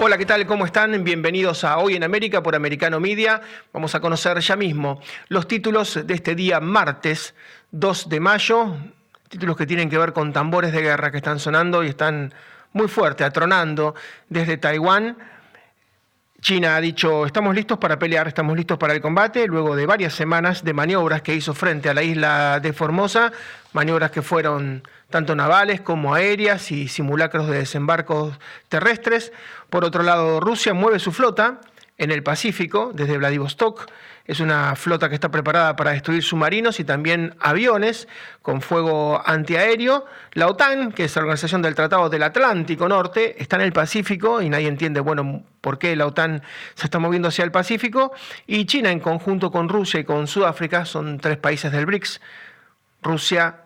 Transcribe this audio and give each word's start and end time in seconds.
Hola, 0.00 0.16
¿qué 0.16 0.26
tal? 0.26 0.46
¿Cómo 0.46 0.64
están? 0.64 1.02
Bienvenidos 1.02 1.64
a 1.64 1.78
Hoy 1.78 1.96
en 1.96 2.04
América 2.04 2.40
por 2.40 2.54
Americano 2.54 3.00
Media. 3.00 3.40
Vamos 3.72 3.96
a 3.96 4.00
conocer 4.00 4.38
ya 4.38 4.54
mismo 4.54 5.00
los 5.26 5.48
títulos 5.48 6.06
de 6.06 6.14
este 6.14 6.36
día 6.36 6.60
martes 6.60 7.34
2 7.72 8.08
de 8.08 8.20
mayo, 8.20 8.76
títulos 9.28 9.56
que 9.56 9.66
tienen 9.66 9.90
que 9.90 9.98
ver 9.98 10.12
con 10.12 10.32
tambores 10.32 10.70
de 10.70 10.82
guerra 10.82 11.10
que 11.10 11.16
están 11.16 11.40
sonando 11.40 11.82
y 11.82 11.88
están 11.88 12.32
muy 12.74 12.86
fuerte, 12.86 13.24
atronando 13.24 13.96
desde 14.28 14.56
Taiwán. 14.56 15.18
China 16.40 16.76
ha 16.76 16.80
dicho, 16.80 17.26
estamos 17.26 17.52
listos 17.52 17.78
para 17.78 17.98
pelear, 17.98 18.28
estamos 18.28 18.56
listos 18.56 18.78
para 18.78 18.94
el 18.94 19.00
combate, 19.00 19.48
luego 19.48 19.74
de 19.74 19.86
varias 19.86 20.14
semanas 20.14 20.62
de 20.62 20.72
maniobras 20.72 21.20
que 21.20 21.34
hizo 21.34 21.52
frente 21.52 21.88
a 21.88 21.94
la 21.94 22.04
isla 22.04 22.60
de 22.60 22.72
Formosa, 22.72 23.32
maniobras 23.72 24.12
que 24.12 24.22
fueron 24.22 24.84
tanto 25.10 25.34
navales 25.34 25.80
como 25.80 26.14
aéreas 26.14 26.70
y 26.70 26.86
simulacros 26.86 27.48
de 27.48 27.58
desembarcos 27.58 28.38
terrestres. 28.68 29.32
Por 29.68 29.84
otro 29.84 30.04
lado, 30.04 30.38
Rusia 30.38 30.74
mueve 30.74 31.00
su 31.00 31.10
flota 31.10 31.60
en 31.98 32.12
el 32.12 32.22
Pacífico 32.22 32.92
desde 32.94 33.18
Vladivostok. 33.18 33.90
Es 34.28 34.40
una 34.40 34.76
flota 34.76 35.08
que 35.08 35.14
está 35.14 35.30
preparada 35.30 35.74
para 35.74 35.92
destruir 35.92 36.22
submarinos 36.22 36.78
y 36.80 36.84
también 36.84 37.34
aviones 37.40 38.08
con 38.42 38.60
fuego 38.60 39.22
antiaéreo. 39.24 40.04
La 40.34 40.48
OTAN, 40.48 40.92
que 40.92 41.04
es 41.04 41.16
la 41.16 41.22
Organización 41.22 41.62
del 41.62 41.74
Tratado 41.74 42.10
del 42.10 42.22
Atlántico 42.22 42.86
Norte, 42.90 43.42
está 43.42 43.56
en 43.56 43.62
el 43.62 43.72
Pacífico 43.72 44.42
y 44.42 44.50
nadie 44.50 44.68
entiende, 44.68 45.00
bueno, 45.00 45.44
por 45.62 45.78
qué 45.78 45.96
la 45.96 46.06
OTAN 46.06 46.42
se 46.74 46.84
está 46.84 46.98
moviendo 46.98 47.28
hacia 47.28 47.42
el 47.42 47.50
Pacífico. 47.50 48.12
Y 48.46 48.66
China, 48.66 48.90
en 48.90 49.00
conjunto 49.00 49.50
con 49.50 49.66
Rusia 49.66 50.00
y 50.00 50.04
con 50.04 50.26
Sudáfrica, 50.26 50.84
son 50.84 51.18
tres 51.18 51.38
países 51.38 51.72
del 51.72 51.86
BRICS. 51.86 52.20
Rusia, 53.00 53.62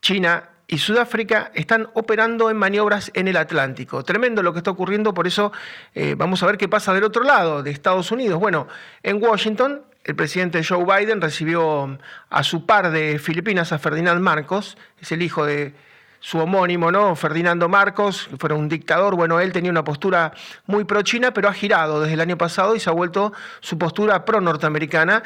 China 0.00 0.48
y 0.68 0.78
Sudáfrica 0.78 1.50
están 1.54 1.88
operando 1.94 2.50
en 2.50 2.56
maniobras 2.56 3.10
en 3.14 3.28
el 3.28 3.36
Atlántico. 3.36 4.02
Tremendo 4.02 4.42
lo 4.42 4.52
que 4.52 4.58
está 4.58 4.70
ocurriendo, 4.70 5.14
por 5.14 5.26
eso 5.26 5.52
eh, 5.94 6.14
vamos 6.16 6.42
a 6.42 6.46
ver 6.46 6.58
qué 6.58 6.68
pasa 6.68 6.92
del 6.92 7.04
otro 7.04 7.22
lado, 7.22 7.62
de 7.62 7.70
Estados 7.70 8.10
Unidos. 8.10 8.40
Bueno, 8.40 8.66
en 9.02 9.22
Washington, 9.22 9.82
el 10.04 10.16
presidente 10.16 10.64
Joe 10.64 10.84
Biden 10.84 11.20
recibió 11.20 11.98
a 12.30 12.42
su 12.42 12.66
par 12.66 12.90
de 12.90 13.18
Filipinas, 13.18 13.72
a 13.72 13.78
Ferdinand 13.78 14.20
Marcos, 14.20 14.76
es 15.00 15.12
el 15.12 15.22
hijo 15.22 15.44
de 15.44 15.74
su 16.18 16.38
homónimo, 16.38 16.90
¿no? 16.90 17.14
Ferdinando 17.14 17.68
Marcos, 17.68 18.26
que 18.28 18.36
fuera 18.36 18.56
un 18.56 18.68
dictador. 18.68 19.14
Bueno, 19.14 19.38
él 19.38 19.52
tenía 19.52 19.70
una 19.70 19.84
postura 19.84 20.32
muy 20.66 20.84
pro-China, 20.84 21.32
pero 21.32 21.48
ha 21.48 21.52
girado 21.52 22.00
desde 22.00 22.14
el 22.14 22.20
año 22.20 22.36
pasado 22.36 22.74
y 22.74 22.80
se 22.80 22.90
ha 22.90 22.92
vuelto 22.92 23.32
su 23.60 23.78
postura 23.78 24.24
pro-norteamericana. 24.24 25.22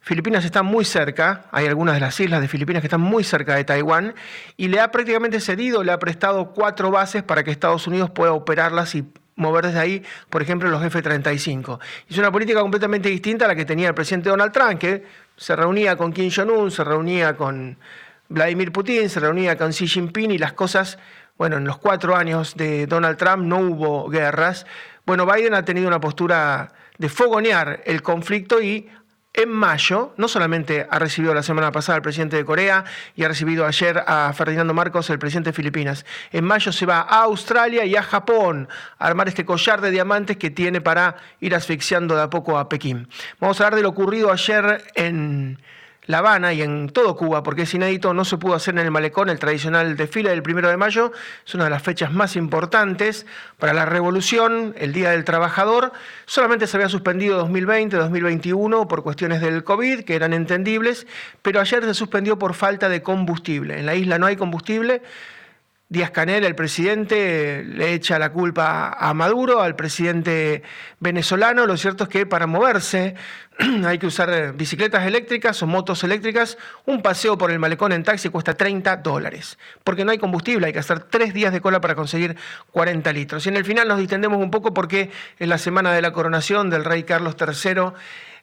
Filipinas 0.00 0.44
está 0.44 0.62
muy 0.62 0.84
cerca, 0.84 1.44
hay 1.50 1.66
algunas 1.66 1.94
de 1.94 2.00
las 2.00 2.18
islas 2.18 2.40
de 2.40 2.48
Filipinas 2.48 2.80
que 2.80 2.86
están 2.86 3.00
muy 3.00 3.24
cerca 3.24 3.56
de 3.56 3.64
Taiwán, 3.64 4.14
y 4.56 4.68
le 4.68 4.80
ha 4.80 4.90
prácticamente 4.90 5.40
cedido, 5.40 5.84
le 5.84 5.92
ha 5.92 5.98
prestado 5.98 6.52
cuatro 6.52 6.90
bases 6.90 7.22
para 7.22 7.44
que 7.44 7.50
Estados 7.50 7.86
Unidos 7.86 8.10
pueda 8.10 8.32
operarlas 8.32 8.94
y 8.94 9.04
mover 9.36 9.66
desde 9.66 9.78
ahí, 9.78 10.02
por 10.30 10.42
ejemplo, 10.42 10.68
los 10.68 10.82
F-35. 10.82 11.78
Es 12.08 12.18
una 12.18 12.32
política 12.32 12.60
completamente 12.60 13.08
distinta 13.08 13.44
a 13.44 13.48
la 13.48 13.54
que 13.54 13.64
tenía 13.64 13.88
el 13.88 13.94
presidente 13.94 14.30
Donald 14.30 14.52
Trump, 14.52 14.78
que 14.78 15.04
se 15.36 15.54
reunía 15.54 15.96
con 15.96 16.12
Kim 16.12 16.30
Jong-un, 16.34 16.70
se 16.70 16.84
reunía 16.84 17.36
con 17.36 17.78
Vladimir 18.28 18.72
Putin, 18.72 19.08
se 19.08 19.20
reunía 19.20 19.56
con 19.56 19.70
Xi 19.70 19.86
Jinping 19.86 20.32
y 20.32 20.38
las 20.38 20.52
cosas, 20.52 20.98
bueno, 21.38 21.56
en 21.56 21.64
los 21.64 21.78
cuatro 21.78 22.16
años 22.16 22.56
de 22.56 22.86
Donald 22.86 23.16
Trump 23.16 23.44
no 23.44 23.58
hubo 23.58 24.08
guerras. 24.08 24.66
Bueno, 25.06 25.24
Biden 25.24 25.54
ha 25.54 25.64
tenido 25.64 25.86
una 25.86 26.00
postura 26.00 26.72
de 26.98 27.08
fogonear 27.08 27.80
el 27.86 28.02
conflicto 28.02 28.60
y 28.60 28.90
en 29.38 29.50
mayo, 29.50 30.12
no 30.16 30.26
solamente 30.26 30.88
ha 30.90 30.98
recibido 30.98 31.32
la 31.32 31.44
semana 31.44 31.70
pasada 31.70 31.94
al 31.94 32.02
presidente 32.02 32.36
de 32.36 32.44
Corea 32.44 32.84
y 33.14 33.22
ha 33.22 33.28
recibido 33.28 33.64
ayer 33.66 34.02
a 34.04 34.32
Ferdinando 34.32 34.74
Marcos, 34.74 35.08
el 35.10 35.20
presidente 35.20 35.50
de 35.50 35.54
Filipinas, 35.54 36.04
en 36.32 36.44
mayo 36.44 36.72
se 36.72 36.86
va 36.86 37.02
a 37.02 37.22
Australia 37.22 37.84
y 37.84 37.94
a 37.94 38.02
Japón 38.02 38.68
a 38.98 39.06
armar 39.06 39.28
este 39.28 39.44
collar 39.44 39.80
de 39.80 39.92
diamantes 39.92 40.38
que 40.38 40.50
tiene 40.50 40.80
para 40.80 41.14
ir 41.38 41.54
asfixiando 41.54 42.16
de 42.16 42.22
a 42.22 42.30
poco 42.30 42.58
a 42.58 42.68
Pekín. 42.68 43.06
Vamos 43.38 43.60
a 43.60 43.64
hablar 43.64 43.76
de 43.76 43.82
lo 43.82 43.90
ocurrido 43.90 44.32
ayer 44.32 44.82
en 44.96 45.60
la 46.08 46.18
Habana 46.18 46.54
y 46.54 46.62
en 46.62 46.88
todo 46.88 47.16
Cuba, 47.16 47.42
porque 47.42 47.62
es 47.62 47.74
inédito, 47.74 48.14
no 48.14 48.24
se 48.24 48.38
pudo 48.38 48.54
hacer 48.54 48.74
en 48.74 48.80
el 48.80 48.90
malecón 48.90 49.28
el 49.28 49.38
tradicional 49.38 49.94
desfile 49.94 50.30
del 50.30 50.42
primero 50.42 50.70
de 50.70 50.78
mayo, 50.78 51.12
es 51.46 51.54
una 51.54 51.64
de 51.64 51.70
las 51.70 51.82
fechas 51.82 52.12
más 52.12 52.34
importantes 52.34 53.26
para 53.58 53.74
la 53.74 53.84
revolución, 53.84 54.74
el 54.78 54.94
Día 54.94 55.10
del 55.10 55.24
Trabajador. 55.24 55.92
Solamente 56.24 56.66
se 56.66 56.78
había 56.78 56.88
suspendido 56.88 57.36
2020, 57.36 57.94
2021 57.98 58.88
por 58.88 59.02
cuestiones 59.02 59.42
del 59.42 59.64
COVID, 59.64 60.04
que 60.04 60.16
eran 60.16 60.32
entendibles, 60.32 61.06
pero 61.42 61.60
ayer 61.60 61.84
se 61.84 61.92
suspendió 61.92 62.38
por 62.38 62.54
falta 62.54 62.88
de 62.88 63.02
combustible. 63.02 63.78
En 63.78 63.84
la 63.84 63.94
isla 63.94 64.18
no 64.18 64.24
hay 64.24 64.36
combustible. 64.36 65.02
Díaz 65.90 66.10
Canel, 66.10 66.44
el 66.44 66.54
presidente, 66.54 67.64
le 67.64 67.94
echa 67.94 68.18
la 68.18 68.30
culpa 68.30 68.90
a 68.90 69.14
Maduro, 69.14 69.62
al 69.62 69.74
presidente 69.74 70.62
venezolano. 71.00 71.64
Lo 71.64 71.78
cierto 71.78 72.04
es 72.04 72.10
que 72.10 72.26
para 72.26 72.46
moverse 72.46 73.14
hay 73.86 73.98
que 73.98 74.06
usar 74.06 74.52
bicicletas 74.52 75.06
eléctricas 75.06 75.62
o 75.62 75.66
motos 75.66 76.04
eléctricas. 76.04 76.58
Un 76.84 77.00
paseo 77.00 77.38
por 77.38 77.50
el 77.50 77.58
malecón 77.58 77.92
en 77.92 78.04
taxi 78.04 78.28
cuesta 78.28 78.52
30 78.52 78.98
dólares, 78.98 79.58
porque 79.82 80.04
no 80.04 80.10
hay 80.10 80.18
combustible, 80.18 80.66
hay 80.66 80.74
que 80.74 80.78
hacer 80.78 81.00
tres 81.00 81.32
días 81.32 81.54
de 81.54 81.62
cola 81.62 81.80
para 81.80 81.94
conseguir 81.94 82.36
40 82.70 83.10
litros. 83.14 83.46
Y 83.46 83.48
en 83.48 83.56
el 83.56 83.64
final 83.64 83.88
nos 83.88 83.98
distendemos 83.98 84.42
un 84.42 84.50
poco 84.50 84.74
porque 84.74 85.10
es 85.38 85.48
la 85.48 85.56
semana 85.56 85.94
de 85.94 86.02
la 86.02 86.12
coronación 86.12 86.68
del 86.68 86.84
rey 86.84 87.04
Carlos 87.04 87.34
III 87.40 87.94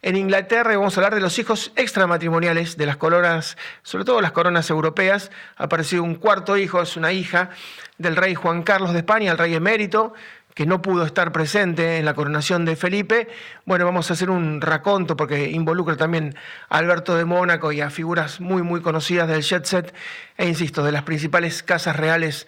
en 0.06 0.16
Inglaterra 0.16 0.78
vamos 0.78 0.96
a 0.96 1.00
hablar 1.00 1.16
de 1.16 1.20
los 1.20 1.40
hijos 1.40 1.72
extramatrimoniales 1.76 2.78
de 2.78 2.86
las 2.86 2.96
coronas, 2.96 3.58
sobre 3.82 4.06
todo 4.06 4.22
las 4.22 4.34
coronas 4.34 4.70
europeas. 4.70 5.32
Ha 5.58 5.64
aparecido 5.64 6.04
un 6.04 6.14
cuarto 6.14 6.58
hijo, 6.58 6.80
es 6.80 6.96
una 6.96 7.12
hija 7.12 7.50
del 7.98 8.16
rey 8.16 8.36
Juan 8.36 8.62
Carlos 8.62 8.94
de 8.94 9.00
España, 9.00 9.32
el 9.32 9.40
rey 9.40 9.56
emérito, 9.56 10.14
que 10.54 10.68
no 10.68 10.80
pudo 10.84 11.06
estar 11.06 11.32
presente 11.32 11.98
en 11.98 12.06
la 12.06 12.14
coronación 12.14 12.66
de 12.66 12.76
Felipe. 12.76 13.30
Bueno, 13.66 13.86
vamos 13.86 14.12
a 14.12 14.14
hacer 14.14 14.30
un 14.30 14.62
raconto 14.62 15.18
porque 15.18 15.50
involucra 15.50 15.98
también 15.98 16.36
a 16.70 16.78
Alberto 16.78 17.16
de 17.16 17.26
Mónaco 17.26 17.72
y 17.72 17.82
a 17.82 17.90
figuras 17.90 18.40
muy, 18.40 18.62
muy 18.62 18.82
conocidas 18.82 19.28
del 19.28 19.42
jet 19.42 19.66
set 19.66 19.92
e, 20.38 20.48
insisto, 20.48 20.84
de 20.84 20.92
las 20.92 21.02
principales 21.02 21.64
casas 21.64 21.96
reales 21.96 22.46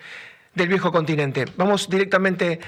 del 0.53 0.67
viejo 0.67 0.91
continente. 0.91 1.46
Vamos 1.57 1.90
directamente 1.90 2.59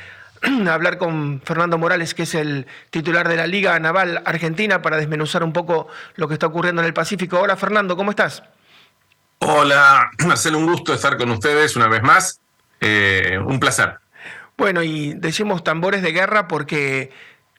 hablar 0.69 0.97
con 0.97 1.41
Fernando 1.43 1.77
Morales, 1.77 2.13
que 2.13 2.23
es 2.23 2.35
el 2.35 2.67
titular 2.89 3.27
de 3.27 3.35
la 3.35 3.47
Liga 3.47 3.79
Naval 3.79 4.21
Argentina, 4.25 4.81
para 4.81 4.97
desmenuzar 4.97 5.43
un 5.43 5.53
poco 5.53 5.87
lo 6.15 6.27
que 6.27 6.33
está 6.33 6.47
ocurriendo 6.47 6.81
en 6.81 6.87
el 6.87 6.93
Pacífico. 6.93 7.39
Hola 7.39 7.55
Fernando, 7.55 7.95
¿cómo 7.95 8.11
estás? 8.11 8.43
Hola, 9.39 10.09
Marcelo, 10.25 10.57
un 10.57 10.67
gusto 10.67 10.93
estar 10.93 11.17
con 11.17 11.29
ustedes 11.31 11.75
una 11.75 11.87
vez 11.87 12.01
más. 12.03 12.39
Eh, 12.81 13.39
un 13.45 13.59
placer. 13.59 13.97
Bueno, 14.57 14.83
y 14.83 15.13
decimos 15.13 15.63
tambores 15.63 16.01
de 16.01 16.11
guerra 16.11 16.47
porque 16.47 17.11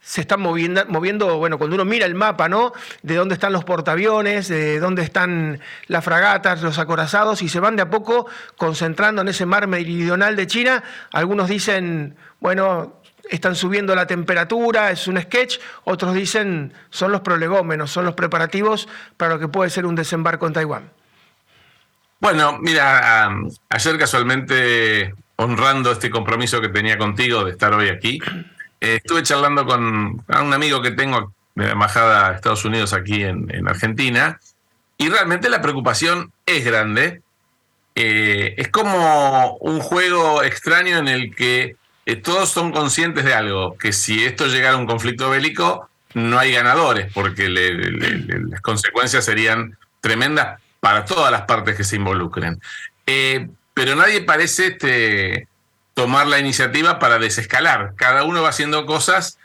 se 0.02 0.22
están 0.22 0.40
moviendo, 0.40 0.84
moviendo, 0.86 1.36
bueno, 1.38 1.58
cuando 1.58 1.76
uno 1.76 1.84
mira 1.84 2.06
el 2.06 2.14
mapa, 2.14 2.48
¿no? 2.48 2.72
De 3.02 3.14
dónde 3.16 3.34
están 3.34 3.52
los 3.52 3.64
portaaviones, 3.64 4.48
de 4.48 4.80
dónde 4.80 5.02
están 5.02 5.60
las 5.86 6.04
fragatas, 6.04 6.62
los 6.62 6.78
acorazados, 6.78 7.42
y 7.42 7.48
se 7.48 7.60
van 7.60 7.76
de 7.76 7.82
a 7.82 7.90
poco 7.90 8.26
concentrando 8.56 9.22
en 9.22 9.28
ese 9.28 9.46
mar 9.46 9.66
meridional 9.66 10.36
de 10.36 10.46
China. 10.46 10.82
Algunos 11.12 11.48
dicen, 11.48 12.16
bueno, 12.40 13.00
están 13.28 13.54
subiendo 13.54 13.94
la 13.94 14.06
temperatura, 14.06 14.90
es 14.90 15.06
un 15.06 15.20
sketch, 15.20 15.58
otros 15.84 16.14
dicen, 16.14 16.72
son 16.90 17.12
los 17.12 17.20
prolegómenos, 17.20 17.90
son 17.90 18.04
los 18.04 18.14
preparativos 18.14 18.88
para 19.16 19.34
lo 19.34 19.40
que 19.40 19.48
puede 19.48 19.70
ser 19.70 19.86
un 19.86 19.94
desembarco 19.94 20.46
en 20.46 20.52
Taiwán. 20.52 20.90
Bueno, 22.18 22.58
mira, 22.60 23.30
ayer 23.68 23.98
casualmente 23.98 25.14
honrando 25.36 25.92
este 25.92 26.10
compromiso 26.10 26.60
que 26.60 26.68
tenía 26.68 26.98
contigo 26.98 27.44
de 27.44 27.52
estar 27.52 27.72
hoy 27.72 27.88
aquí, 27.88 28.20
eh, 28.80 28.96
estuve 28.96 29.22
charlando 29.22 29.66
con 29.66 30.24
un 30.26 30.52
amigo 30.54 30.80
que 30.80 30.92
tengo 30.92 31.34
de 31.54 31.66
la 31.66 31.72
embajada 31.72 32.30
de 32.30 32.36
Estados 32.36 32.64
Unidos 32.64 32.92
aquí 32.92 33.22
en, 33.22 33.68
Argentina, 33.68 34.40
y 34.96 35.08
realmente 35.08 35.48
la 35.50 35.60
preocupación 35.60 36.32
es 36.46 36.64
grande. 36.64 37.22
Eh, 37.94 38.54
es 38.56 38.68
como 38.68 39.56
un 39.56 39.80
juego 39.80 40.42
extraño 40.42 40.96
en 40.98 41.08
el 41.08 41.34
que 41.34 41.76
eh, 42.06 42.16
todos 42.16 42.48
son 42.48 42.72
conscientes 42.72 43.24
de 43.24 43.34
algo, 43.34 43.76
que 43.76 43.92
si 43.92 44.24
esto 44.24 44.46
llegara 44.46 44.74
a 44.74 44.78
un 44.78 44.86
conflicto 44.86 45.28
bélico, 45.28 45.90
no 46.14 46.38
hay 46.38 46.52
ganadores, 46.52 47.12
porque 47.12 47.48
las 47.48 48.60
consecuencias 48.62 49.24
serían 49.24 49.76
tremendas 50.00 50.60
para 50.80 51.04
todas 51.04 51.30
las 51.30 51.42
partes 51.42 51.76
que 51.76 51.84
se 51.84 51.96
involucren. 51.96 52.60
pero 53.74 53.94
nadie 53.94 54.22
parece 54.22 54.68
este, 54.68 55.48
tomar 56.00 56.26
la 56.26 56.38
iniciativa 56.38 56.98
para 56.98 57.18
desescalar. 57.18 57.92
Cada 57.94 58.24
uno 58.24 58.40
va 58.40 58.48
haciendo 58.48 58.86
cosas 58.86 59.38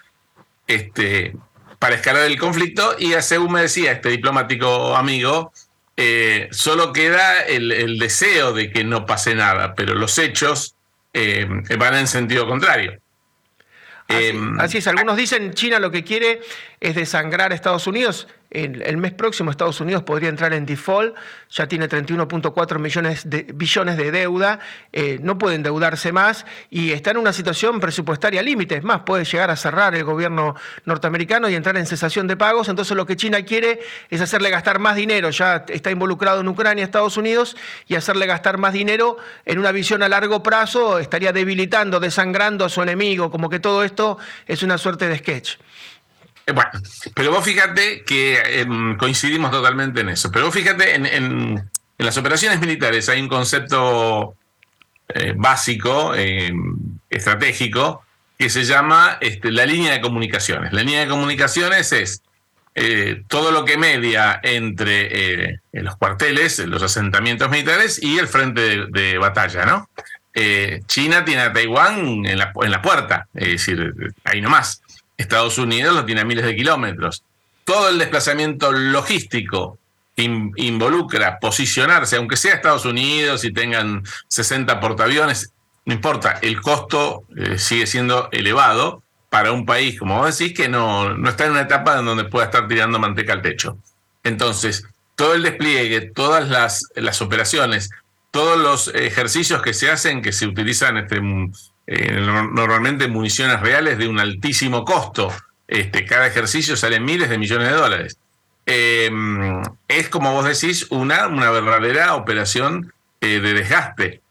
este, 0.67 1.35
para 1.79 1.95
escalar 1.95 2.23
el 2.23 2.39
conflicto 2.39 2.95
y 2.97 3.11
según 3.19 3.51
me 3.51 3.61
decía 3.63 3.91
este 3.91 4.07
diplomático 4.07 4.95
amigo, 4.95 5.51
eh, 5.97 6.47
solo 6.51 6.93
queda 6.93 7.41
el, 7.41 7.99
deseo 7.99 8.53
de 8.53 8.71
que 8.71 8.85
no 8.85 9.05
pase 9.05 9.35
nada, 9.35 9.75
pero 9.75 9.95
los 9.95 10.17
hechos 10.17 10.75
eh, 11.11 11.45
van 11.77 11.95
en 11.95 12.07
sentido 12.07 12.47
contrario. 12.47 13.01
así, 14.57 14.77
es, 14.77 14.87
algunos 14.87 15.17
dicen 15.17 15.53
China 15.55 15.79
lo 15.79 15.91
que 15.91 16.05
quiere 16.05 16.39
es 16.79 16.95
desangrar 16.95 17.51
a 17.51 17.55
Estados 17.55 17.85
Unidos 17.85 18.29
el, 18.55 18.97
mes 18.97 19.13
próximo 19.13 19.51
Estados 19.51 19.81
Unidos 19.81 20.03
podría 20.03 20.29
entrar 20.29 20.53
en 20.53 20.65
default, 20.65 21.15
ya 21.49 21.67
tiene 21.67 21.89
31.4 21.89 22.79
millones 22.79 23.29
de, 23.29 23.43
billones 23.53 23.97
de 23.97 24.11
deuda, 24.11 24.59
eh, 24.93 25.19
no 25.21 25.37
puede 25.37 25.55
endeudarse 25.55 26.11
más 26.11 26.45
y 26.69 26.91
está 26.91 27.11
en 27.11 27.17
una 27.17 27.33
situación 27.33 27.79
presupuestaria 27.79 28.41
límite, 28.41 28.75
es 28.77 28.83
más, 28.83 29.01
puede 29.01 29.25
llegar 29.25 29.51
a 29.51 29.55
cerrar 29.55 29.95
el 29.95 30.03
gobierno 30.03 30.55
norteamericano 30.85 31.49
y 31.49 31.55
entrar 31.55 31.77
en 31.77 31.85
cesación 31.85 32.27
de 32.27 32.37
pagos, 32.37 32.69
entonces 32.69 32.95
lo 32.95 33.05
que 33.05 33.15
China 33.15 33.43
quiere 33.43 33.81
es 34.09 34.21
hacerle 34.21 34.49
gastar 34.49 34.79
más 34.79 34.95
dinero, 34.95 35.29
ya 35.29 35.65
está 35.67 35.91
involucrado 35.91 36.41
en 36.41 36.47
Ucrania, 36.47 36.83
Estados 36.83 37.17
Unidos, 37.17 37.57
y 37.87 37.95
hacerle 37.95 38.25
gastar 38.25 38.57
más 38.57 38.73
dinero 38.73 39.17
en 39.45 39.59
una 39.59 39.71
visión 39.71 40.01
a 40.03 40.09
largo 40.09 40.41
plazo 40.43 40.99
estaría 40.99 41.33
debilitando, 41.33 41.99
desangrando 41.99 42.65
a 42.65 42.69
su 42.69 42.81
enemigo, 42.81 43.29
como 43.31 43.49
que 43.49 43.59
todo 43.59 43.83
esto 43.83 44.17
es 44.47 44.63
una 44.63 44.77
suerte 44.77 45.07
de 45.07 45.17
sketch. 45.17 45.57
Eh, 46.45 46.51
bueno, 46.51 46.69
pero 47.15 47.31
vos 47.31 47.43
fíjate 47.43 48.03
que 48.03 48.61
em, 48.61 48.97
coincidimos 48.97 49.51
totalmente 49.51 50.01
en 50.01 50.09
eso. 50.09 50.31
Pero 50.31 50.45
vos 50.45 50.53
fíjate, 50.53 50.95
en, 50.95 51.69
las 51.97 52.17
operaciones 52.17 52.59
militares 52.59 53.09
hay 53.09 53.21
un 53.21 53.29
concepto 53.29 54.35
eh, 55.09 55.33
básico, 55.35 56.13
em, 56.13 56.75
estratégico, 57.09 58.03
que 58.37 58.49
se 58.49 58.65
llama 58.65 59.17
este, 59.21 59.51
la 59.51 59.65
línea 59.65 59.93
de 59.93 60.01
comunicaciones. 60.01 60.73
La 60.73 60.81
línea 60.81 61.01
de 61.01 61.07
comunicaciones 61.07 61.91
es 61.93 62.21
eh, 62.75 63.23
todo 63.27 63.51
lo 63.51 63.63
que 63.63 63.77
media 63.77 64.39
entre 64.43 65.61
los 65.71 65.95
cuarteles, 65.95 66.59
los 66.59 66.83
asentamientos 66.83 67.49
militares 67.49 68.01
y 68.03 68.19
el 68.19 68.27
frente 68.27 68.87
de, 68.87 69.17
batalla, 69.17 69.65
¿no? 69.65 69.89
China 70.85 71.23
tiene 71.23 71.43
a 71.43 71.53
Taiwán 71.53 72.25
en 72.25 72.37
la, 72.37 72.51
en 72.61 72.71
la 72.71 72.81
puerta, 72.81 73.29
es 73.33 73.47
decir, 73.47 73.93
ahí 74.25 74.41
nomás. 74.41 74.81
Estados 75.17 75.57
Unidos 75.57 75.95
lo 75.95 76.05
tiene 76.05 76.21
a 76.21 76.25
miles 76.25 76.45
de 76.45 76.55
kilómetros. 76.55 77.23
Todo 77.63 77.89
el 77.89 77.97
desplazamiento 77.97 78.71
logístico 78.71 79.79
involucra 80.17 81.39
posicionarse, 81.39 82.15
aunque 82.15 82.37
sea 82.37 82.55
Estados 82.55 82.85
Unidos 82.85 83.43
y 83.43 83.51
tengan 83.51 84.03
60 84.27 84.79
portaaviones, 84.79 85.51
no 85.85 85.93
importa, 85.93 86.39
el 86.41 86.61
costo 86.61 87.25
eh, 87.35 87.57
sigue 87.57 87.85
siendo 87.85 88.29
elevado 88.31 89.03
para 89.29 89.51
un 89.51 89.65
país, 89.65 89.99
como 89.99 90.17
vos 90.17 90.37
decís, 90.37 90.55
que 90.55 90.69
no, 90.69 91.13
no 91.15 91.29
está 91.29 91.45
en 91.45 91.51
una 91.51 91.61
etapa 91.61 91.99
en 91.99 92.05
donde 92.05 92.23
pueda 92.25 92.45
estar 92.45 92.67
tirando 92.67 92.99
manteca 92.99 93.33
al 93.33 93.41
techo. 93.41 93.77
Entonces, 94.23 94.87
todo 95.15 95.33
el 95.33 95.43
despliegue, 95.43 96.01
todas 96.01 96.49
las, 96.49 96.87
las 96.95 97.21
operaciones, 97.21 97.89
todos 98.31 98.57
los 98.57 98.87
ejercicios 98.95 99.61
que 99.61 99.73
se 99.73 99.91
hacen, 99.91 100.21
que 100.21 100.31
se 100.31 100.47
utilizan 100.47 100.97
este, 100.97 101.21
eh, 101.87 102.19
normalmente 102.19 103.07
municiones 103.07 103.59
reales 103.59 103.97
de 103.97 104.07
un 104.07 104.19
altísimo 104.19 104.83
costo. 104.85 105.31
Este, 105.67 106.05
cada 106.05 106.27
ejercicio 106.27 106.75
sale 106.75 106.99
miles 106.99 107.29
de 107.29 107.37
millones 107.37 107.69
de 107.69 107.75
dólares. 107.75 108.17
Em, 108.65 109.61
es, 109.87 110.09
como 110.09 110.33
vos 110.33 110.45
decís, 110.45 110.87
una, 110.89 111.27
una 111.27 111.51
verdadera 111.51 112.15
operación 112.15 112.93
eh, 113.21 113.39
de 113.39 113.53
desgaste. 113.53 114.21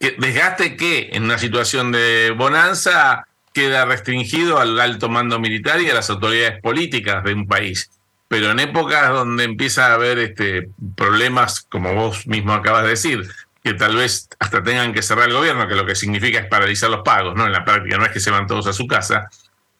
Desgaste 0.00 0.76
que 0.76 1.10
en 1.12 1.24
una 1.24 1.38
situación 1.38 1.90
de 1.90 2.34
bonanza 2.36 3.26
queda 3.54 3.86
restringido 3.86 4.58
al 4.58 4.78
alto 4.78 5.08
mando 5.08 5.38
militar 5.38 5.80
y 5.80 5.88
a 5.88 5.94
las 5.94 6.10
autoridades 6.10 6.60
políticas 6.60 7.24
de 7.24 7.32
un 7.32 7.46
país. 7.46 7.90
Pero 8.28 8.50
en 8.50 8.58
épocas 8.60 9.10
donde 9.10 9.44
empieza 9.44 9.86
a 9.86 9.94
haber 9.94 10.18
este, 10.18 10.68
problemas, 10.96 11.62
como 11.70 11.94
vos 11.94 12.26
mismo 12.26 12.52
acabas 12.52 12.82
de 12.82 12.90
decir, 12.90 13.30
que 13.64 13.72
tal 13.72 13.96
vez 13.96 14.28
hasta 14.38 14.62
tengan 14.62 14.92
que 14.92 15.00
cerrar 15.00 15.26
el 15.26 15.34
gobierno, 15.34 15.66
que 15.66 15.74
lo 15.74 15.86
que 15.86 15.94
significa 15.94 16.38
es 16.38 16.46
paralizar 16.46 16.90
los 16.90 17.00
pagos, 17.02 17.34
¿no? 17.34 17.46
En 17.46 17.52
la 17.52 17.64
práctica 17.64 17.96
no 17.96 18.04
es 18.04 18.12
que 18.12 18.20
se 18.20 18.30
van 18.30 18.46
todos 18.46 18.66
a 18.66 18.74
su 18.74 18.86
casa. 18.86 19.30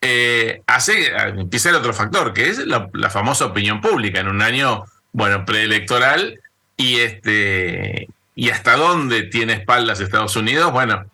Eh, 0.00 0.62
hace, 0.66 1.14
empieza 1.14 1.69
el 1.69 1.76
otro 1.76 1.92
factor, 1.92 2.32
que 2.32 2.48
es 2.48 2.58
la, 2.66 2.88
famosa 3.10 3.44
opinión 3.44 3.82
pública 3.82 4.20
en 4.20 4.28
un 4.28 4.40
año, 4.40 4.84
bueno, 5.12 5.44
preelectoral 5.44 6.40
y 6.78 6.96
este 7.00 8.08
y 8.34 8.48
hasta 8.48 8.76
dónde 8.76 9.25
tiene 9.25 9.52
espaldas 9.52 10.00
Estados 10.00 10.34
Unidos, 10.34 10.72
bueno, 10.72 11.04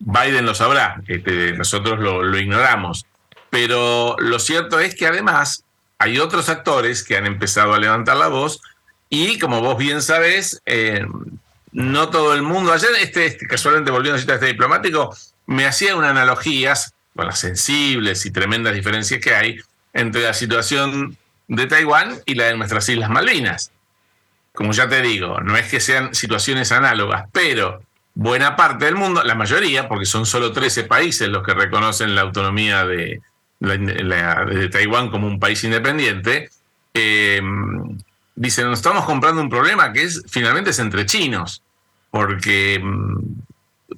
Biden 0.00 0.44
lo 0.44 0.54
sabrá, 0.54 1.00
este, 1.06 1.52
nosotros 1.52 2.00
lo, 2.00 2.36
ignoramos. 2.36 3.06
Pero 3.50 4.16
lo 4.18 4.40
cierto 4.40 4.80
es 4.80 4.96
que 4.96 5.06
además 5.06 5.62
hay 5.98 6.18
otros 6.18 6.48
actores 6.48 7.04
que 7.04 7.16
han 7.16 7.26
empezado 7.26 7.72
a 7.72 7.78
levantar 7.78 8.16
la 8.16 8.28
voz 8.28 8.60
y 9.08 9.38
como 9.38 9.60
vos 9.60 9.78
bien 9.78 10.02
sabés, 10.02 10.60
eh, 10.66 11.04
no 11.72 12.10
todo 12.10 12.34
el 12.34 12.42
mundo. 12.42 12.72
Ayer, 12.72 12.90
este, 13.00 13.26
este 13.26 13.46
casualmente 13.46 13.90
volviendo 13.90 14.16
a 14.16 14.34
este 14.34 14.46
diplomático, 14.46 15.14
me 15.46 15.66
hacía 15.66 15.96
una 15.96 16.10
analogía 16.10 16.74
con 17.14 17.26
las 17.26 17.38
sensibles 17.38 18.24
y 18.26 18.30
tremendas 18.30 18.74
diferencias 18.74 19.20
que 19.20 19.34
hay 19.34 19.58
entre 19.92 20.22
la 20.22 20.34
situación 20.34 21.16
de 21.48 21.66
Taiwán 21.66 22.20
y 22.26 22.34
la 22.34 22.44
de 22.44 22.56
nuestras 22.56 22.88
Islas 22.88 23.10
Malvinas. 23.10 23.72
Como 24.52 24.72
ya 24.72 24.88
te 24.88 25.02
digo, 25.02 25.40
no 25.40 25.56
es 25.56 25.68
que 25.68 25.80
sean 25.80 26.14
situaciones 26.14 26.72
análogas, 26.72 27.26
pero 27.32 27.82
buena 28.14 28.56
parte 28.56 28.84
del 28.84 28.96
mundo, 28.96 29.22
la 29.24 29.34
mayoría, 29.34 29.88
porque 29.88 30.06
son 30.06 30.26
solo 30.26 30.52
13 30.52 30.84
países 30.84 31.28
los 31.28 31.44
que 31.44 31.54
reconocen 31.54 32.14
la 32.14 32.22
autonomía 32.22 32.84
de, 32.84 33.20
de 33.60 34.68
Taiwán 34.70 35.10
como 35.10 35.26
un 35.26 35.40
país 35.40 35.62
independiente, 35.64 36.50
eh, 36.94 37.40
dicen, 38.40 38.70
nos 38.70 38.78
estamos 38.78 39.04
comprando 39.04 39.42
un 39.42 39.50
problema 39.50 39.92
que 39.92 40.02
es 40.02 40.22
finalmente 40.26 40.70
es 40.70 40.78
entre 40.78 41.04
chinos, 41.04 41.62
porque 42.10 42.80
mm, 42.82 43.18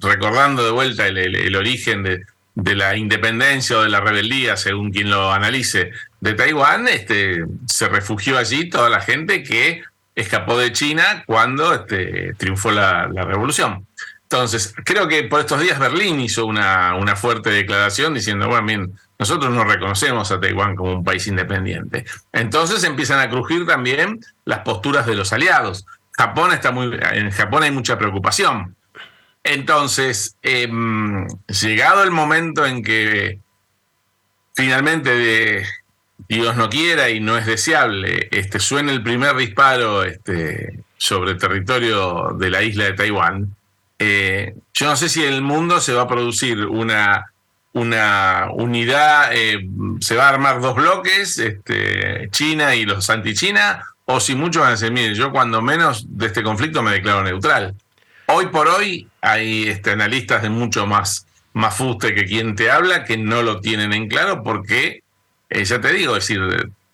recordando 0.01 0.65
de 0.65 0.73
vuelta 0.73 1.07
el, 1.07 1.55
origen 1.55 2.03
de, 2.03 2.75
la 2.75 2.97
independencia 2.97 3.79
o 3.79 3.83
de 3.83 3.89
la 3.89 4.01
rebeldía, 4.01 4.57
según 4.57 4.91
quien 4.91 5.11
lo 5.11 5.33
analice, 5.33 5.93
de 6.21 6.35
Taiwán, 6.35 6.89
este, 6.89 7.45
se 7.67 7.89
refugió 7.89 8.37
allí 8.37 8.69
toda 8.69 8.91
la 8.91 9.01
gente 9.01 9.45
que 9.45 9.83
escapó 10.17 10.59
de 10.59 10.73
China 10.73 11.23
cuando 11.25 11.73
este, 11.73 12.35
triunfó 12.35 12.73
la, 12.73 13.07
revolución. 13.07 13.87
Entonces, 14.25 14.75
creo 14.85 15.07
que 15.07 15.23
por 15.23 15.39
estos 15.39 15.61
días 15.61 15.79
Berlín 15.79 16.19
hizo 16.19 16.47
una, 16.47 16.97
una 16.97 17.15
fuerte 17.15 17.51
declaración 17.51 18.13
diciendo, 18.13 18.49
bueno, 18.49 18.67
bien, 18.67 18.93
nosotros 19.23 19.55
no 19.55 19.63
reconocemos 19.63 20.33
a 20.33 20.41
Taiwán 20.41 20.75
como 20.75 20.95
un 20.95 21.05
país 21.05 21.29
independiente. 21.29 22.05
Entonces 22.33 22.83
empiezan 22.83 23.21
a 23.21 23.31
crujir 23.31 23.65
también 23.65 24.19
las 24.45 24.61
posturas 24.61 25.07
de 25.07 25.15
los 25.15 25.33
aliados. 25.33 25.87
Japón 26.11 26.53
está 26.53 26.73
muy, 26.73 26.99
en 27.13 27.31
Japón 27.31 27.63
hay 27.63 27.71
mucha 27.71 27.97
preocupación. 27.97 28.75
Entonces, 29.45 30.37
em, 30.43 31.29
llegado 31.47 32.03
el 32.03 32.11
momento 32.11 32.67
en 32.67 32.83
que 32.83 33.39
finalmente 34.57 35.65
Dios 36.29 36.57
no 36.57 36.69
quiera 36.69 37.09
y 37.11 37.21
no 37.21 37.39
es 37.39 37.47
deseable, 37.47 38.27
este, 38.33 38.59
suene 38.59 38.91
el 38.91 39.05
primer 39.05 39.37
disparo 39.37 40.03
este, 40.03 40.81
sobre 40.97 41.31
el 41.31 41.39
territorio 41.39 42.31
de 42.37 42.51
la 42.51 42.61
isla 42.65 42.87
de 42.87 42.95
Taiwán, 42.95 43.55
eh, 44.01 44.57
yo 44.75 44.87
no 44.87 44.97
sé 44.97 45.09
si 45.09 45.25
en 45.25 45.33
el 45.33 45.43
mundo 45.43 45.81
se 45.81 45.93
va 45.93 46.03
a 46.03 46.09
producir 46.09 46.67
una 46.67 47.32
una 47.73 48.49
unidad, 48.53 49.31
eh, 49.33 49.67
se 50.01 50.17
va 50.17 50.27
a 50.27 50.31
armar 50.31 50.61
dos 50.61 50.75
bloques, 50.75 51.39
este, 51.39 52.29
China 52.31 52.75
y 52.75 52.85
los 52.85 53.09
anti-China, 53.09 53.83
o 54.05 54.21
si 54.21 54.35
muchos 54.35 54.61
van 54.61 54.71
a 54.71 54.73
decir, 54.73 54.93
mire, 54.93 55.15
yo 55.15 55.31
cuando 55.31 55.63
menos 55.63 56.05
de 56.09 56.27
este 56.27 56.43
conflicto 56.43 56.83
me 56.83 56.93
declaro 56.93 57.23
neutral. 57.23 57.75
Hoy 58.27 58.47
por 58.47 58.69
hoy 58.69 59.09
hay 59.21 59.69
este, 59.69 59.93
analistas 59.93 60.43
de 60.43 60.51
mucho 60.51 60.87
más, 60.87 61.27
más 61.55 61.75
fuste 61.75 62.15
que 62.15 62.25
quien 62.25 62.55
te 62.57 62.71
habla 62.71 63.05
que 63.05 63.17
no 63.17 63.43
lo 63.43 63.61
tienen 63.61 63.93
en 63.93 64.09
claro 64.09 64.43
porque, 64.43 65.03
eh, 65.49 65.65
ya 65.65 65.81
te 65.81 65.93
digo, 65.93 66.17
es 66.17 66.27
decir, 66.27 66.41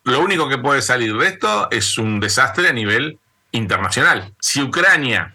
lo 0.04 0.20
único 0.20 0.48
que 0.48 0.58
puede 0.58 0.80
salir 0.80 1.16
de 1.16 1.26
esto 1.26 1.68
es 1.70 1.98
un 1.98 2.20
desastre 2.20 2.68
a 2.68 2.72
nivel 2.72 3.18
internacional. 3.52 4.32
Si 4.40 4.62
Ucrania, 4.62 5.34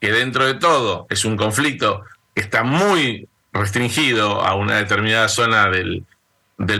que 0.00 0.10
dentro 0.10 0.46
de 0.46 0.54
todo 0.54 1.06
es 1.10 1.24
un 1.24 1.36
conflicto 1.36 2.04
que 2.34 2.40
está 2.40 2.62
muy 2.62 3.28
restringido 3.52 4.42
a 4.42 4.54
una 4.54 4.76
determinada 4.76 5.28
zona 5.28 5.68
del, 5.68 6.04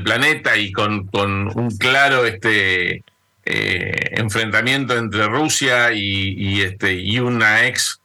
planeta 0.05 0.57
y 0.57 0.73
con, 0.73 1.09
un 1.13 1.77
claro 1.79 2.27
este, 2.27 3.03
eh, 3.45 4.11
enfrentamiento 4.13 4.97
entre 4.97 5.27
Rusia 5.27 5.93
y, 5.93 6.61
este, 6.61 6.95
y 6.95 7.19
una 7.19 7.67
ex 7.67 8.01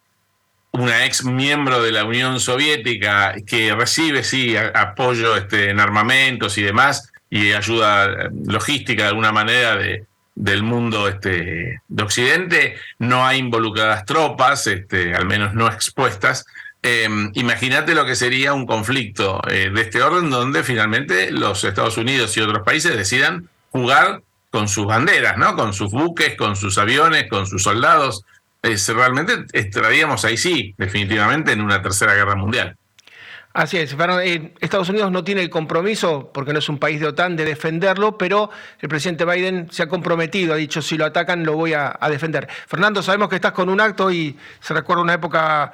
una 0.71 1.05
ex 1.05 1.23
miembro 1.23 1.81
de 1.81 1.93
la 1.93 2.03
Unión 2.03 2.41
Soviética 2.41 3.33
que 3.47 3.73
recibe 3.73 4.23
sí 4.23 4.57
apoyo 4.57 5.37
este, 5.37 5.69
en 5.69 5.79
armamentos 5.79 6.57
y 6.57 6.63
demás 6.63 7.13
y 7.29 7.53
ayuda 7.53 8.29
logística 8.45 9.03
de 9.03 9.09
alguna 9.09 9.31
manera 9.31 9.77
de, 9.77 10.05
del 10.35 10.63
mundo 10.63 11.07
este, 11.07 11.81
de 11.87 12.03
Occidente, 12.03 12.75
no 12.99 13.25
hay 13.25 13.39
involucradas 13.39 14.05
tropas, 14.05 14.67
este, 14.67 15.15
al 15.15 15.25
menos 15.25 15.53
no 15.53 15.67
expuestas, 15.67 16.45
Em, 16.87 17.31
imagínate 17.33 17.95
lo 17.95 18.05
que 18.05 18.15
sería 18.15 18.53
un 18.53 18.67
conflicto 18.67 19.41
eh, 19.49 19.71
de 19.73 19.81
este 19.81 20.03
orden 20.03 20.29
donde 20.29 20.63
finalmente 20.63 21.31
los 21.31 21.63
Estados 21.63 21.97
Unidos 21.97 22.37
y 22.37 22.41
otros 22.41 22.61
países 22.63 22.95
decidan 22.95 23.49
jugar 23.71 24.21
con 24.51 24.67
sus 24.67 24.85
banderas, 24.85 25.35
¿no? 25.35 25.55
Con 25.55 25.73
sus 25.73 25.89
buques, 25.89 26.35
con 26.37 26.55
sus 26.55 26.77
aviones, 26.77 27.27
con 27.27 27.47
sus 27.47 27.63
soldados. 27.63 28.23
realmente 28.61 29.45
estaríamos 29.53 30.25
ahí 30.25 30.37
sí, 30.37 30.75
definitivamente, 30.77 31.53
en 31.53 31.61
una 31.61 31.81
tercera 31.81 32.13
guerra 32.13 32.35
mundial. 32.35 32.77
Así 33.51 33.77
es, 33.77 33.95
eh, 34.23 34.53
Estados 34.59 34.89
Unidos 34.89 35.11
no 35.11 35.23
tiene 35.23 35.41
el 35.41 35.49
compromiso, 35.49 36.29
porque 36.31 36.53
no 36.53 36.59
es 36.59 36.69
un 36.69 36.77
país 36.77 36.99
de 36.99 37.07
OTAN, 37.07 37.35
de 37.35 37.45
defenderlo, 37.45 38.15
pero 38.15 38.51
el 38.79 38.89
presidente 38.89 39.25
Biden 39.25 39.71
se 39.71 39.81
ha 39.81 39.87
comprometido, 39.87 40.53
ha 40.53 40.57
dicho, 40.57 40.83
si 40.83 40.97
lo 40.97 41.05
atacan 41.05 41.45
lo 41.45 41.53
voy 41.53 41.73
a, 41.73 41.97
a 41.99 42.11
defender. 42.11 42.47
Fernando, 42.67 43.01
sabemos 43.01 43.27
que 43.27 43.37
estás 43.37 43.53
con 43.53 43.69
un 43.69 43.81
acto 43.81 44.11
y 44.11 44.37
se 44.59 44.75
recuerda 44.75 45.01
una 45.01 45.15
época 45.15 45.73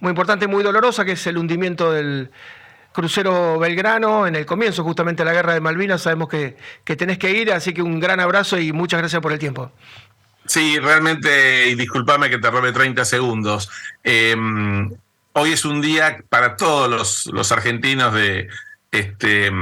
muy 0.00 0.10
importante, 0.10 0.46
muy 0.46 0.62
dolorosa, 0.62 1.04
que 1.04 1.12
es 1.12 1.26
el 1.26 1.38
hundimiento 1.38 1.92
del 1.92 2.30
crucero 2.92 3.58
Belgrano 3.58 4.26
en 4.26 4.34
el 4.34 4.46
comienzo 4.46 4.82
justamente 4.82 5.22
de 5.22 5.30
la 5.30 5.34
guerra 5.34 5.54
de 5.54 5.60
Malvinas. 5.60 6.02
Sabemos 6.02 6.28
que, 6.28 6.56
que 6.84 6.96
tenés 6.96 7.18
que 7.18 7.30
ir, 7.30 7.52
así 7.52 7.72
que 7.72 7.82
un 7.82 8.00
gran 8.00 8.20
abrazo 8.20 8.58
y 8.58 8.72
muchas 8.72 9.00
gracias 9.00 9.22
por 9.22 9.32
el 9.32 9.38
tiempo. 9.38 9.70
Sí, 10.46 10.78
realmente, 10.78 11.68
y 11.68 11.74
discúlpame 11.74 12.28
que 12.30 12.38
te 12.38 12.50
robe 12.50 12.72
30 12.72 13.04
segundos. 13.04 13.70
Em, 14.02 14.90
hoy 15.34 15.52
es 15.52 15.64
un 15.64 15.80
día 15.80 16.18
para 16.28 16.56
todos 16.56 16.90
los, 16.90 17.26
los 17.26 17.52
argentinos 17.52 18.12
de, 18.14 18.48
este, 18.90 19.52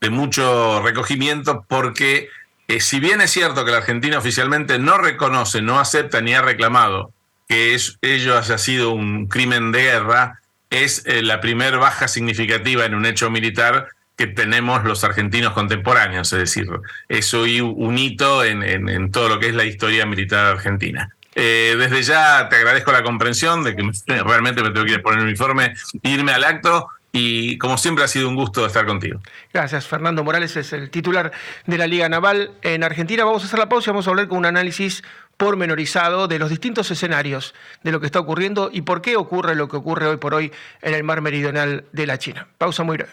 de 0.00 0.10
mucho 0.10 0.82
recogimiento 0.82 1.64
porque 1.66 2.28
eh, 2.68 2.80
si 2.80 3.00
bien 3.00 3.20
es 3.20 3.30
cierto 3.30 3.64
que 3.64 3.70
la 3.70 3.78
Argentina 3.78 4.18
oficialmente 4.18 4.78
no 4.78 4.98
reconoce, 4.98 5.62
no 5.62 5.80
acepta 5.80 6.20
ni 6.20 6.34
ha 6.34 6.42
reclamado 6.42 7.12
que 7.50 7.76
ello 8.02 8.38
haya 8.38 8.58
sido 8.58 8.92
un 8.92 9.26
crimen 9.26 9.72
de 9.72 9.82
guerra, 9.82 10.40
es 10.70 11.02
eh, 11.04 11.20
la 11.20 11.40
primera 11.40 11.78
baja 11.78 12.06
significativa 12.06 12.84
en 12.84 12.94
un 12.94 13.06
hecho 13.06 13.28
militar 13.28 13.88
que 14.14 14.28
tenemos 14.28 14.84
los 14.84 15.02
argentinos 15.02 15.52
contemporáneos, 15.52 16.32
es 16.32 16.38
decir, 16.38 16.68
es 17.08 17.34
hoy 17.34 17.60
un 17.60 17.98
hito 17.98 18.44
en, 18.44 19.10
todo 19.10 19.28
lo 19.28 19.40
que 19.40 19.48
es 19.48 19.54
la 19.56 19.64
historia 19.64 20.06
militar 20.06 20.46
argentina. 20.46 21.10
Eh, 21.34 21.74
desde 21.76 22.04
ya 22.04 22.48
te 22.48 22.54
agradezco 22.54 22.92
la 22.92 23.02
comprensión 23.02 23.64
de 23.64 23.74
que 23.74 23.82
realmente 24.22 24.62
me 24.62 24.70
tengo 24.70 24.86
que 24.86 24.92
ir 24.92 24.98
a 25.00 25.02
poner 25.02 25.18
el 25.18 25.24
uniforme, 25.24 25.74
irme 26.04 26.30
al 26.30 26.44
acto 26.44 26.86
y 27.10 27.58
como 27.58 27.78
siempre 27.78 28.04
ha 28.04 28.08
sido 28.08 28.28
un 28.28 28.36
gusto 28.36 28.64
estar 28.64 28.86
contigo. 28.86 29.20
Gracias, 29.52 29.88
Fernando 29.88 30.22
Morales 30.22 30.54
es 30.56 30.72
el 30.72 30.90
titular 30.90 31.32
de 31.66 31.78
la 31.78 31.88
Liga 31.88 32.08
Naval 32.08 32.52
en 32.62 32.84
Argentina. 32.84 33.24
Vamos 33.24 33.42
a 33.42 33.46
hacer 33.46 33.58
la 33.58 33.68
pausa 33.68 33.90
y 33.90 33.92
vamos 33.92 34.06
a 34.06 34.10
hablar 34.10 34.28
con 34.28 34.38
un 34.38 34.46
análisis 34.46 35.02
pormenorizado 35.40 36.28
de 36.28 36.38
los 36.38 36.50
distintos 36.50 36.90
escenarios 36.90 37.54
de 37.82 37.92
lo 37.92 37.98
que 37.98 38.06
está 38.06 38.20
ocurriendo 38.20 38.68
y 38.70 38.82
por 38.82 39.00
qué 39.00 39.16
ocurre 39.16 39.54
lo 39.54 39.68
que 39.68 39.78
ocurre 39.78 40.06
hoy 40.06 40.18
por 40.18 40.34
hoy 40.34 40.52
en 40.82 40.92
el 40.92 41.02
mar 41.02 41.22
meridional 41.22 41.86
de 41.92 42.06
la 42.06 42.18
China. 42.18 42.46
Pausa 42.58 42.84
muy 42.84 42.98
breve. 42.98 43.12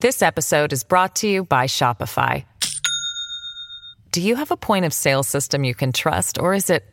This 0.00 0.22
episode 0.22 0.72
is 0.72 0.82
brought 0.82 1.14
to 1.16 1.28
you 1.28 1.44
by 1.44 1.66
Shopify. 1.66 2.44
Do 4.12 4.22
you 4.22 4.36
have 4.36 4.50
a 4.50 4.56
point 4.56 4.86
of 4.86 4.94
sale 4.94 5.22
system 5.22 5.62
you 5.62 5.74
can 5.74 5.92
trust 5.92 6.38
or 6.38 6.54
is 6.54 6.70
it 6.70 6.84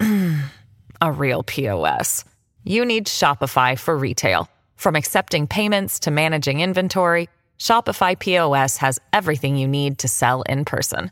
a 1.00 1.10
real 1.10 1.42
POS? 1.42 2.24
You 2.64 2.84
need 2.84 3.06
Shopify 3.06 3.78
for 3.78 3.96
retail. 3.96 4.50
From 4.76 4.96
accepting 4.96 5.46
payments 5.46 5.98
to 6.00 6.10
managing 6.10 6.60
inventory, 6.60 7.30
Shopify 7.58 8.18
POS 8.18 8.76
has 8.76 8.98
everything 9.14 9.56
you 9.56 9.66
need 9.66 9.98
to 9.98 10.08
sell 10.08 10.42
in 10.42 10.66
person. 10.66 11.10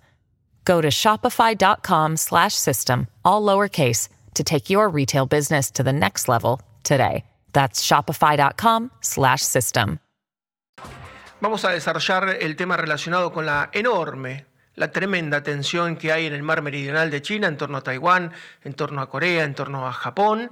Go 0.67 0.81
to 0.81 0.89
shopify.com 0.89 2.17
slash 2.17 2.55
system, 2.55 3.07
all 3.25 3.41
lowercase, 3.41 4.09
to 4.35 4.43
take 4.43 4.69
your 4.69 4.89
retail 4.89 5.25
business 5.25 5.71
to 5.71 5.83
the 5.83 5.93
next 5.93 6.29
level 6.29 6.61
today. 6.83 7.25
That's 7.53 7.87
shopify.com 7.87 8.91
slash 9.01 9.43
system. 9.43 10.01
Vamos 11.41 11.65
a 11.65 11.71
desarrollar 11.71 12.39
el 12.41 12.57
tema 12.57 12.77
relacionado 12.77 13.33
con 13.33 13.47
la 13.47 13.71
enorme, 13.73 14.47
la 14.75 14.91
tremenda 14.91 15.43
tensión 15.43 15.97
que 15.97 16.11
hay 16.11 16.27
en 16.27 16.33
el 16.33 16.43
mar 16.43 16.63
meridional 16.63 17.11
de 17.11 17.23
China, 17.23 17.47
en 17.47 17.57
torno 17.57 17.79
a 17.79 17.83
Taiwán, 17.83 18.33
en 18.65 18.75
torno 18.75 19.01
a 19.01 19.09
Corea, 19.09 19.45
en 19.45 19.55
torno 19.55 19.87
a 19.87 19.93
Japón, 19.93 20.51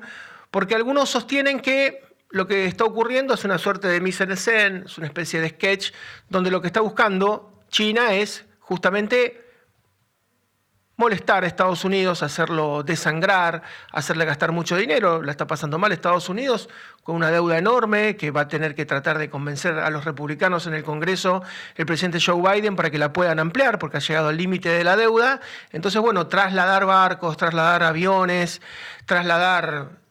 porque 0.50 0.74
algunos 0.74 1.10
sostienen 1.10 1.58
que 1.58 2.02
lo 2.30 2.46
que 2.46 2.66
está 2.66 2.84
ocurriendo 2.84 3.34
es 3.34 3.44
una 3.44 3.58
suerte 3.58 3.88
de 3.88 4.00
mise 4.00 4.24
en 4.24 4.32
es 4.84 4.98
una 4.98 5.06
especie 5.06 5.40
de 5.40 5.48
sketch, 5.48 5.92
donde 6.28 6.50
lo 6.50 6.60
que 6.60 6.68
está 6.68 6.80
buscando 6.80 7.62
China 7.68 8.14
es 8.14 8.44
justamente 8.60 9.43
molestar 10.96 11.44
a 11.44 11.46
Estados 11.46 11.84
Unidos, 11.84 12.22
hacerlo 12.22 12.82
desangrar, 12.82 13.62
hacerle 13.92 14.24
gastar 14.24 14.52
mucho 14.52 14.76
dinero. 14.76 15.22
La 15.22 15.32
está 15.32 15.46
pasando 15.46 15.78
mal 15.78 15.92
Estados 15.92 16.28
Unidos 16.28 16.68
con 17.02 17.16
una 17.16 17.30
deuda 17.30 17.58
enorme 17.58 18.16
que 18.16 18.30
va 18.30 18.42
a 18.42 18.48
tener 18.48 18.74
que 18.74 18.86
tratar 18.86 19.18
de 19.18 19.28
convencer 19.28 19.78
a 19.78 19.90
los 19.90 20.04
republicanos 20.04 20.66
en 20.66 20.74
el 20.74 20.84
Congreso, 20.84 21.42
el 21.76 21.86
presidente 21.86 22.18
Joe 22.24 22.40
Biden, 22.40 22.76
para 22.76 22.90
que 22.90 22.98
la 22.98 23.12
puedan 23.12 23.38
ampliar, 23.38 23.78
porque 23.78 23.98
ha 23.98 24.00
llegado 24.00 24.28
al 24.28 24.36
límite 24.36 24.68
de 24.68 24.84
la 24.84 24.96
deuda. 24.96 25.40
Entonces, 25.72 26.00
bueno, 26.00 26.28
trasladar 26.28 26.86
barcos, 26.86 27.36
trasladar 27.36 27.82
aviones, 27.82 28.62
trasladar 29.04 30.03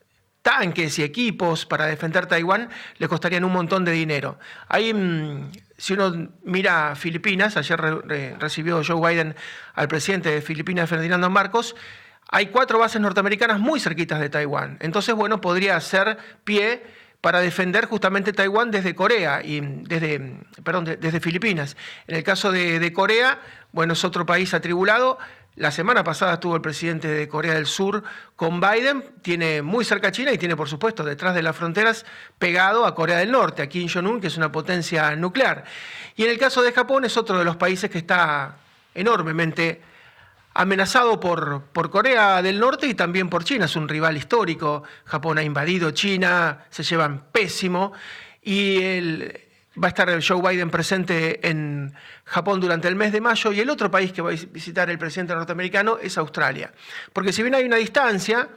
tanques 0.44 1.00
y 1.00 1.04
equipos 1.04 1.66
para 1.66 1.88
defender 1.88 2.28
Taiwán 2.28 2.70
le 2.98 3.08
costarían 3.08 3.44
un 3.44 3.54
montón 3.54 3.84
de 3.86 3.94
dinero. 3.94 4.38
Hay 4.68 4.94
mm, 4.94 5.52
si 5.78 5.94
uno 5.94 6.30
mira 6.44 6.96
Filipinas, 6.96 7.58
ayer 7.58 7.80
recibió 8.40 8.82
Joe 8.86 9.02
Biden 9.02 9.36
al 9.74 9.88
presidente 9.88 10.30
de 10.30 10.42
Filipinas, 10.42 10.90
Ferdinando 10.90 11.30
Marcos, 11.30 11.76
hay 12.30 12.48
cuatro 12.48 12.80
bases 12.80 13.02
norteamericanas 13.02 13.60
muy 13.60 13.80
cerquitas 13.80 14.20
de 14.20 14.30
Taiwán. 14.30 14.78
Entonces, 14.80 15.14
bueno, 15.14 15.42
podría 15.42 15.80
ser 15.82 16.18
pie 16.44 16.84
para 17.22 17.40
defender 17.40 17.86
justamente 17.86 18.34
Taiwán 18.34 18.72
desde 18.72 18.96
Corea 18.96 19.42
y 19.44 19.62
desde, 19.62 20.40
perdón, 20.64 20.86
desde 20.86 21.20
Filipinas. 21.20 21.78
En 22.08 22.16
el 22.16 22.24
caso 22.24 22.52
de 22.52 22.94
Corea, 22.94 23.40
bueno, 23.72 23.94
es 23.94 24.04
otro 24.04 24.26
país 24.26 24.54
atribulado. 24.54 25.18
La 25.56 25.70
semana 25.70 26.04
pasada 26.04 26.34
estuvo 26.34 26.56
el 26.56 26.64
presidente 26.64 27.08
de 27.08 27.28
Corea 27.28 27.54
del 27.54 27.68
Sur 27.68 28.04
con 28.36 28.60
Biden, 28.60 29.04
tiene 29.22 29.62
muy 29.62 29.86
cerca 29.86 30.08
a 30.08 30.12
China 30.12 30.32
y 30.32 30.40
tiene, 30.40 30.56
por 30.56 30.68
supuesto, 30.68 31.04
detrás 31.04 31.36
de 31.36 31.44
las 31.44 31.56
fronteras 31.56 32.08
pegado 32.40 32.88
a 32.88 32.96
Corea 32.96 33.20
del 33.20 33.32
Norte, 33.32 33.62
a 33.62 33.70
Kim 33.70 33.88
Jong-un, 33.88 34.20
que 34.20 34.28
es 34.28 34.38
una 34.38 34.52
potencia 34.52 35.16
nuclear. 35.16 35.64
Y 36.16 36.24
en 36.24 36.32
el 36.32 36.40
caso 36.40 36.64
de 36.64 36.72
Japón 36.72 37.06
es 37.06 37.18
otro 37.18 37.38
de 37.38 37.46
los 37.46 37.56
países 37.56 37.92
que 37.92 38.00
está 38.00 38.58
enormemente 38.96 39.80
amenazado 40.56 41.20
por, 41.20 41.66
por 41.72 41.92
Corea 41.92 42.42
del 42.42 42.60
Norte 42.60 42.88
y 42.88 42.96
también 42.96 43.30
por 43.30 43.44
China. 43.44 43.66
Es 43.66 43.76
un 43.76 43.88
rival 43.88 44.18
histórico. 44.18 44.82
Japón 45.06 45.38
ha 45.38 45.44
invadido 45.44 45.92
China, 45.92 46.66
se 46.72 46.82
llevan 46.82 47.26
pésimo. 47.32 47.94
Y 48.42 48.82
el, 48.82 49.43
Va 49.82 49.88
a 49.88 49.90
estar 49.90 50.08
Joe 50.22 50.42
Biden 50.42 50.70
presente 50.70 51.48
en 51.48 51.94
Japón 52.26 52.60
durante 52.60 52.88
el 52.88 52.96
mes 52.96 53.12
de 53.12 53.22
mayo 53.22 53.52
y 53.52 53.60
el 53.60 53.70
otro 53.70 53.90
país 53.90 54.12
que 54.12 54.22
va 54.22 54.32
a 54.32 54.36
visitar 54.52 54.90
el 54.90 55.00
presidente 55.00 55.34
norteamericano 55.34 55.98
es 55.98 56.18
Australia. 56.18 56.72
Porque 57.12 57.34
si 57.34 57.42
bien 57.42 57.56
hay 57.56 57.66
una 57.66 57.78
distancia 57.78 58.50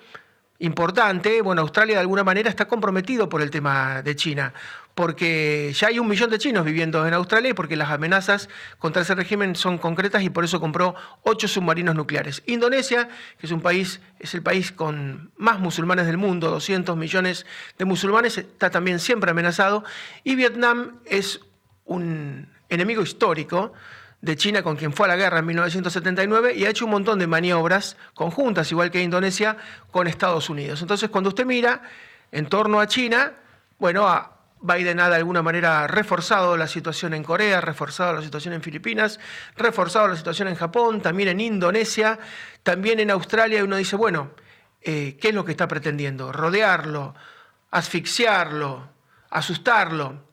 importante, 0.59 1.43
bueno, 1.43 1.63
Australia 1.63 1.97
de 1.97 2.01
alguna 2.01 2.25
manera 2.25 2.49
está 2.51 2.67
comprometido 2.67 3.29
por 3.29 3.43
el 3.43 3.51
tema 3.51 4.03
de 4.03 4.17
China 4.17 4.53
porque 4.97 5.75
ya 5.75 5.89
hay 5.89 5.99
un 5.99 6.09
millón 6.09 6.31
de 6.31 6.39
chinos 6.39 6.65
viviendo 6.65 7.07
en 7.07 7.13
Australia 7.13 7.51
y 7.51 7.53
porque 7.53 7.77
las 7.77 7.91
amenazas 7.91 8.49
contra 8.79 9.03
ese 9.03 9.15
régimen 9.15 9.55
son 9.55 9.77
concretas 9.77 10.23
y 10.23 10.31
por 10.31 10.43
eso 10.43 10.59
compró 10.59 10.95
ocho 11.23 11.49
submarinos 11.49 11.95
nucleares. 11.95 12.43
Indonesia, 12.47 13.11
que 13.39 13.45
es 13.45 13.53
un 13.53 13.61
país, 13.61 14.01
es 14.19 14.33
el 14.35 14.43
país 14.43 14.73
con 14.73 15.33
más 15.37 15.61
musulmanes 15.61 16.07
del 16.07 16.17
mundo, 16.17 16.51
200 16.51 16.97
millones 16.97 17.45
de 17.77 17.85
musulmanes, 17.85 18.39
está 18.39 18.71
también 18.71 18.99
siempre 18.99 19.31
amenazado. 19.31 19.85
Y 20.25 20.35
Vietnam 20.35 21.01
es 21.05 21.41
un 21.85 22.49
enemigo 22.71 23.03
histórico 23.03 23.75
de 24.27 24.37
China 24.37 24.63
con 24.63 24.77
quien 24.77 24.93
fue 24.93 25.07
a 25.07 25.09
la 25.09 25.17
guerra 25.17 25.39
en 25.39 25.47
1979 25.47 26.55
y 26.55 26.67
ha 26.67 26.71
hecho 26.71 26.85
un 26.85 26.91
montón 26.91 27.19
de 27.19 27.27
maniobras 27.27 27.97
conjuntas, 28.13 28.71
igual 28.73 28.91
que 28.91 29.01
Indonesia, 29.03 29.57
con 29.91 30.07
Estados 30.09 30.51
Unidos. 30.51 30.83
Entonces, 30.83 31.09
cuando 31.09 31.29
usted 31.29 31.47
mira 31.47 31.81
en 32.33 32.47
torno 32.47 32.81
a 32.81 32.89
China, 32.89 33.33
bueno, 33.79 34.07
a, 34.07 34.37
Biden 34.61 34.99
ha 35.01 35.09
de 35.09 35.17
alguna 35.17 35.43
manera 35.43 35.87
reforzado 35.87 36.57
la 36.57 36.67
situación 36.67 37.15
en 37.15 37.23
Corea, 37.23 37.61
reforzado 37.61 38.15
la 38.15 38.23
situación 38.23 38.55
en 38.55 38.63
Filipinas, 38.63 39.21
reforzado 39.57 40.09
la 40.09 40.17
situación 40.17 40.49
en 40.49 40.57
Japón, 40.57 41.01
también 41.01 41.29
en 41.29 41.41
Indonesia, 41.41 42.19
también 42.65 42.99
en 42.99 43.13
Australia, 43.13 43.61
y 43.61 43.63
uno 43.63 43.77
dice, 43.77 43.95
bueno, 43.95 44.33
eh, 44.83 45.17
¿qué 45.21 45.29
es 45.29 45.35
lo 45.35 45.45
que 45.45 45.53
está 45.53 45.69
pretendiendo? 45.69 46.33
Rodearlo, 46.33 47.15
asfixiarlo, 47.71 48.89
asustarlo. 49.31 50.26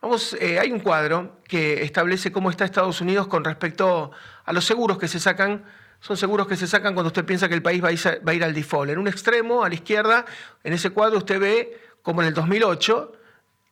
Vamos, 0.00 0.34
eh, 0.40 0.58
hay 0.58 0.72
un 0.72 0.80
cuadro 0.80 1.40
que 1.46 1.82
establece 1.82 2.32
cómo 2.32 2.50
está 2.50 2.64
Estados 2.64 3.00
Unidos 3.02 3.26
con 3.26 3.44
respecto 3.44 4.12
a 4.44 4.52
los 4.52 4.64
seguros 4.64 4.98
que 4.98 5.08
se 5.08 5.20
sacan. 5.20 5.64
Son 6.00 6.16
seguros 6.16 6.46
que 6.46 6.56
se 6.56 6.66
sacan 6.66 6.94
cuando 6.94 7.08
usted 7.08 7.26
piensa 7.26 7.48
que 7.48 7.54
el 7.54 7.62
país 7.62 7.84
va 7.84 7.88
a 7.88 8.34
ir 8.34 8.44
al 8.44 8.54
default. 8.54 8.90
En 8.90 8.98
un 8.98 9.08
extremo, 9.08 9.62
a 9.62 9.68
la 9.68 9.74
izquierda, 9.74 10.24
en 10.64 10.72
ese 10.72 10.90
cuadro 10.90 11.18
usted 11.18 11.38
ve 11.38 11.80
como 12.02 12.22
en 12.22 12.28
el 12.28 12.34
2008 12.34 13.12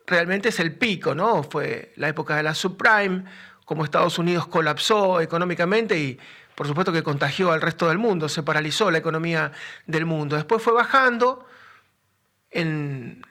realmente 0.07 0.49
es 0.49 0.61
el 0.61 0.75
pico, 0.75 1.15
¿no? 1.15 1.43
Fue 1.43 1.93
la 1.97 2.09
época 2.09 2.37
de 2.37 2.43
la 2.43 2.55
subprime, 2.55 3.25
como 3.65 3.85
Estados 3.85 4.19
Unidos 4.19 4.47
colapsó 4.49 5.21
económicamente 5.21 5.99
y 5.99 6.19
por 6.55 6.67
supuesto 6.67 6.93
que 6.93 7.03
contagió 7.03 7.53
al 7.53 7.61
resto 7.61 7.89
del 7.89 7.99
mundo, 7.99 8.29
se 8.29 8.43
paralizó 8.43 8.91
la 8.91 8.99
economía 8.99 9.53
del 9.87 10.07
mundo. 10.07 10.37
Después 10.37 10.63
fue 10.63 10.73
bajando, 10.73 11.47
en 12.51 13.23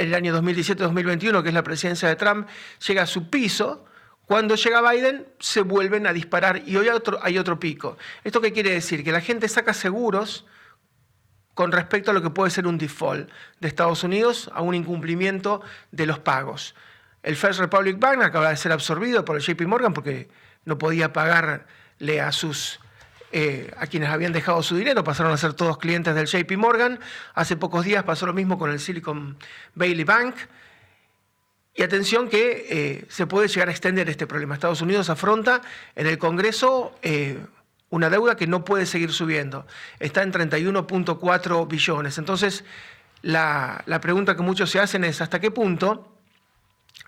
el 0.00 0.14
año 0.14 0.34
2017-2021, 0.40 1.42
que 1.42 1.48
es 1.48 1.54
la 1.54 1.62
presidencia 1.62 2.08
de 2.08 2.16
Trump, 2.16 2.48
llega 2.86 3.02
a 3.02 3.06
su 3.06 3.28
piso. 3.28 3.84
Cuando 4.24 4.54
llega 4.54 4.90
Biden, 4.90 5.26
se 5.38 5.60
vuelven 5.60 6.06
a 6.06 6.12
disparar 6.12 6.62
y 6.66 6.76
hoy 6.76 6.88
hay 6.88 6.94
otro, 6.94 7.18
hay 7.22 7.36
otro 7.36 7.60
pico. 7.60 7.98
¿Esto 8.24 8.40
qué 8.40 8.52
quiere 8.52 8.70
decir? 8.70 9.04
Que 9.04 9.12
la 9.12 9.20
gente 9.20 9.46
saca 9.48 9.74
seguros 9.74 10.46
con 11.54 11.72
respecto 11.72 12.10
a 12.10 12.14
lo 12.14 12.22
que 12.22 12.30
puede 12.30 12.50
ser 12.50 12.66
un 12.66 12.78
default 12.78 13.28
de 13.60 13.68
Estados 13.68 14.02
Unidos 14.02 14.50
a 14.54 14.62
un 14.62 14.74
incumplimiento 14.74 15.60
de 15.90 16.06
los 16.06 16.18
pagos. 16.18 16.74
El 17.22 17.36
First 17.36 17.60
Republic 17.60 17.98
Bank 17.98 18.22
acaba 18.22 18.48
de 18.48 18.56
ser 18.56 18.72
absorbido 18.72 19.24
por 19.24 19.36
el 19.36 19.42
JP 19.42 19.66
Morgan 19.66 19.92
porque 19.92 20.28
no 20.64 20.78
podía 20.78 21.12
pagarle 21.12 22.20
a 22.22 22.32
sus 22.32 22.80
eh, 23.32 23.72
a 23.76 23.86
quienes 23.86 24.08
habían 24.08 24.32
dejado 24.32 24.62
su 24.62 24.76
dinero, 24.76 25.04
pasaron 25.04 25.32
a 25.32 25.36
ser 25.36 25.54
todos 25.54 25.78
clientes 25.78 26.14
del 26.14 26.26
JP 26.26 26.56
Morgan. 26.56 26.98
Hace 27.34 27.56
pocos 27.56 27.84
días 27.84 28.02
pasó 28.02 28.26
lo 28.26 28.32
mismo 28.32 28.58
con 28.58 28.70
el 28.70 28.80
Silicon 28.80 29.36
Valley 29.74 30.04
Bank. 30.04 30.34
Y 31.74 31.82
atención 31.82 32.28
que 32.28 32.66
eh, 32.68 33.04
se 33.08 33.26
puede 33.26 33.48
llegar 33.48 33.68
a 33.68 33.70
extender 33.70 34.10
este 34.10 34.26
problema. 34.26 34.54
Estados 34.54 34.82
Unidos 34.82 35.08
afronta 35.10 35.62
en 35.94 36.06
el 36.06 36.18
Congreso 36.18 36.98
eh, 37.02 37.38
una 37.88 38.10
deuda 38.10 38.36
que 38.36 38.46
no 38.46 38.64
puede 38.64 38.84
seguir 38.84 39.12
subiendo. 39.12 39.66
Está 40.00 40.22
en 40.22 40.32
31.4 40.32 41.68
billones. 41.68 42.18
Entonces, 42.18 42.64
la, 43.22 43.82
la 43.86 44.00
pregunta 44.00 44.34
que 44.36 44.42
muchos 44.42 44.70
se 44.70 44.80
hacen 44.80 45.04
es 45.04 45.20
hasta 45.20 45.40
qué 45.40 45.50
punto 45.50 46.10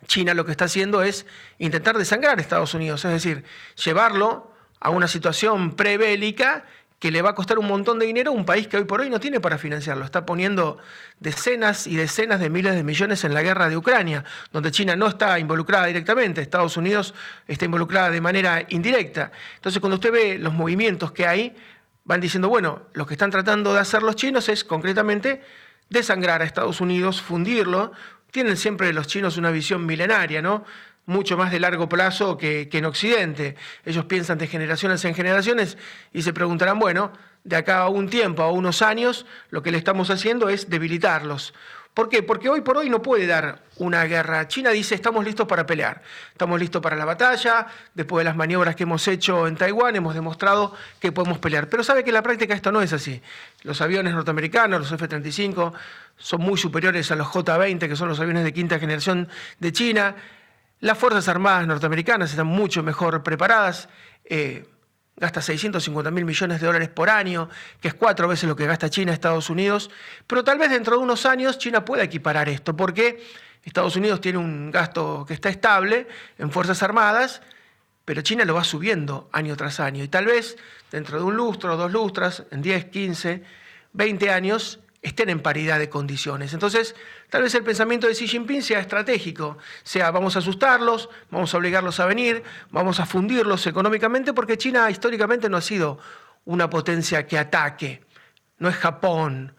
China 0.07 0.35
lo 0.35 0.45
que 0.45 0.53
está 0.53 0.67
haciendo 0.67 1.03
es 1.03 1.27
intentar 1.59 1.97
desangrar 1.97 2.39
a 2.39 2.41
Estados 2.41 2.75
Unidos, 2.75 3.05
es 3.05 3.13
decir, 3.13 3.45
llevarlo 3.83 4.52
a 4.83 4.91
una 4.91 5.07
situación 5.07 5.77
prebélica 5.77 6.65
que 6.99 7.11
le 7.11 7.23
va 7.23 7.31
a 7.31 7.35
costar 7.35 7.59
un 7.59 7.67
montón 7.67 7.99
de 7.99 8.07
dinero 8.07 8.31
a 8.31 8.35
un 8.35 8.45
país 8.45 8.69
que 8.69 8.77
hoy 8.77 8.85
por 8.85 9.01
hoy 9.01 9.11
no 9.11 9.19
tiene 9.19 9.41
para 9.41 9.59
financiarlo. 9.59 10.05
Está 10.05 10.27
poniendo 10.27 10.79
decenas 11.19 11.87
y 11.87 11.97
decenas 11.97 12.41
de 12.41 12.51
miles 12.51 12.75
de 12.75 12.85
millones 12.85 13.25
en 13.25 13.35
la 13.35 13.43
guerra 13.43 13.69
de 13.69 13.77
Ucrania, 13.77 14.25
donde 14.53 14.71
China 14.71 14.95
no 14.95 15.07
está 15.09 15.39
involucrada 15.39 15.87
directamente, 15.87 16.41
Estados 16.41 16.77
Unidos 16.77 17.15
está 17.49 17.65
involucrada 17.65 18.11
de 18.11 18.21
manera 18.21 18.65
indirecta. 18.69 19.33
Entonces, 19.57 19.81
cuando 19.81 19.97
usted 19.97 20.13
ve 20.13 20.39
los 20.39 20.53
movimientos 20.53 21.11
que 21.11 21.27
hay, 21.27 21.57
van 22.05 22.21
diciendo, 22.21 22.49
bueno, 22.49 22.83
lo 22.93 23.07
que 23.07 23.15
están 23.15 23.31
tratando 23.31 23.75
de 23.75 23.81
hacer 23.81 24.03
los 24.03 24.17
chinos 24.17 24.49
es 24.49 24.65
concretamente 24.65 25.43
desangrar 25.91 26.43
a 26.43 26.45
Estados 26.45 26.81
Unidos, 26.81 27.21
fundirlo. 27.21 27.93
Tienen 28.31 28.57
siempre 28.57 28.93
los 28.93 29.07
chinos 29.07 29.37
una 29.37 29.51
visión 29.51 29.87
milenaria, 29.87 30.41
¿no? 30.41 30.65
Mucho 31.07 31.37
más 31.37 31.51
de 31.51 31.61
largo 31.61 31.89
plazo 31.89 32.37
que, 32.37 32.69
en 32.71 32.85
Occidente. 32.85 33.57
Ellos 33.85 34.05
piensan 34.05 34.39
de 34.39 34.47
generaciones 34.47 35.05
en 35.05 35.15
generaciones 35.15 35.77
y 36.13 36.23
se 36.23 36.33
preguntarán, 36.33 36.79
bueno, 36.79 37.13
de 37.45 37.57
acá 37.57 37.81
a 37.81 37.89
un 37.89 38.09
tiempo, 38.09 38.43
a 38.43 38.53
unos 38.53 38.83
años, 38.83 39.27
lo 39.51 39.63
que 39.63 39.73
le 39.73 39.79
estamos 39.79 40.11
haciendo 40.11 40.49
es 40.49 40.71
debilitarlos. 40.71 41.55
¿Por 41.95 42.09
qué? 42.09 42.23
Porque 42.23 42.49
hoy 42.49 42.63
por 42.63 42.79
hoy 42.79 42.89
no 42.89 43.03
puede 43.03 43.27
dar 43.27 43.65
una 43.77 44.05
guerra. 44.05 44.49
China 44.49 44.71
dice, 44.71 44.95
estamos 44.95 45.27
listos 45.27 45.47
para 45.47 45.67
pelear, 45.67 46.01
estamos 46.31 46.59
listos 46.59 46.81
para 46.81 46.97
la 46.97 47.05
batalla, 47.05 47.67
después 47.93 48.23
de 48.23 48.25
las 48.25 48.37
maniobras 48.37 48.75
que 48.77 48.85
hemos 48.85 49.07
hecho 49.09 49.47
en 49.47 49.57
Taiwán 49.57 49.95
hemos 49.95 50.15
demostrado 50.15 50.75
que 50.99 51.13
podemos 51.13 51.39
pelear. 51.39 51.69
Pero 51.69 51.85
sabe 51.85 52.03
que 52.03 52.09
en 52.09 52.15
la 52.15 52.23
práctica 52.23 52.55
esto 52.55 52.73
no 52.73 52.81
es 52.81 52.95
así. 52.95 53.21
Los 53.63 53.83
aviones 53.83 54.15
norteamericanos, 54.15 54.81
los 54.81 54.93
F-35, 54.93 55.75
son 56.17 56.41
muy 56.41 56.57
superiores 56.57 57.11
a 57.11 57.17
los 57.17 57.27
J-20, 57.27 57.87
que 57.87 57.97
son 57.97 58.09
los 58.09 58.21
aviones 58.21 58.45
de 58.45 58.55
quinta 58.55 58.79
generación 58.79 59.29
de 59.59 59.73
China. 59.73 60.17
Las 60.83 60.99
Fuerzas 60.99 61.29
Armadas 61.29 61.65
norteamericanas 61.69 62.31
están 62.31 62.49
mucho 62.49 62.83
mejor 62.83 63.23
preparadas. 63.23 63.89
Eh, 64.25 64.67
gasta 65.17 65.41
650 65.41 66.11
mil 66.11 66.25
millones 66.25 66.61
de 66.61 66.67
dólares 66.67 66.89
por 66.89 67.09
año, 67.09 67.49
que 67.81 67.87
es 67.87 67.95
cuatro 67.95 68.27
veces 68.27 68.49
lo 68.49 68.57
que 68.57 68.67
gasta 68.67 68.91
China, 68.91 69.13
Estados 69.13 69.49
Unidos. 69.49 69.91
Pero 70.27 70.43
tal 70.43 70.59
vez 70.59 70.71
dentro 70.71 70.97
de 70.97 71.05
unos 71.05 71.25
años 71.25 71.57
China 71.59 71.85
pueda 71.85 72.03
equiparar 72.03 72.49
esto, 72.49 72.75
porque 72.75 73.23
Estados 73.63 73.95
Unidos 73.95 74.21
tiene 74.21 74.39
un 74.39 74.73
gasto 74.73 75.25
que 75.25 75.35
está 75.35 75.51
estable 75.51 76.09
en 76.37 76.51
Fuerzas 76.51 76.83
Armadas, 76.83 77.43
pero 78.05 78.23
China 78.23 78.45
lo 78.45 78.55
va 78.55 78.65
subiendo 78.65 79.31
año 79.33 79.57
tras 79.57 79.79
año. 79.79 80.03
Y 80.03 80.09
tal 80.09 80.27
vez 80.27 80.57
dentro 80.91 81.17
de 81.17 81.23
un 81.23 81.37
lustro, 81.37 81.77
dos 81.77 81.93
lustras, 81.93 82.43
en 82.51 82.61
10, 82.61 82.87
15, 82.87 83.45
20 83.93 84.31
años, 84.33 84.81
estén 85.03 85.29
en 85.29 85.41
paridad 85.41 85.81
de 85.81 85.91
condiciones. 85.91 86.55
Entonces, 86.55 86.95
tal 87.29 87.43
vez 87.43 87.55
el 87.57 87.65
pensamiento 87.65 88.07
de 88.07 88.15
Xi 88.15 88.29
Jinping 88.29 88.63
sea 88.63 88.79
estratégico, 88.79 89.59
sea 89.83 90.11
vamos 90.13 90.37
a 90.37 90.39
asustarlos, 90.39 91.11
vamos 91.31 91.53
a 91.53 91.59
obligarlos 91.59 91.99
a 91.99 92.07
venir, 92.07 92.43
vamos 92.71 93.01
a 93.01 93.07
fundirlos 93.07 93.67
económicamente, 93.67 94.33
porque 94.33 94.57
China 94.57 94.89
históricamente 94.91 95.49
no 95.49 95.57
ha 95.57 95.61
sido 95.61 95.99
una 96.45 96.71
potencia 96.71 97.27
que 97.27 97.37
ataque, 97.37 98.05
no 98.59 98.69
es 98.69 98.77
Japón, 98.77 99.57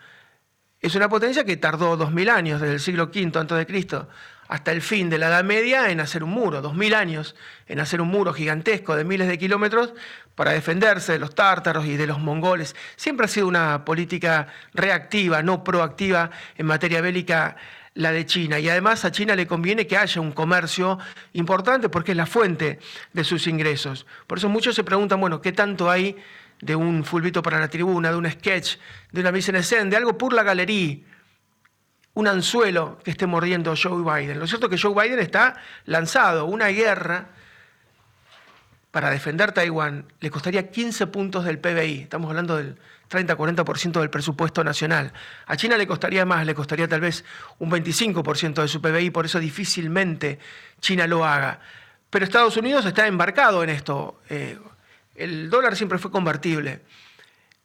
es 0.79 0.95
una 0.95 1.09
potencia 1.09 1.43
que 1.43 1.57
tardó 1.57 1.97
dos 1.97 2.11
mil 2.11 2.29
años, 2.29 2.61
desde 2.61 2.75
el 2.75 2.79
siglo 2.79 3.05
V 3.05 3.31
a.C., 3.37 4.07
hasta 4.53 4.71
el 4.71 4.83
fin 4.83 5.09
de 5.09 5.17
la 5.17 5.29
Edad 5.29 5.43
Media 5.43 5.89
en 5.89 5.99
hacer 5.99 6.23
un 6.23 6.29
muro, 6.29 6.61
dos 6.61 6.75
mil 6.75 6.93
años 6.93 7.35
en 7.67 7.79
hacer 7.79 8.01
un 8.01 8.09
muro 8.09 8.33
gigantesco 8.33 8.95
de 8.95 9.03
miles 9.03 9.27
de 9.27 9.39
kilómetros 9.39 9.95
para 10.35 10.51
defenderse 10.51 11.13
de 11.13 11.17
los 11.17 11.33
tártaros 11.33 11.87
y 11.87 11.97
de 11.97 12.05
los 12.05 12.19
mongoles. 12.19 12.75
Siempre 12.95 13.25
ha 13.25 13.27
sido 13.27 13.47
una 13.47 13.83
política 13.83 14.49
reactiva, 14.75 15.41
no 15.41 15.63
proactiva 15.63 16.29
en 16.55 16.67
materia 16.67 17.01
bélica 17.01 17.55
la 17.95 18.11
de 18.11 18.27
China. 18.27 18.59
Y 18.59 18.69
además 18.69 19.03
a 19.05 19.11
China 19.11 19.35
le 19.35 19.47
conviene 19.47 19.87
que 19.87 19.97
haya 19.97 20.21
un 20.21 20.31
comercio 20.31 20.99
importante 21.33 21.89
porque 21.89 22.11
es 22.11 22.17
la 22.17 22.27
fuente 22.27 22.77
de 23.11 23.23
sus 23.23 23.47
ingresos. 23.47 24.05
Por 24.27 24.37
eso 24.37 24.49
muchos 24.49 24.75
se 24.75 24.83
preguntan, 24.83 25.19
bueno, 25.19 25.41
¿qué 25.41 25.51
tanto 25.51 25.89
hay 25.89 26.15
de 26.61 26.75
un 26.75 27.03
fulbito 27.03 27.41
para 27.41 27.59
la 27.59 27.69
tribuna, 27.69 28.11
de 28.11 28.17
un 28.17 28.29
sketch, 28.29 28.77
de 29.11 29.21
una 29.21 29.31
mise 29.31 29.49
en 29.49 29.57
escena, 29.57 29.85
de 29.85 29.97
algo 29.97 30.15
por 30.15 30.31
la 30.31 30.43
galería? 30.43 30.99
Un 32.15 32.27
anzuelo 32.27 32.99
que 33.03 33.11
esté 33.11 33.25
mordiendo 33.25 33.73
Joe 33.75 34.03
Biden. 34.03 34.39
Lo 34.39 34.47
cierto 34.47 34.67
es 34.67 34.71
que 34.71 34.87
Joe 34.87 34.93
Biden 34.93 35.19
está 35.19 35.55
lanzado. 35.85 36.45
Una 36.45 36.67
guerra 36.67 37.29
para 38.91 39.09
defender 39.09 39.51
Taiwán 39.51 40.05
le 40.19 40.29
costaría 40.29 40.69
15 40.69 41.07
puntos 41.07 41.45
del 41.45 41.57
PBI. 41.57 42.01
Estamos 42.03 42.29
hablando 42.29 42.57
del 42.57 42.77
30-40% 43.09 43.99
del 43.99 44.09
presupuesto 44.11 44.63
nacional. 44.63 45.11
A 45.47 45.57
China 45.57 45.77
le 45.77 45.87
costaría 45.87 46.25
más, 46.25 46.45
le 46.45 46.53
costaría 46.53 46.87
tal 46.87 47.01
vez 47.01 47.25
un 47.57 47.71
25% 47.71 48.61
de 48.61 48.67
su 48.67 48.81
PBI, 48.81 49.09
por 49.09 49.25
eso 49.25 49.39
difícilmente 49.39 50.37
China 50.79 51.07
lo 51.07 51.25
haga. 51.25 51.59
Pero 52.11 52.25
Estados 52.25 52.55
Unidos 52.57 52.85
está 52.85 53.07
embarcado 53.07 53.63
en 53.63 53.71
esto. 53.71 54.21
Eh, 54.29 54.59
el 55.15 55.49
dólar 55.49 55.75
siempre 55.75 55.97
fue 55.97 56.11
convertible 56.11 56.81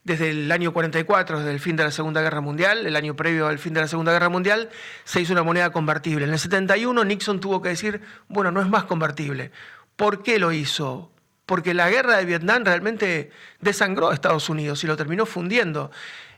desde 0.04 0.30
el 0.30 0.50
año 0.50 0.72
44, 0.72 1.38
desde 1.38 1.52
el 1.52 1.60
fin 1.60 1.76
de 1.76 1.84
la 1.84 1.90
Segunda 1.90 2.22
Guerra 2.22 2.40
Mundial, 2.40 2.86
el 2.86 2.96
año 2.96 3.14
previo 3.14 3.46
al 3.46 3.58
fin 3.58 3.74
de 3.74 3.80
la 3.80 3.88
Segunda 3.88 4.12
Guerra 4.12 4.28
Mundial, 4.28 4.70
se 5.04 5.20
hizo 5.20 5.32
una 5.32 5.42
moneda 5.42 5.70
convertible. 5.70 6.24
En 6.24 6.32
el 6.32 6.38
71 6.38 7.04
Nixon 7.04 7.40
tuvo 7.40 7.60
que 7.60 7.70
decir, 7.70 8.00
bueno, 8.28 8.50
no 8.50 8.60
es 8.60 8.68
más 8.68 8.84
convertible. 8.84 9.50
¿Por 9.96 10.22
qué 10.22 10.38
lo 10.38 10.52
hizo? 10.52 11.10
Porque 11.44 11.74
la 11.74 11.90
guerra 11.90 12.16
de 12.16 12.24
Vietnam 12.24 12.64
realmente 12.64 13.30
desangró 13.60 14.10
a 14.10 14.14
Estados 14.14 14.48
Unidos 14.48 14.82
y 14.84 14.86
lo 14.86 14.96
terminó 14.96 15.26
fundiendo. 15.26 15.90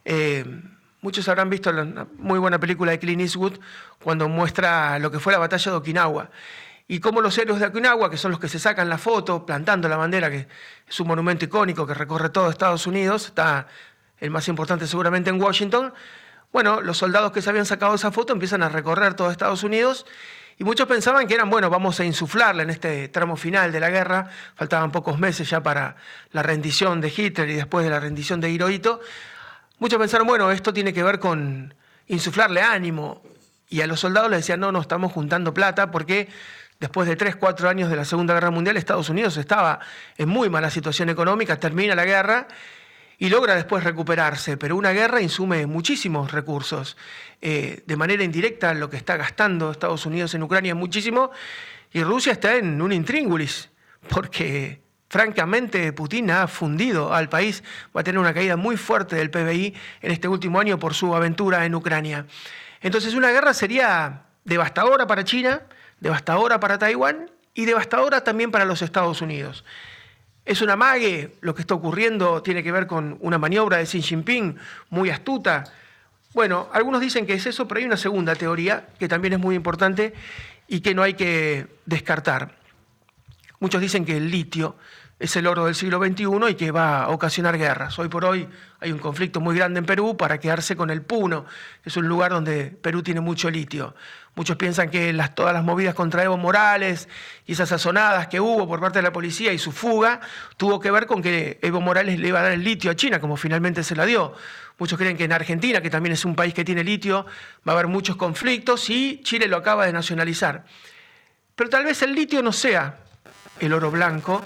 Eh, 0.05 0.45
muchos 1.01 1.29
habrán 1.29 1.51
visto 1.51 1.73
la 1.73 2.07
muy 2.17 2.39
buena 2.39 2.59
película 2.59 2.93
de 2.93 2.99
Clint 2.99 3.21
Eastwood 3.21 3.59
cuando 4.03 4.29
muestra 4.29 4.99
lo 4.99 5.11
que 5.11 5.21
fue 5.21 5.33
la 5.33 5.39
batalla 5.39 5.73
de 5.73 5.77
Okinawa 5.77 6.31
y 6.91 6.99
cómo 6.99 7.21
los 7.21 7.39
héroes 7.39 7.61
de 7.61 7.67
Okinawa, 7.67 8.11
que 8.11 8.17
son 8.17 8.33
los 8.33 8.41
que 8.41 8.49
se 8.49 8.59
sacan 8.59 8.89
la 8.89 8.99
foto 8.99 9.47
plantando 9.47 9.89
la 9.89 9.97
bandera, 9.97 10.29
que 10.29 10.49
es 10.89 10.99
un 10.99 11.07
monumento 11.07 11.45
icónico 11.45 11.87
que 11.87 11.95
recorre 11.95 12.31
todo 12.31 12.51
Estados 12.51 12.85
Unidos, 12.85 13.27
está 13.27 13.69
el 14.19 14.33
más 14.33 14.49
importante 14.49 14.89
seguramente 14.89 15.31
en 15.31 15.41
Washington, 15.41 15.95
bueno, 16.53 16.81
los 16.81 16.99
soldados 16.99 17.31
que 17.31 17.43
se 17.43 17.49
habían 17.49 17.65
sacado 17.65 17.95
esa 17.95 18.11
foto 18.11 18.33
empiezan 18.33 18.65
a 18.65 18.69
recorrer 18.69 19.15
todo 19.15 19.31
Estados 19.31 19.63
Unidos 19.63 20.05
y 20.59 20.65
muchos 20.65 20.89
pensaban 20.89 21.29
que 21.29 21.35
eran, 21.35 21.49
bueno, 21.49 21.71
vamos 21.71 22.01
a 22.01 22.05
insuflarla 22.05 22.65
en 22.65 22.71
este 22.71 23.07
tramo 23.07 23.37
final 23.37 23.71
de 23.71 23.79
la 23.79 23.91
guerra, 23.91 24.29
faltaban 24.57 24.91
pocos 24.91 25.17
meses 25.17 25.49
ya 25.49 25.63
para 25.63 25.95
la 26.33 26.43
rendición 26.43 27.01
de 27.01 27.15
Hitler 27.17 27.51
y 27.51 27.55
después 27.55 27.85
de 27.85 27.91
la 27.93 28.01
rendición 28.01 28.41
de 28.41 28.51
Hirohito. 28.51 29.01
Muchos 29.79 30.01
pensaron, 30.01 30.27
bueno, 30.27 30.51
esto 30.51 30.73
tiene 30.73 30.93
que 30.93 31.05
ver 31.05 31.21
con 31.21 31.73
insuflarle 32.09 32.63
ánimo. 32.63 33.23
Y 33.71 33.81
a 33.81 33.87
los 33.87 34.01
soldados 34.01 34.29
les 34.31 34.41
decían, 34.41 34.61
no, 34.61 34.73
no, 34.73 34.81
estamos 34.81 35.13
juntando 35.13 35.55
plata 35.55 35.93
porque 35.93 36.29
después 36.81 37.09
de 37.09 37.15
tres, 37.15 37.37
cuatro 37.37 37.69
años 37.69 37.89
de 37.89 37.97
la 37.97 38.05
Segunda 38.05 38.35
Guerra 38.35 38.51
Mundial, 38.51 38.77
Estados 38.77 39.09
Unidos 39.09 39.37
estaba 39.37 39.79
en 40.19 40.29
muy 40.29 40.51
mala 40.51 40.71
situación 40.71 41.09
económica, 41.09 41.59
termina 41.61 41.95
la 41.95 42.05
guerra 42.05 42.49
y 43.17 43.29
logra 43.29 43.55
después 43.55 43.85
recuperarse, 43.85 44.57
pero 44.57 44.77
una 44.77 44.91
guerra 44.91 45.21
insume 45.21 45.67
muchísimos 45.67 46.33
recursos. 46.33 46.97
Eh, 47.41 47.85
de 47.87 47.97
manera 47.97 48.25
indirecta, 48.25 48.75
lo 48.75 48.91
que 48.91 48.97
está 48.97 49.17
gastando 49.17 49.71
Estados 49.71 50.05
Unidos 50.05 50.35
en 50.35 50.43
Ucrania 50.43 50.73
es 50.73 50.77
muchísimo, 50.77 51.31
y 51.93 52.03
Rusia 52.03 52.33
está 52.33 52.57
en 52.57 52.81
un 52.81 52.93
intríngulis, 52.93 53.69
porque 54.09 54.81
francamente 55.09 55.93
Putin 55.93 56.31
ha 56.31 56.49
fundido 56.49 57.13
al 57.13 57.29
país, 57.29 57.63
va 57.95 58.01
a 58.01 58.05
tener 58.05 58.19
una 58.19 58.33
caída 58.33 58.57
muy 58.57 58.77
fuerte 58.77 59.17
del 59.17 59.31
PBI 59.31 59.75
en 60.01 60.13
este 60.13 60.27
último 60.27 60.59
año 60.59 60.79
por 60.79 60.95
su 60.95 61.15
aventura 61.15 61.67
en 61.67 61.75
Ucrania. 61.75 62.27
Entonces 62.81 63.15
una 63.15 63.31
guerra 63.31 63.55
sería 63.55 64.23
devastadora 64.45 65.07
para 65.07 65.25
China, 65.25 65.63
devastadora 66.01 66.61
para 66.61 66.79
Taiwán 66.79 67.31
y 67.55 67.67
devastadora 67.67 68.25
también 68.25 68.51
para 68.51 68.65
los 68.65 68.83
Estados 68.83 69.21
Unidos. 69.21 69.65
Es 70.45 70.63
una 70.63 70.77
mague, 70.77 71.37
lo 71.43 71.55
que 71.55 71.61
está 71.61 71.75
ocurriendo 71.75 72.43
tiene 72.43 72.63
que 72.63 72.73
ver 72.73 72.87
con 72.87 73.19
una 73.21 73.39
maniobra 73.39 73.77
de 73.77 73.85
Xi 73.85 74.01
Jinping 74.01 74.57
muy 74.89 75.11
astuta, 75.11 75.65
Bueno, 76.33 76.69
algunos 76.73 77.01
dicen 77.01 77.27
que 77.27 77.35
es 77.35 77.45
eso, 77.47 77.67
pero 77.67 77.81
hay 77.81 77.87
una 77.87 77.97
segunda 77.97 78.37
teoría 78.37 78.87
que 79.01 79.09
también 79.09 79.33
es 79.33 79.41
muy 79.41 79.57
importante 79.57 80.15
y 80.69 80.81
que 80.81 80.95
no 80.95 81.03
hay 81.03 81.15
que 81.15 81.67
descartar. 81.87 82.53
Muchos 83.59 83.81
dicen 83.81 84.05
que 84.05 84.17
el 84.17 84.31
litio 84.31 84.77
es 85.21 85.37
el 85.37 85.47
oro 85.47 85.67
del 85.67 85.75
siglo 85.75 86.03
XXI 86.03 86.25
y 86.49 86.55
que 86.55 86.71
va 86.71 87.03
a 87.03 87.09
ocasionar 87.11 87.59
guerras. 87.59 87.99
Hoy 87.99 88.09
por 88.09 88.25
hoy 88.25 88.49
hay 88.81 88.91
un 88.91 88.99
conflicto 88.99 89.39
muy 89.39 89.55
grande 89.55 89.79
en 89.79 89.85
Perú 89.85 90.17
para 90.17 90.41
quedarse 90.41 90.77
con 90.77 90.89
el 90.89 91.03
Puno, 91.03 91.45
que 91.83 91.91
es 91.91 91.97
un 91.99 92.09
lugar 92.09 92.33
donde 92.33 92.71
Perú 92.71 93.03
tiene 93.03 93.21
mucho 93.21 93.51
litio. 93.51 93.95
Muchos 94.35 94.57
piensan 94.57 94.89
que 94.89 95.13
las, 95.13 95.35
todas 95.35 95.53
las 95.53 95.63
movidas 95.63 95.95
contra 95.95 96.25
Evo 96.25 96.39
Morales 96.39 97.07
y 97.45 97.53
esas 97.53 97.69
sazonadas 97.69 98.29
que 98.29 98.41
hubo 98.41 98.67
por 98.67 98.81
parte 98.81 99.01
de 99.01 99.03
la 99.03 99.13
policía 99.13 99.53
y 99.53 99.59
su 99.59 99.73
fuga 99.73 100.21
tuvo 100.57 100.81
que 100.81 100.91
ver 100.91 101.05
con 101.05 101.21
que 101.21 101.59
Evo 101.61 101.83
Morales 101.83 102.19
le 102.19 102.29
iba 102.29 102.41
a 102.41 102.45
dar 102.45 102.53
el 102.53 102.65
litio 102.65 102.91
a 102.91 102.97
China, 102.97 103.21
como 103.21 103.37
finalmente 103.37 103.83
se 103.83 103.95
la 103.95 104.07
dio. 104.07 104.33
Muchos 104.79 104.99
creen 104.99 105.19
que 105.19 105.25
en 105.25 105.33
Argentina, 105.33 105.83
que 105.83 105.91
también 105.91 106.15
es 106.15 106.25
un 106.25 106.35
país 106.35 106.55
que 106.55 106.65
tiene 106.65 106.83
litio, 106.83 107.27
va 107.69 107.73
a 107.73 107.75
haber 107.75 107.89
muchos 107.89 108.17
conflictos 108.17 108.89
y 108.89 109.21
Chile 109.23 109.49
lo 109.49 109.59
acaba 109.59 109.85
de 109.85 109.93
nacionalizar. 109.93 110.65
Pero 111.55 111.69
tal 111.69 111.85
vez 111.85 112.01
el 112.01 112.15
litio 112.15 112.43
no 112.43 112.53
sea 112.53 113.01
el 113.59 113.75
oro 113.75 113.91
blanco, 113.91 114.43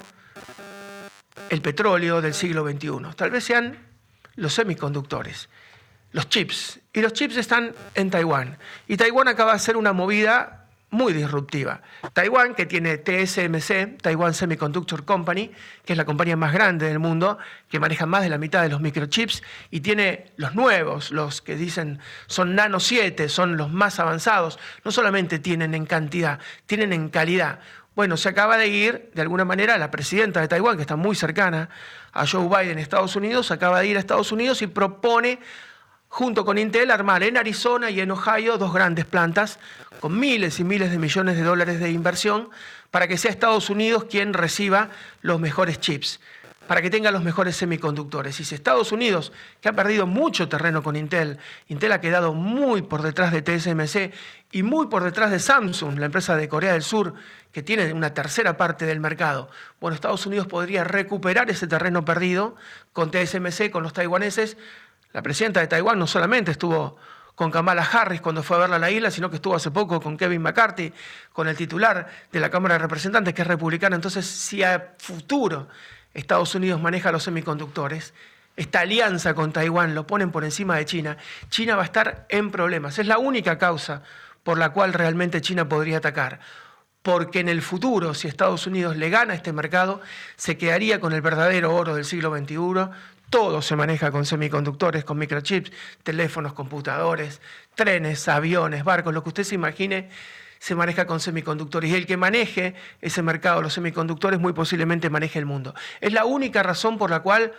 el 1.51 1.63
petróleo 1.63 2.21
del 2.21 2.35
siglo 2.35 2.69
XXI. 2.69 3.15
Tal 3.17 3.31
vez 3.31 3.45
sean 3.45 3.79
los 4.37 4.55
semiconductores, 4.55 5.49
los 6.13 6.29
chips. 6.29 6.81
Y 6.93 7.01
los 7.01 7.13
chips 7.13 7.37
están 7.37 7.75
en 7.95 8.11
Taiwán. 8.11 8.59
Y 8.89 8.97
Taiwán 8.97 9.29
acaba 9.29 9.53
de 9.53 9.57
hacer 9.57 9.77
una 9.77 9.93
movida 9.93 10.65
muy 10.95 11.13
disruptiva. 11.13 11.83
Taiwán, 12.13 12.55
que 12.55 12.67
tiene 12.67 12.99
TSMC, 12.99 14.01
Taiwan 14.01 14.33
Semiconductor 14.33 15.05
Company, 15.05 15.51
que 15.85 15.93
es 15.93 15.97
la 15.97 16.05
compañía 16.05 16.37
más 16.37 16.53
grande 16.53 16.87
del 16.87 17.01
mundo, 17.01 17.37
que 17.69 17.81
maneja 17.81 18.07
más 18.07 18.23
de 18.23 18.29
la 18.29 18.39
mitad 18.39 18.63
de 18.63 18.69
los 18.69 18.81
microchips 18.81 19.43
y 19.73 19.81
tiene 19.81 20.31
los 20.37 20.55
nuevos, 20.55 21.11
los 21.11 21.43
que 21.43 21.57
dicen 21.57 21.99
son 22.29 22.55
Nano 22.55 22.79
7, 22.79 23.29
son 23.29 23.57
los 23.57 23.73
más 23.73 23.99
avanzados. 23.99 24.61
No 24.85 24.93
solamente 24.93 25.41
tienen 25.41 25.75
en 25.75 25.85
cantidad, 25.85 26.39
tienen 26.67 26.93
en 26.93 27.09
calidad. 27.09 27.59
Bueno, 27.95 28.17
se 28.17 28.29
acaba 28.29 28.57
de 28.57 28.67
ir, 28.67 29.11
de 29.15 29.23
alguna 29.23 29.45
manera, 29.45 29.79
la 29.79 29.91
presidenta 29.91 30.41
de 30.41 30.49
Taiwán, 30.49 30.77
que 30.77 30.83
está 30.83 30.97
muy 30.97 31.15
cercana 31.15 31.69
a 32.13 32.27
Joe 32.27 32.49
Biden 32.49 32.73
en 32.73 32.79
Estados 32.81 33.15
Unidos, 33.15 33.53
acaba 33.53 33.81
de 33.81 33.87
ir 33.87 33.97
a 33.97 34.01
Estados 34.01 34.33
Unidos 34.33 34.63
y 34.63 34.67
propone, 34.67 35.39
junto 36.09 36.45
con 36.45 36.59
Intel, 36.59 36.91
armar 36.91 37.23
en 37.23 37.37
Arizona 37.37 37.91
y 37.91 38.01
en 38.01 38.11
Ohio 38.11 38.59
dos 38.59 38.75
grandes 38.75 39.05
plantas 39.05 39.61
con 40.01 40.19
miles 40.19 40.59
y 40.59 40.65
miles 40.65 40.91
de 40.91 40.99
millones 40.99 41.37
de 41.37 41.45
dólares 41.45 41.79
de 41.79 41.91
inversión 41.91 42.51
para 42.91 43.07
que 43.07 43.17
sea 43.17 43.31
Estados 43.31 43.71
Unidos 43.71 44.05
quien 44.05 44.35
reciba 44.35 44.91
los 45.23 45.41
mejores 45.41 45.79
chips 45.79 46.21
para 46.67 46.83
que 46.83 46.91
tenga 46.91 47.11
los 47.11 47.23
mejores 47.23 47.57
semiconductores. 47.57 48.39
Y 48.41 48.45
si 48.45 48.55
Estados 48.55 48.93
Unidos, 48.93 49.33
que 49.61 49.69
ha 49.69 49.73
perdido 49.73 50.07
mucho 50.07 50.49
terreno 50.49 50.83
con 50.83 50.97
Intel, 50.97 51.39
Intel 51.69 51.93
ha 51.93 52.01
quedado 52.01 52.35
muy 52.35 52.83
por 52.83 53.03
detrás 53.03 53.33
de 53.33 53.43
TSMC 53.43 54.13
y 54.53 54.63
muy 54.63 54.87
por 54.87 55.05
detrás 55.05 55.31
de 55.31 55.39
Samsung, 55.39 55.99
la 55.99 56.07
empresa 56.07 56.37
de 56.37 56.49
Corea 56.49 56.73
del 56.73 56.83
Sur, 56.83 57.15
que 57.53 57.63
tiene 57.63 57.93
una 57.93 58.15
tercera 58.15 58.57
parte 58.57 58.87
del 58.87 59.01
mercado. 59.01 59.49
Bueno, 59.81 59.95
Estados 59.95 60.27
Unidos 60.27 60.47
podría 60.47 60.85
recuperar 60.85 61.51
ese 61.51 61.67
terreno 61.67 62.05
perdido 62.05 62.57
con 62.93 63.11
TSMC, 63.11 63.71
con 63.71 63.83
los 63.83 63.93
taiwaneses. 63.93 64.57
La 65.13 65.23
presidenta 65.23 65.61
de 65.61 65.69
Taiwán 65.69 65.99
no 65.99 66.07
solamente 66.07 66.51
estuvo 66.51 66.97
con 67.35 67.51
Kamala 67.51 67.83
Harris 67.83 68.21
cuando 68.21 68.43
fue 68.43 68.57
a 68.57 68.61
verla 68.61 68.77
a 68.77 68.79
la 68.79 68.91
isla, 68.91 69.11
sino 69.11 69.29
que 69.29 69.37
estuvo 69.37 69.55
hace 69.55 69.71
poco 69.71 70.01
con 70.01 70.17
Kevin 70.17 70.43
McCarthy, 70.43 70.93
con 71.33 71.49
el 71.49 71.57
titular 71.57 72.09
de 72.31 72.41
la 72.41 72.51
Cámara 72.51 72.75
de 72.75 72.79
Representantes, 72.79 73.35
que 73.35 73.43
es 73.43 73.49
republicano. 73.49 73.97
Entonces, 73.97 74.25
si 74.27 74.63
a 74.63 74.95
futuro 74.99 75.69
Estados 76.15 76.55
Unidos 76.55 76.81
maneja 76.81 77.13
los 77.13 77.25
semiconductores, 77.25 78.15
esta 78.57 78.81
alianza 78.81 79.35
con 79.35 79.53
Taiwán 79.53 79.95
lo 79.95 80.07
ponen 80.07 80.31
por 80.31 80.45
encima 80.45 80.77
de 80.77 80.85
China, 80.85 81.17
China 81.49 81.75
va 81.75 81.83
a 81.83 81.87
estar 81.87 82.27
en 82.29 82.53
problemas. 82.53 82.99
Es 82.99 83.07
la 83.07 83.19
única 83.19 83.59
causa 83.59 84.03
por 84.45 84.59
la 84.59 84.71
cual 84.71 84.93
realmente 84.93 85.41
China 85.41 85.69
podría 85.69 85.99
atacar. 85.99 86.39
Porque 87.03 87.41
en 87.41 87.49
el 87.49 87.61
futuro, 87.63 88.15
si 88.15 88.29
Estados 88.29 88.67
Unidos 88.67 88.97
le 88.97 89.11
gana 89.11 89.35
este 89.35 89.53
mercado, 89.53 90.01
se 90.37 90.57
quedaría 90.57 91.01
con 91.01 91.13
el 91.13 91.21
verdadero 91.21 91.75
oro 91.75 91.97
del 91.97 92.05
siglo 92.05 92.35
XXI. 92.35 92.91
Todo 93.29 93.61
se 93.61 93.77
maneja 93.77 94.11
con 94.11 94.25
semiconductores, 94.25 95.05
con 95.05 95.19
microchips, 95.19 95.73
teléfonos, 96.03 96.53
computadores, 96.53 97.41
trenes, 97.75 98.29
aviones, 98.29 98.85
barcos, 98.85 99.13
lo 99.13 99.23
que 99.23 99.31
usted 99.31 99.45
se 99.45 99.57
imagine 99.57 100.09
se 100.65 100.75
maneja 100.75 101.07
con 101.07 101.21
semiconductores. 101.21 101.91
Y 101.91 101.95
el 101.95 102.07
que 102.07 102.17
maneje 102.17 102.75
ese 103.03 103.21
mercado, 103.21 103.61
los 103.61 103.75
semiconductores, 103.75 104.41
muy 104.41 104.55
posiblemente 104.55 105.11
maneje 105.11 105.39
el 105.39 105.45
mundo. 105.45 105.75
Es 106.01 106.15
la 106.15 106.25
única 106.25 106.63
razón 106.63 106.97
por 106.97 107.11
la 107.11 107.21
cual 107.21 107.53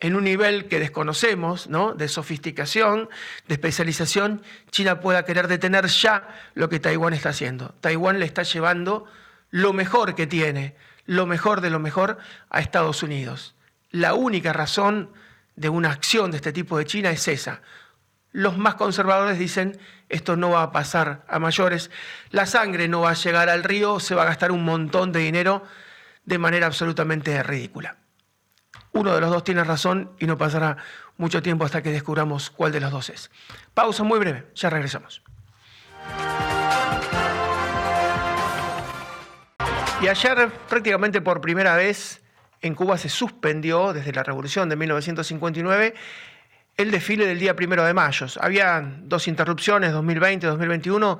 en 0.00 0.16
un 0.16 0.24
nivel 0.24 0.66
que 0.66 0.80
desconocemos, 0.80 1.66
¿no? 1.66 1.92
de 1.92 2.08
sofisticación, 2.08 3.10
de 3.48 3.54
especialización, 3.54 4.40
China 4.70 5.00
pueda 5.00 5.26
querer 5.26 5.46
detener 5.46 5.88
ya 5.88 6.26
lo 6.54 6.70
que 6.70 6.80
Taiwán 6.80 7.12
está 7.12 7.28
haciendo. 7.28 7.74
Taiwán 7.82 8.18
le 8.18 8.24
está 8.24 8.44
llevando 8.44 9.04
lo 9.50 9.74
mejor 9.74 10.14
que 10.14 10.26
tiene, 10.26 10.74
lo 11.04 11.26
mejor 11.26 11.60
de 11.60 11.68
lo 11.68 11.80
mejor 11.80 12.16
a 12.48 12.60
Estados 12.60 13.02
Unidos. 13.02 13.56
La 13.90 14.14
única 14.14 14.54
razón 14.54 15.10
de 15.54 15.68
una 15.68 15.90
acción 15.90 16.30
de 16.30 16.38
este 16.38 16.54
tipo 16.54 16.78
de 16.78 16.86
China 16.86 17.10
es 17.10 17.28
esa. 17.28 17.60
Los 18.32 18.58
más 18.58 18.74
conservadores 18.74 19.38
dicen 19.38 19.78
esto 20.08 20.36
no 20.36 20.50
va 20.50 20.62
a 20.62 20.72
pasar 20.72 21.24
a 21.28 21.38
mayores, 21.38 21.90
la 22.30 22.46
sangre 22.46 22.88
no 22.88 23.02
va 23.02 23.10
a 23.10 23.14
llegar 23.14 23.48
al 23.48 23.64
río, 23.64 24.00
se 24.00 24.14
va 24.14 24.22
a 24.22 24.26
gastar 24.26 24.52
un 24.52 24.64
montón 24.64 25.12
de 25.12 25.20
dinero 25.20 25.62
de 26.24 26.38
manera 26.38 26.66
absolutamente 26.66 27.42
ridícula. 27.42 27.96
Uno 28.92 29.14
de 29.14 29.20
los 29.20 29.30
dos 29.30 29.44
tiene 29.44 29.64
razón 29.64 30.12
y 30.18 30.26
no 30.26 30.38
pasará 30.38 30.76
mucho 31.16 31.42
tiempo 31.42 31.64
hasta 31.64 31.82
que 31.82 31.90
descubramos 31.90 32.50
cuál 32.50 32.72
de 32.72 32.80
los 32.80 32.90
dos 32.90 33.10
es. 33.10 33.30
Pausa 33.74 34.02
muy 34.02 34.18
breve, 34.18 34.46
ya 34.54 34.70
regresamos. 34.70 35.22
Y 40.00 40.06
ayer 40.06 40.50
prácticamente 40.68 41.20
por 41.20 41.40
primera 41.40 41.74
vez 41.76 42.22
en 42.60 42.74
Cuba 42.74 42.98
se 42.98 43.08
suspendió 43.08 43.92
desde 43.92 44.12
la 44.12 44.22
revolución 44.22 44.68
de 44.68 44.76
1959 44.76 45.94
el 46.78 46.92
desfile 46.92 47.26
del 47.26 47.40
día 47.40 47.56
primero 47.56 47.84
de 47.84 47.92
mayo. 47.92 48.26
Había 48.40 48.80
dos 49.02 49.26
interrupciones, 49.26 49.92
2020, 49.92 50.46
2021, 50.46 51.18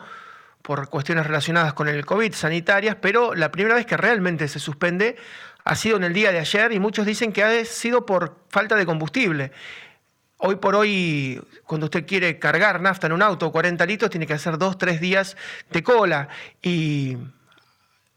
por 0.62 0.88
cuestiones 0.88 1.26
relacionadas 1.26 1.74
con 1.74 1.88
el 1.88 2.06
COVID, 2.06 2.32
sanitarias, 2.32 2.96
pero 3.00 3.34
la 3.34 3.50
primera 3.50 3.74
vez 3.74 3.84
que 3.84 3.96
realmente 3.96 4.46
se 4.46 4.60
suspende 4.60 5.16
ha 5.64 5.74
sido 5.74 5.96
en 5.96 6.04
el 6.04 6.14
día 6.14 6.30
de 6.30 6.38
ayer 6.38 6.72
y 6.72 6.78
muchos 6.78 7.04
dicen 7.04 7.32
que 7.32 7.42
ha 7.42 7.64
sido 7.64 8.06
por 8.06 8.38
falta 8.48 8.76
de 8.76 8.86
combustible. 8.86 9.50
Hoy 10.38 10.56
por 10.56 10.76
hoy, 10.76 11.42
cuando 11.64 11.86
usted 11.86 12.06
quiere 12.06 12.38
cargar 12.38 12.80
nafta 12.80 13.08
en 13.08 13.12
un 13.12 13.22
auto, 13.22 13.50
40 13.50 13.84
litros, 13.84 14.10
tiene 14.12 14.28
que 14.28 14.34
hacer 14.34 14.58
dos, 14.58 14.78
tres 14.78 15.00
días 15.00 15.36
de 15.72 15.82
cola. 15.82 16.28
Y 16.62 17.18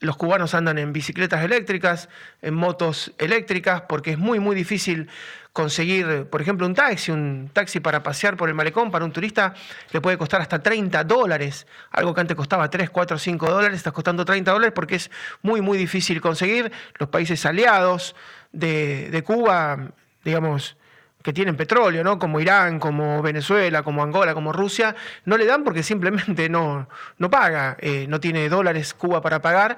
los 0.01 0.17
cubanos 0.17 0.55
andan 0.55 0.79
en 0.79 0.93
bicicletas 0.93 1.43
eléctricas, 1.43 2.09
en 2.41 2.55
motos 2.55 3.13
eléctricas, 3.19 3.81
porque 3.81 4.11
es 4.11 4.17
muy, 4.17 4.39
muy 4.39 4.55
difícil 4.55 5.07
conseguir, 5.53 6.25
por 6.25 6.41
ejemplo, 6.41 6.65
un 6.65 6.73
taxi. 6.73 7.11
Un 7.11 7.49
taxi 7.53 7.79
para 7.79 8.01
pasear 8.01 8.35
por 8.35 8.49
el 8.49 8.55
malecón 8.55 8.89
para 8.89 9.05
un 9.05 9.11
turista 9.11 9.53
le 9.91 10.01
puede 10.01 10.17
costar 10.17 10.41
hasta 10.41 10.61
30 10.61 11.03
dólares. 11.03 11.67
Algo 11.91 12.15
que 12.15 12.21
antes 12.21 12.35
costaba 12.35 12.69
3, 12.69 12.89
4, 12.89 13.19
5 13.19 13.49
dólares, 13.49 13.77
está 13.77 13.91
costando 13.91 14.25
30 14.25 14.51
dólares 14.51 14.73
porque 14.73 14.95
es 14.95 15.11
muy, 15.43 15.61
muy 15.61 15.77
difícil 15.77 16.19
conseguir. 16.19 16.71
Los 16.97 17.09
países 17.09 17.45
aliados 17.45 18.15
de, 18.51 19.09
de 19.11 19.23
Cuba, 19.23 19.91
digamos, 20.23 20.77
que 21.21 21.34
tienen 21.34 21.55
petróleo, 21.55 22.03
¿no? 22.03 22.19
como 22.19 22.39
Irán, 22.39 22.79
como 22.79 23.21
Venezuela, 23.21 23.84
como 23.84 24.03
Angola, 24.03 24.34
como 24.34 24.51
Rusia, 24.51 24.95
no 25.25 25.38
le 25.38 25.45
dan 25.45 25.63
porque 25.63 25.84
simplemente 25.84 26.49
no, 26.49 26.88
no 27.17 27.29
paga, 27.29 27.77
eh, 27.79 28.05
no 28.07 28.19
tiene 28.19 28.49
dólares 28.49 28.93
Cuba 28.93 29.21
para 29.21 29.41
pagar. 29.41 29.77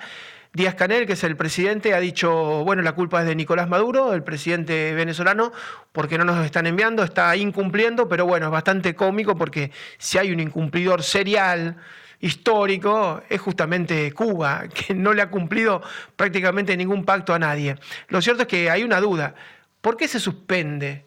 Díaz 0.55 0.75
Canel, 0.75 1.07
que 1.07 1.13
es 1.13 1.23
el 1.23 1.35
presidente, 1.35 1.95
ha 1.95 1.99
dicho, 1.99 2.63
bueno, 2.63 2.83
la 2.83 2.91
culpa 2.91 3.21
es 3.21 3.27
de 3.27 3.35
Nicolás 3.35 3.67
Maduro, 3.67 4.13
el 4.13 4.21
presidente 4.21 4.93
venezolano, 4.93 5.51
porque 5.91 6.19
no 6.19 6.25
nos 6.25 6.45
están 6.45 6.67
enviando, 6.67 7.03
está 7.03 7.35
incumpliendo, 7.35 8.07
pero 8.07 8.27
bueno, 8.27 8.45
es 8.45 8.51
bastante 8.51 8.93
cómico 8.93 9.35
porque 9.35 9.71
si 9.97 10.19
hay 10.19 10.31
un 10.31 10.39
incumplidor 10.39 11.01
serial, 11.01 11.77
histórico, 12.23 13.21
es 13.29 13.41
justamente 13.41 14.11
Cuba, 14.13 14.65
que 14.73 14.93
no 14.93 15.13
le 15.13 15.21
ha 15.21 15.29
cumplido 15.29 15.81
prácticamente 16.15 16.77
ningún 16.77 17.03
pacto 17.03 17.33
a 17.33 17.39
nadie. 17.39 17.75
Lo 18.07 18.21
cierto 18.21 18.43
es 18.43 18.47
que 18.47 18.69
hay 18.69 18.83
una 18.83 19.01
duda, 19.01 19.35
¿por 19.81 19.97
qué 19.97 20.07
se 20.07 20.19
suspende 20.19 21.05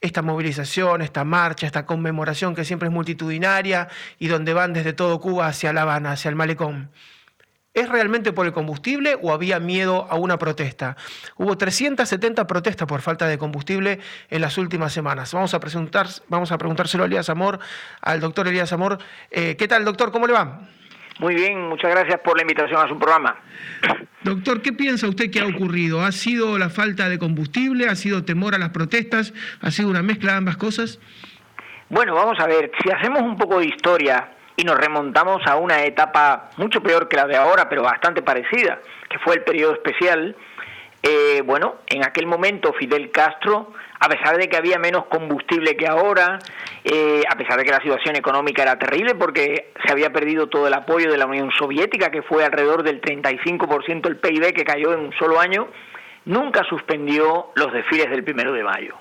esta 0.00 0.22
movilización, 0.22 1.02
esta 1.02 1.24
marcha, 1.24 1.66
esta 1.66 1.86
conmemoración 1.86 2.54
que 2.54 2.64
siempre 2.64 2.88
es 2.88 2.94
multitudinaria 2.94 3.88
y 4.18 4.28
donde 4.28 4.54
van 4.54 4.72
desde 4.72 4.92
todo 4.92 5.20
Cuba 5.20 5.46
hacia 5.46 5.72
La 5.72 5.82
Habana, 5.82 6.12
hacia 6.12 6.28
el 6.28 6.36
malecón. 6.36 6.90
¿Es 7.72 7.88
realmente 7.88 8.32
por 8.32 8.46
el 8.46 8.52
combustible 8.52 9.16
o 9.22 9.32
había 9.32 9.60
miedo 9.60 10.08
a 10.10 10.16
una 10.16 10.38
protesta? 10.38 10.96
Hubo 11.36 11.56
370 11.56 12.46
protestas 12.48 12.88
por 12.88 13.00
falta 13.00 13.28
de 13.28 13.38
combustible 13.38 14.00
en 14.28 14.40
las 14.40 14.58
últimas 14.58 14.92
semanas. 14.92 15.32
Vamos 15.32 15.54
a, 15.54 15.60
presentar, 15.60 16.08
vamos 16.28 16.50
a 16.50 16.58
preguntárselo 16.58 17.04
a 17.04 17.06
Elías 17.06 17.28
Amor, 17.28 17.60
al 18.00 18.18
doctor 18.18 18.48
Elías 18.48 18.72
Amor. 18.72 18.98
Eh, 19.30 19.54
¿Qué 19.56 19.68
tal, 19.68 19.84
doctor? 19.84 20.10
¿Cómo 20.10 20.26
le 20.26 20.32
va? 20.32 20.68
Muy 21.18 21.34
bien, 21.34 21.68
muchas 21.68 21.90
gracias 21.90 22.20
por 22.20 22.36
la 22.36 22.42
invitación 22.42 22.80
a 22.80 22.88
su 22.88 22.98
programa. 22.98 23.36
Doctor, 24.22 24.62
¿qué 24.62 24.72
piensa 24.72 25.08
usted 25.08 25.30
que 25.30 25.40
ha 25.40 25.46
ocurrido? 25.46 26.02
¿Ha 26.02 26.12
sido 26.12 26.58
la 26.58 26.70
falta 26.70 27.08
de 27.08 27.18
combustible? 27.18 27.88
¿Ha 27.88 27.94
sido 27.94 28.24
temor 28.24 28.54
a 28.54 28.58
las 28.58 28.70
protestas? 28.70 29.34
¿Ha 29.60 29.70
sido 29.70 29.88
una 29.90 30.02
mezcla 30.02 30.32
de 30.32 30.38
ambas 30.38 30.56
cosas? 30.56 31.00
Bueno, 31.88 32.14
vamos 32.14 32.38
a 32.38 32.46
ver, 32.46 32.70
si 32.82 32.90
hacemos 32.90 33.22
un 33.22 33.36
poco 33.36 33.58
de 33.58 33.66
historia 33.66 34.30
y 34.56 34.64
nos 34.64 34.78
remontamos 34.78 35.40
a 35.46 35.56
una 35.56 35.82
etapa 35.84 36.50
mucho 36.56 36.82
peor 36.82 37.08
que 37.08 37.16
la 37.16 37.26
de 37.26 37.36
ahora, 37.36 37.68
pero 37.68 37.82
bastante 37.82 38.22
parecida, 38.22 38.78
que 39.08 39.18
fue 39.18 39.34
el 39.36 39.42
periodo 39.42 39.74
especial, 39.74 40.36
eh, 41.02 41.42
bueno, 41.44 41.76
en 41.86 42.04
aquel 42.04 42.26
momento 42.26 42.74
Fidel 42.74 43.10
Castro, 43.10 43.72
a 43.98 44.08
pesar 44.08 44.36
de 44.36 44.48
que 44.48 44.56
había 44.56 44.78
menos 44.78 45.06
combustible 45.06 45.76
que 45.76 45.86
ahora, 45.86 46.38
eh, 46.84 47.22
a 47.28 47.36
pesar 47.36 47.58
de 47.58 47.64
que 47.64 47.70
la 47.70 47.80
situación 47.80 48.16
económica 48.16 48.62
era 48.62 48.78
terrible 48.78 49.14
porque 49.14 49.72
se 49.84 49.92
había 49.92 50.10
perdido 50.12 50.48
todo 50.48 50.66
el 50.66 50.74
apoyo 50.74 51.10
de 51.10 51.16
la 51.16 51.26
Unión 51.26 51.50
Soviética, 51.58 52.10
que 52.10 52.22
fue 52.22 52.44
alrededor 52.44 52.82
del 52.82 53.00
35% 53.00 54.02
del 54.02 54.18
PIB 54.18 54.52
que 54.52 54.64
cayó 54.64 54.92
en 54.92 55.00
un 55.00 55.12
solo 55.18 55.40
año, 55.40 55.68
nunca 56.26 56.64
suspendió 56.64 57.50
los 57.54 57.72
desfiles 57.72 58.10
del 58.10 58.24
primero 58.24 58.52
de 58.52 58.62
mayo. 58.62 58.94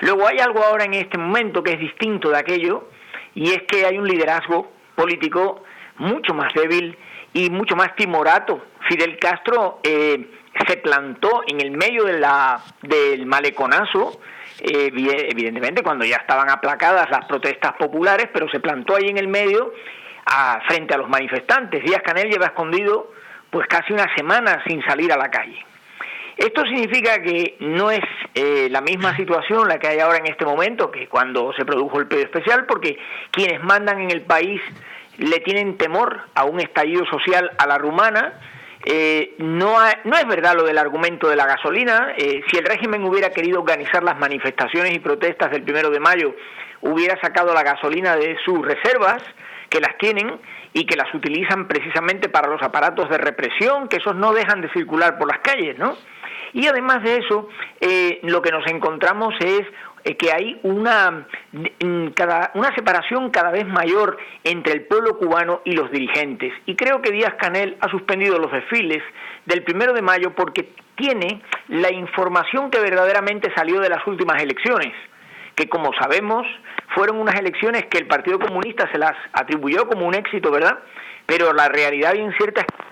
Luego 0.00 0.26
hay 0.28 0.38
algo 0.38 0.62
ahora 0.62 0.84
en 0.84 0.94
este 0.94 1.18
momento 1.18 1.62
que 1.62 1.72
es 1.72 1.80
distinto 1.80 2.30
de 2.30 2.38
aquello, 2.38 2.88
y 3.34 3.50
es 3.50 3.62
que 3.62 3.86
hay 3.86 3.98
un 3.98 4.06
liderazgo 4.06 4.72
político 4.94 5.64
mucho 5.96 6.34
más 6.34 6.52
débil 6.54 6.96
y 7.32 7.50
mucho 7.50 7.74
más 7.74 7.94
timorato. 7.96 8.66
Fidel 8.88 9.18
Castro 9.18 9.80
eh, 9.82 10.28
se 10.68 10.76
plantó 10.78 11.42
en 11.46 11.60
el 11.60 11.70
medio 11.72 12.04
de 12.04 12.18
la, 12.18 12.60
del 12.82 13.26
maleconazo, 13.26 14.20
eh, 14.60 14.90
evidentemente 15.28 15.82
cuando 15.82 16.04
ya 16.04 16.16
estaban 16.16 16.48
aplacadas 16.50 17.10
las 17.10 17.26
protestas 17.26 17.72
populares, 17.74 18.28
pero 18.32 18.48
se 18.48 18.60
plantó 18.60 18.96
ahí 18.96 19.08
en 19.08 19.18
el 19.18 19.28
medio 19.28 19.72
frente 20.66 20.94
a 20.94 20.98
los 20.98 21.08
manifestantes. 21.08 21.84
Díaz 21.84 22.02
Canel 22.02 22.30
lleva 22.30 22.46
escondido 22.46 23.12
pues 23.50 23.66
casi 23.68 23.92
una 23.92 24.12
semana 24.16 24.62
sin 24.66 24.82
salir 24.84 25.12
a 25.12 25.16
la 25.16 25.30
calle. 25.30 25.64
Esto 26.36 26.64
significa 26.64 27.22
que 27.22 27.56
no 27.60 27.92
es 27.92 28.02
eh, 28.34 28.66
la 28.68 28.80
misma 28.80 29.16
situación 29.16 29.68
la 29.68 29.78
que 29.78 29.86
hay 29.86 30.00
ahora 30.00 30.18
en 30.18 30.26
este 30.26 30.44
momento 30.44 30.90
que 30.90 31.08
cuando 31.08 31.52
se 31.52 31.64
produjo 31.64 32.00
el 32.00 32.08
periodo 32.08 32.26
especial, 32.26 32.66
porque 32.66 32.98
quienes 33.30 33.62
mandan 33.62 34.00
en 34.00 34.10
el 34.10 34.22
país 34.22 34.60
le 35.18 35.38
tienen 35.40 35.76
temor 35.78 36.22
a 36.34 36.44
un 36.44 36.58
estallido 36.58 37.06
social 37.06 37.52
a 37.58 37.66
la 37.68 37.78
rumana, 37.78 38.40
eh, 38.84 39.34
no, 39.38 39.76
no 40.04 40.16
es 40.16 40.26
verdad 40.26 40.54
lo 40.54 40.64
del 40.64 40.78
argumento 40.78 41.28
de 41.28 41.36
la 41.36 41.46
gasolina. 41.46 42.14
Eh, 42.16 42.42
si 42.50 42.58
el 42.58 42.64
régimen 42.64 43.04
hubiera 43.04 43.30
querido 43.30 43.60
organizar 43.60 44.02
las 44.02 44.18
manifestaciones 44.18 44.94
y 44.94 44.98
protestas 44.98 45.50
del 45.50 45.62
primero 45.62 45.90
de 45.90 46.00
mayo, 46.00 46.34
hubiera 46.82 47.18
sacado 47.20 47.54
la 47.54 47.62
gasolina 47.62 48.16
de 48.16 48.36
sus 48.44 48.60
reservas, 48.60 49.22
que 49.70 49.80
las 49.80 49.96
tienen 49.98 50.38
y 50.72 50.84
que 50.86 50.96
las 50.96 51.12
utilizan 51.14 51.66
precisamente 51.66 52.28
para 52.28 52.48
los 52.48 52.62
aparatos 52.62 53.08
de 53.08 53.18
represión, 53.18 53.88
que 53.88 53.96
esos 53.96 54.14
no 54.14 54.32
dejan 54.32 54.60
de 54.60 54.70
circular 54.72 55.18
por 55.18 55.28
las 55.28 55.38
calles, 55.38 55.78
¿no? 55.78 55.96
Y 56.52 56.66
además 56.66 57.02
de 57.02 57.16
eso, 57.16 57.48
eh, 57.80 58.20
lo 58.22 58.40
que 58.40 58.52
nos 58.52 58.64
encontramos 58.66 59.34
es 59.40 59.62
eh, 60.04 60.16
que 60.16 60.32
hay 60.32 60.60
una, 60.62 61.26
una 61.80 62.74
separación 62.74 63.30
cada 63.30 63.50
vez 63.50 63.66
mayor 63.66 64.18
entre 64.44 64.74
el 64.74 64.82
pueblo 64.82 65.16
cubano 65.18 65.62
y 65.64 65.72
los 65.72 65.90
dirigentes. 65.90 66.52
Y 66.66 66.76
creo 66.76 67.00
que 67.00 67.10
Díaz 67.10 67.34
Canel 67.40 67.76
ha 67.80 67.88
suspendido 67.88 68.38
los 68.38 68.52
desfiles 68.52 69.02
del 69.46 69.62
primero 69.62 69.94
de 69.94 70.02
mayo 70.02 70.34
porque 70.34 70.74
tiene 70.96 71.42
la 71.68 71.92
información 71.92 72.70
que 72.70 72.80
verdaderamente 72.80 73.50
salió 73.56 73.80
de 73.80 73.88
las 73.88 74.06
últimas 74.06 74.42
elecciones, 74.42 74.92
que 75.54 75.68
como 75.68 75.92
sabemos 76.00 76.46
fueron 76.94 77.18
unas 77.18 77.34
elecciones 77.36 77.86
que 77.86 77.98
el 77.98 78.06
Partido 78.06 78.38
Comunista 78.38 78.88
se 78.92 78.98
las 78.98 79.14
atribuyó 79.32 79.88
como 79.88 80.06
un 80.06 80.14
éxito, 80.14 80.50
¿verdad? 80.50 80.78
Pero 81.26 81.52
la 81.52 81.68
realidad 81.68 82.12
bien 82.12 82.32
cierta 82.36 82.60
es 82.60 82.66
que 82.66 82.84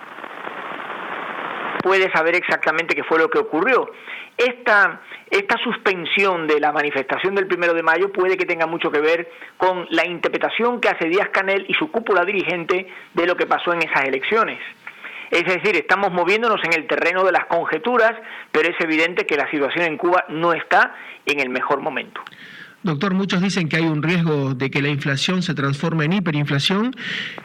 puede 1.83 2.11
saber 2.13 2.35
exactamente 2.37 2.95
qué 2.95 3.05
fue 3.05 3.19
lo 3.19 3.29
que 3.29 3.39
ocurrió. 3.39 3.91
Esta, 4.37 5.01
esta 5.31 5.57
suspensión 5.59 6.47
de 6.47 6.59
la 6.59 6.73
manifestación 6.73 7.35
del 7.35 7.47
primero 7.47 7.75
de 7.75 7.83
mayo 7.83 8.13
puede 8.13 8.37
que 8.37 8.47
tenga 8.47 8.67
mucho 8.67 8.91
que 8.91 9.01
ver 9.01 9.31
con 9.57 9.87
la 9.91 10.07
interpretación 10.07 10.81
que 10.81 10.89
hace 10.89 11.09
Díaz 11.09 11.29
Canel 11.31 11.67
y 11.69 11.75
su 11.75 11.91
cúpula 11.91 12.25
dirigente 12.25 12.89
de 13.15 13.27
lo 13.27 13.37
que 13.37 13.47
pasó 13.47 13.73
en 13.73 13.83
esas 13.83 14.05
elecciones. 14.05 14.59
Es 15.31 15.45
decir, 15.45 15.77
estamos 15.77 16.13
moviéndonos 16.13 16.61
en 16.65 16.75
el 16.75 16.87
terreno 16.87 17.25
de 17.25 17.33
las 17.33 17.47
conjeturas, 17.47 18.13
pero 18.51 18.69
es 18.69 18.79
evidente 18.81 19.25
que 19.25 19.37
la 19.37 19.51
situación 19.51 19.87
en 19.87 19.97
Cuba 19.97 20.27
no 20.29 20.53
está 20.53 20.95
en 21.25 21.41
el 21.41 21.49
mejor 21.49 21.81
momento. 21.81 22.21
Doctor, 22.83 23.15
muchos 23.15 23.41
dicen 23.41 23.69
que 23.69 23.77
hay 23.77 23.85
un 23.85 24.03
riesgo 24.03 24.55
de 24.55 24.71
que 24.71 24.83
la 24.83 24.89
inflación 24.89 25.43
se 25.43 25.55
transforme 25.55 26.05
en 26.05 26.15
hiperinflación, 26.15 26.97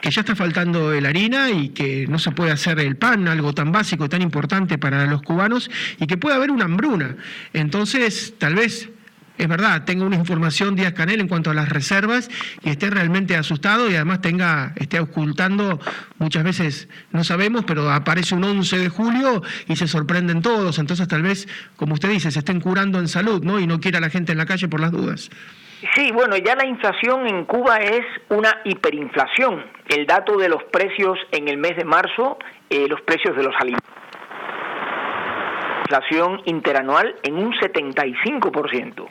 que 0.01 0.09
ya 0.09 0.21
está 0.21 0.35
faltando 0.35 0.91
la 0.99 1.09
harina 1.09 1.51
y 1.51 1.69
que 1.69 2.07
no 2.07 2.17
se 2.17 2.31
puede 2.31 2.51
hacer 2.51 2.79
el 2.79 2.95
pan, 2.95 3.27
algo 3.27 3.53
tan 3.53 3.71
básico 3.71 4.05
y 4.05 4.09
tan 4.09 4.23
importante 4.23 4.79
para 4.79 5.05
los 5.05 5.21
cubanos, 5.21 5.69
y 5.99 6.07
que 6.07 6.17
puede 6.17 6.35
haber 6.35 6.49
una 6.49 6.65
hambruna. 6.65 7.17
Entonces, 7.53 8.33
tal 8.39 8.55
vez 8.55 8.89
es 9.37 9.47
verdad, 9.47 9.85
tenga 9.85 10.05
una 10.05 10.15
información 10.15 10.75
Díaz 10.75 10.93
Canel 10.93 11.21
en 11.21 11.27
cuanto 11.27 11.51
a 11.51 11.53
las 11.53 11.69
reservas 11.69 12.29
y 12.63 12.69
esté 12.69 12.89
realmente 12.89 13.35
asustado 13.35 13.89
y 13.89 13.95
además 13.95 14.21
tenga, 14.21 14.73
esté 14.75 14.99
ocultando, 14.99 15.79
muchas 16.17 16.43
veces 16.43 16.89
no 17.11 17.23
sabemos, 17.23 17.63
pero 17.65 17.91
aparece 17.91 18.35
un 18.35 18.43
11 18.43 18.79
de 18.79 18.89
julio 18.89 19.43
y 19.67 19.75
se 19.75 19.87
sorprenden 19.87 20.41
todos. 20.41 20.79
Entonces 20.79 21.07
tal 21.07 21.21
vez, 21.21 21.47
como 21.75 21.93
usted 21.93 22.09
dice, 22.09 22.31
se 22.31 22.39
estén 22.39 22.59
curando 22.59 22.99
en 22.99 23.07
salud, 23.07 23.43
¿no? 23.43 23.59
Y 23.59 23.67
no 23.67 23.79
quiera 23.79 23.99
la 23.99 24.09
gente 24.09 24.31
en 24.31 24.39
la 24.39 24.45
calle 24.45 24.67
por 24.67 24.79
las 24.79 24.91
dudas. 24.91 25.29
Sí, 25.95 26.11
bueno, 26.11 26.35
ya 26.37 26.55
la 26.55 26.65
inflación 26.65 27.27
en 27.27 27.45
Cuba 27.45 27.77
es 27.77 28.03
una 28.29 28.61
hiperinflación. 28.65 29.63
El 29.87 30.07
dato 30.07 30.37
de 30.37 30.49
los 30.49 30.63
precios 30.71 31.19
en 31.31 31.47
el 31.47 31.57
mes 31.57 31.77
de 31.77 31.85
marzo, 31.85 32.39
eh, 32.69 32.87
los 32.89 33.01
precios 33.01 33.37
de 33.37 33.43
los 33.43 33.53
alimentos 33.59 33.87
inflación 35.87 36.41
interanual 36.45 37.15
en 37.23 37.37
un 37.37 37.53
75% 37.53 39.07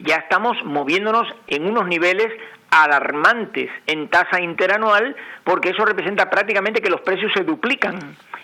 ya 0.00 0.16
estamos 0.16 0.56
moviéndonos 0.64 1.26
en 1.46 1.66
unos 1.66 1.86
niveles 1.86 2.28
alarmantes 2.70 3.70
en 3.86 4.08
tasa 4.08 4.40
interanual, 4.40 5.16
porque 5.44 5.70
eso 5.70 5.84
representa 5.84 6.30
prácticamente 6.30 6.82
que 6.82 6.90
los 6.90 7.00
precios 7.00 7.32
se 7.34 7.44
duplican 7.44 7.98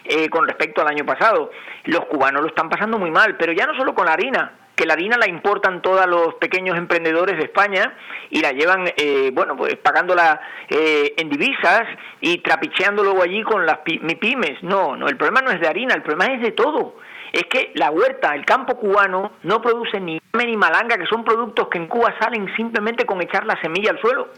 eh, 0.05 0.29
con 0.29 0.47
respecto 0.47 0.81
al 0.81 0.89
año 0.89 1.05
pasado. 1.05 1.51
Los 1.85 2.07
cubanos 2.07 2.43
lo 2.43 2.49
están 2.49 2.69
pasando 2.69 2.99
muy 2.99 3.11
mal, 3.11 3.37
pero 3.37 3.53
ya 3.53 3.67
no 3.67 3.77
solo 3.77 3.95
con 3.95 4.07
la 4.07 4.15
harina, 4.15 4.53
que 4.75 4.87
la 4.87 4.95
harina 4.95 5.17
la 5.17 5.29
importan 5.29 5.83
todos 5.83 6.07
los 6.07 6.35
pequeños 6.35 6.77
emprendedores 6.77 7.37
de 7.37 7.45
España 7.45 7.95
y 8.31 8.41
la 8.41 8.51
llevan, 8.51 8.91
eh, 8.97 9.31
bueno, 9.33 9.57
pues 9.57 9.77
pagándola 9.77 10.41
eh, 10.69 11.15
en 11.17 11.29
divisas 11.29 11.83
y 12.21 12.39
trapicheando 12.39 13.05
luego 13.05 13.23
allí 13.23 13.43
con 13.43 13.65
las 13.67 13.79
pymes. 13.79 14.63
No, 14.63 14.97
no, 14.97 15.07
el 15.07 15.17
problema 15.17 15.43
no 15.43 15.51
es 15.51 15.61
de 15.61 15.69
harina, 15.69 15.95
el 15.95 16.03
problema 16.03 16.35
es 16.35 16.41
de 16.41 16.53
todo 16.53 16.97
es 17.35 17.47
que 17.47 17.73
la 17.75 17.91
huerta, 17.91 18.33
el 18.35 18.45
campo 18.45 18.77
cubano, 18.77 19.33
no 19.43 19.61
produce 19.61 19.99
ni 19.99 20.21
ni 20.35 20.57
malanga, 20.57 20.97
que 20.97 21.07
son 21.07 21.25
productos 21.25 21.69
que 21.69 21.79
en 21.79 21.87
Cuba 21.87 22.15
salen 22.21 22.49
simplemente 22.57 23.07
con 23.07 23.21
echar 23.23 23.47
la 23.47 23.61
semilla 23.61 23.91
al 23.91 24.01
suelo. 24.01 24.29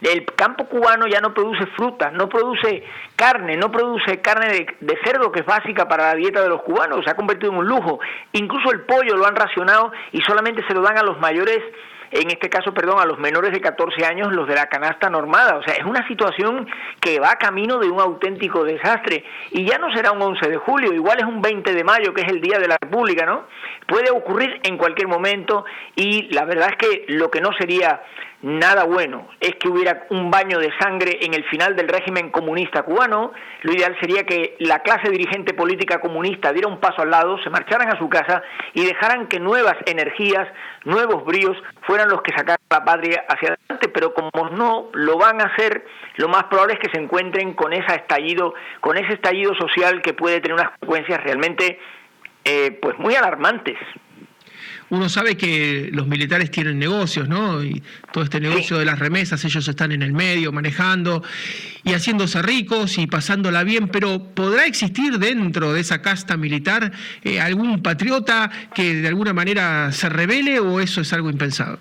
El 0.00 0.24
campo 0.24 0.66
cubano 0.66 1.06
ya 1.06 1.20
no 1.20 1.34
produce 1.34 1.66
fruta, 1.76 2.10
no 2.10 2.28
produce 2.28 2.84
carne, 3.16 3.56
no 3.56 3.70
produce 3.70 4.20
carne 4.20 4.66
de, 4.80 4.98
cerdo 5.04 5.30
que 5.30 5.40
es 5.40 5.46
básica 5.46 5.86
para 5.88 6.08
la 6.08 6.14
dieta 6.14 6.42
de 6.42 6.48
los 6.48 6.62
cubanos, 6.62 7.04
se 7.04 7.10
ha 7.10 7.16
convertido 7.16 7.52
en 7.52 7.58
un 7.58 7.66
lujo. 7.66 8.00
Incluso 8.32 8.70
el 8.72 8.82
pollo 8.82 9.16
lo 9.16 9.26
han 9.26 9.36
racionado 9.36 9.92
y 10.12 10.20
solamente 10.22 10.62
se 10.66 10.74
lo 10.74 10.80
dan 10.80 10.98
a 10.98 11.02
los 11.02 11.18
mayores 11.20 11.58
en 12.10 12.30
este 12.30 12.48
caso, 12.48 12.74
perdón, 12.74 13.00
a 13.00 13.06
los 13.06 13.18
menores 13.18 13.52
de 13.52 13.60
14 13.60 14.04
años, 14.04 14.32
los 14.32 14.48
de 14.48 14.54
la 14.54 14.66
canasta 14.66 15.08
normada. 15.08 15.56
O 15.56 15.62
sea, 15.62 15.74
es 15.74 15.84
una 15.84 16.06
situación 16.08 16.66
que 17.00 17.20
va 17.20 17.36
camino 17.36 17.78
de 17.78 17.88
un 17.88 18.00
auténtico 18.00 18.64
desastre. 18.64 19.24
Y 19.52 19.64
ya 19.64 19.78
no 19.78 19.94
será 19.94 20.12
un 20.12 20.20
11 20.22 20.48
de 20.48 20.56
julio, 20.56 20.92
igual 20.92 21.18
es 21.20 21.26
un 21.26 21.40
20 21.40 21.72
de 21.72 21.84
mayo, 21.84 22.12
que 22.12 22.22
es 22.22 22.28
el 22.28 22.40
Día 22.40 22.58
de 22.58 22.68
la 22.68 22.76
República, 22.80 23.24
¿no? 23.24 23.44
Puede 23.86 24.10
ocurrir 24.10 24.60
en 24.64 24.76
cualquier 24.76 25.08
momento 25.08 25.64
y 25.94 26.32
la 26.34 26.44
verdad 26.44 26.70
es 26.70 26.76
que 26.76 27.04
lo 27.08 27.30
que 27.30 27.40
no 27.40 27.50
sería 27.58 28.02
nada 28.42 28.84
bueno 28.84 29.28
es 29.38 29.54
que 29.56 29.68
hubiera 29.68 30.06
un 30.10 30.30
baño 30.30 30.58
de 30.58 30.70
sangre 30.78 31.18
en 31.20 31.34
el 31.34 31.44
final 31.44 31.76
del 31.76 31.88
régimen 31.88 32.30
comunista 32.30 32.82
cubano. 32.82 33.32
Lo 33.62 33.72
ideal 33.72 33.96
sería 34.00 34.24
que 34.24 34.56
la 34.60 34.80
clase 34.80 35.10
dirigente 35.10 35.54
política 35.54 36.00
comunista 36.00 36.52
diera 36.52 36.68
un 36.68 36.80
paso 36.80 37.02
al 37.02 37.10
lado, 37.10 37.38
se 37.42 37.50
marcharan 37.50 37.88
a 37.88 37.98
su 37.98 38.08
casa 38.08 38.42
y 38.72 38.84
dejaran 38.84 39.26
que 39.26 39.38
nuevas 39.38 39.76
energías, 39.86 40.48
nuevos 40.84 41.24
bríos 41.24 41.56
fueran 41.82 42.08
los 42.08 42.22
que 42.22 42.32
sacaran 42.32 42.60
la 42.70 42.84
patria 42.84 43.24
hacia 43.28 43.54
adelante. 43.54 43.88
Pero 43.88 44.14
como 44.14 44.50
no 44.50 44.88
lo 44.92 45.18
van 45.18 45.40
a 45.40 45.46
hacer, 45.46 45.84
lo 46.16 46.28
más 46.28 46.44
probable 46.44 46.74
es 46.74 46.80
que 46.80 46.92
se 46.92 47.02
encuentren 47.02 47.54
con 47.54 47.72
ese 47.72 47.94
estallido, 47.94 48.54
con 48.80 48.96
ese 48.96 49.14
estallido 49.14 49.54
social 49.54 50.00
que 50.02 50.14
puede 50.14 50.40
tener 50.40 50.54
unas 50.54 50.70
consecuencias 50.70 51.22
realmente, 51.22 51.78
eh, 52.44 52.78
pues 52.80 52.98
muy 52.98 53.14
alarmantes 53.14 53.76
uno 54.90 55.08
sabe 55.08 55.36
que 55.36 55.88
los 55.92 56.06
militares 56.06 56.50
tienen 56.50 56.78
negocios, 56.78 57.28
¿no? 57.28 57.62
Y 57.62 57.82
todo 58.12 58.24
este 58.24 58.40
negocio 58.40 58.78
de 58.78 58.84
las 58.84 58.98
remesas, 58.98 59.44
ellos 59.44 59.66
están 59.66 59.92
en 59.92 60.02
el 60.02 60.12
medio 60.12 60.52
manejando 60.52 61.22
y 61.84 61.92
haciéndose 61.92 62.42
ricos 62.42 62.98
y 62.98 63.06
pasándola 63.06 63.62
bien, 63.64 63.88
pero 63.88 64.22
¿podrá 64.34 64.66
existir 64.66 65.18
dentro 65.18 65.72
de 65.72 65.80
esa 65.80 66.02
casta 66.02 66.36
militar 66.36 66.90
eh, 67.22 67.40
algún 67.40 67.82
patriota 67.82 68.50
que 68.74 68.94
de 68.94 69.08
alguna 69.08 69.32
manera 69.32 69.92
se 69.92 70.08
revele 70.08 70.58
o 70.58 70.80
eso 70.80 71.00
es 71.00 71.12
algo 71.12 71.30
impensado? 71.30 71.78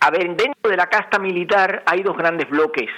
A 0.00 0.10
ver, 0.10 0.34
dentro 0.36 0.70
de 0.70 0.76
la 0.76 0.86
casta 0.86 1.18
militar 1.18 1.82
hay 1.86 2.02
dos 2.02 2.16
grandes 2.16 2.48
bloques. 2.48 2.88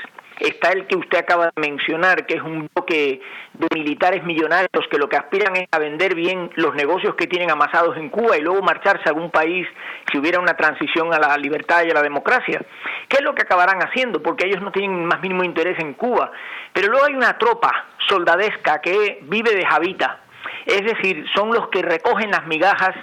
Está 0.43 0.73
el 0.73 0.87
que 0.87 0.97
usted 0.97 1.19
acaba 1.19 1.47
de 1.47 1.61
mencionar, 1.61 2.27
que 2.27 2.35
es 2.35 2.43
un 2.43 2.69
bloque 2.75 3.21
de 3.55 3.67
militares 3.75 4.25
millonarios 4.25 4.87
que 4.91 4.99
lo 4.99 5.09
que 5.09 5.17
aspiran 5.17 5.57
es 5.57 5.67
a 5.71 5.79
vender 5.79 6.15
bien 6.15 6.51
los 6.57 6.75
negocios 6.75 7.15
que 7.15 7.27
tienen 7.27 7.51
amasados 7.51 7.97
en 7.97 8.09
Cuba 8.09 8.37
y 8.37 8.41
luego 8.41 8.61
marcharse 8.63 9.05
a 9.07 9.11
algún 9.11 9.31
país 9.31 9.67
si 10.11 10.19
hubiera 10.19 10.41
una 10.41 10.57
transición 10.57 11.13
a 11.15 11.19
la 11.19 11.37
libertad 11.37 11.85
y 11.85 11.91
a 11.91 11.95
la 11.95 12.03
democracia. 12.03 12.61
¿Qué 13.09 13.19
es 13.19 13.23
lo 13.23 13.35
que 13.35 13.43
acabarán 13.43 13.81
haciendo? 13.83 14.23
Porque 14.23 14.47
ellos 14.47 14.63
no 14.63 14.73
tienen 14.73 15.05
más 15.05 15.21
mínimo 15.21 15.45
interés 15.45 15.79
en 15.79 15.95
Cuba. 15.95 16.33
Pero 16.73 16.89
luego 16.89 17.07
hay 17.07 17.15
una 17.15 17.39
tropa 17.39 17.71
soldadesca 18.09 18.81
que 18.81 19.21
vive 19.23 19.55
de 19.55 19.65
Javita 19.65 20.21
es 20.67 20.85
decir, 20.85 21.25
son 21.35 21.53
los 21.53 21.69
que 21.69 21.83
recogen 21.83 22.31
las 22.31 22.47
migajas 22.47 22.95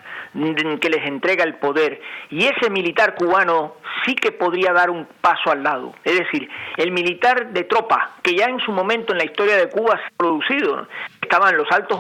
que 0.80 0.90
les 0.90 1.06
entrega 1.06 1.44
el 1.44 1.56
poder. 1.56 2.02
Y 2.30 2.46
ese 2.46 2.70
militar 2.70 3.16
cubano 3.16 3.76
sí 4.06 4.16
que 4.16 4.32
podría 4.32 4.74
dar 4.74 4.90
un 4.90 5.08
paso 5.22 5.52
al 5.52 5.64
lado. 5.64 5.94
Es 6.04 6.18
decir, 6.18 6.50
el 6.78 6.92
militar 6.92 7.52
de 7.52 7.64
tropa, 7.64 8.12
que 8.22 8.36
ya 8.36 8.46
en 8.46 8.60
su 8.60 8.72
momento 8.72 9.14
en 9.14 9.20
la 9.20 9.26
historia 9.26 9.58
de 9.58 9.70
Cuba 9.70 9.98
se 9.98 10.04
ha 10.04 10.18
producido, 10.18 10.88
estaban 11.22 11.58
los 11.58 11.70
altos 11.72 12.00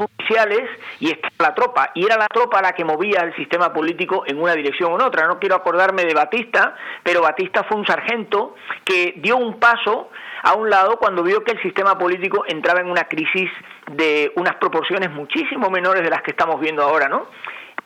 y 1.00 1.12
estaba 1.12 1.50
la 1.50 1.56
tropa, 1.56 1.92
y 1.96 2.06
era 2.06 2.18
la 2.18 2.28
tropa 2.28 2.62
la 2.62 2.74
que 2.74 2.86
movía 2.86 3.22
el 3.22 3.36
sistema 3.36 3.74
político 3.74 4.24
en 4.28 4.42
una 4.42 4.54
dirección 4.54 4.92
o 4.92 4.96
en 4.96 5.02
otra. 5.02 5.28
No 5.28 5.39
quiero 5.39 5.56
acordarme 5.56 6.04
de 6.04 6.13
Batista, 6.13 6.76
pero 7.04 7.22
Batista 7.22 7.63
fue 7.63 7.78
un 7.78 7.86
sargento 7.86 8.56
que 8.84 9.15
dio 9.18 9.38
un 9.38 9.60
paso 9.60 10.10
a 10.44 10.54
un 10.54 10.70
lado 10.70 10.98
cuando 10.98 11.24
vio 11.24 11.44
que 11.44 11.54
el 11.54 11.62
sistema 11.62 11.98
político 11.98 12.44
entraba 12.48 12.82
en 12.82 12.89
una 12.89 13.06
crisis 13.06 13.50
de 13.92 14.32
unas 14.36 14.56
proporciones 14.56 15.12
muchísimo 15.12 15.70
menores 15.70 16.04
de 16.04 16.10
las 16.10 16.22
que 16.22 16.32
estamos 16.32 16.60
viendo 16.60 16.84
ahora, 16.84 17.10
¿no? 17.10 17.28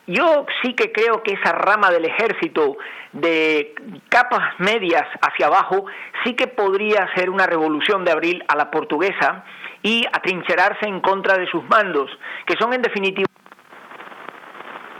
Yo 0.06 0.44
sí 0.62 0.74
que 0.74 0.92
creo 0.92 1.22
que 1.22 1.32
esa 1.32 1.52
rama 1.52 1.90
del 1.90 2.04
ejército 2.04 2.76
de 3.12 3.74
capas 4.10 4.58
medias 4.58 5.04
hacia 5.22 5.46
abajo 5.46 5.86
sí 6.24 6.34
que 6.34 6.46
podría 6.46 7.08
ser 7.14 7.30
una 7.30 7.46
revolución 7.46 8.04
de 8.04 8.12
abril 8.12 8.44
a 8.48 8.54
la 8.54 8.70
portuguesa 8.70 9.44
y 9.84 10.02
atrincherarse 10.10 10.86
en 10.86 11.00
contra 11.00 11.36
de 11.36 11.46
sus 11.46 11.62
mandos, 11.68 12.10
que 12.46 12.56
son 12.58 12.72
en 12.72 12.80
definitiva 12.80 13.28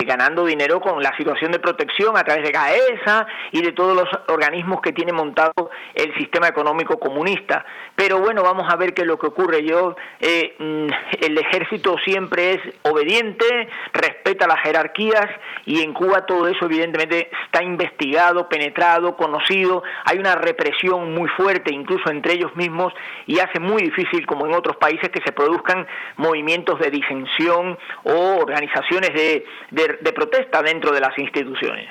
ganando 0.05 0.45
dinero 0.45 0.81
con 0.81 1.03
la 1.03 1.17
situación 1.17 1.53
de 1.53 1.59
protección 1.59 2.17
a 2.17 2.25
través 2.25 2.45
de 2.45 2.53
GAESA 2.53 3.27
y 3.53 3.63
de 3.63 3.73
todos 3.73 3.97
los 3.97 4.09
organismos 4.29 4.81
que 4.81 4.93
tiene 4.93 5.13
montado 5.13 5.71
el 5.95 6.15
sistema 6.17 6.49
económico 6.49 6.99
comunista. 6.99 7.65
Pero 7.97 8.19
bueno, 8.19 8.43
vamos 8.43 8.67
a 8.73 8.77
ver 8.77 8.95
qué 8.95 9.03
es 9.03 9.09
lo 9.09 9.19
que 9.19 9.29
ocurre. 9.29 9.65
Yo, 9.65 9.97
eh, 10.21 10.55
mm, 10.59 10.89
el 11.25 11.39
ejército 11.39 11.97
siempre 12.05 12.55
es 12.55 12.61
obediente, 12.83 13.69
respeta 13.93 14.47
las 14.47 14.61
jerarquías 14.61 15.27
y 15.67 15.83
en 15.83 15.93
Cuba 15.93 16.27
todo 16.27 16.49
eso 16.49 16.67
evidentemente 16.67 17.31
está 17.47 17.63
investigado, 17.63 18.49
penetrado, 18.49 19.17
conocido. 19.17 19.83
Hay 20.05 20.19
una 20.19 20.35
represión 20.35 21.15
muy 21.15 21.29
fuerte, 21.31 21.73
incluso 21.73 22.11
entre 22.11 22.35
ellos 22.35 22.55
mismos, 22.57 22.93
y 23.27 23.39
hace 23.39 23.61
muy 23.61 23.83
difícil, 23.83 24.27
como 24.27 24.47
en 24.47 24.55
otros 24.55 24.77
países, 24.77 25.11
que 25.11 25.23
se 25.25 25.33
produzcan 25.33 25.87
movimientos 26.17 26.79
de 26.81 26.91
disensión 26.91 27.79
o 28.05 28.37
organizaciones 28.41 29.13
de, 29.15 29.45
de 29.71 29.94
de 30.01 30.13
protesta 30.13 30.63
dentro 30.63 30.93
de 30.93 31.01
las 31.01 31.17
instituciones. 31.19 31.89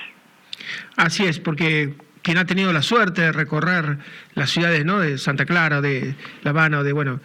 Así 0.95 1.25
es, 1.25 1.39
porque 1.39 1.93
quien 2.21 2.37
ha 2.37 2.45
tenido 2.45 2.71
la 2.73 2.81
suerte 2.81 3.21
de 3.21 3.31
recorrer 3.31 3.97
las 4.35 4.49
ciudades 4.49 4.85
¿no? 4.85 4.99
de 4.99 5.17
Santa 5.17 5.45
Clara, 5.45 5.81
de 5.81 6.15
La 6.43 6.51
Habana, 6.51 6.83
de 6.83 6.93
bueno, 6.93 7.19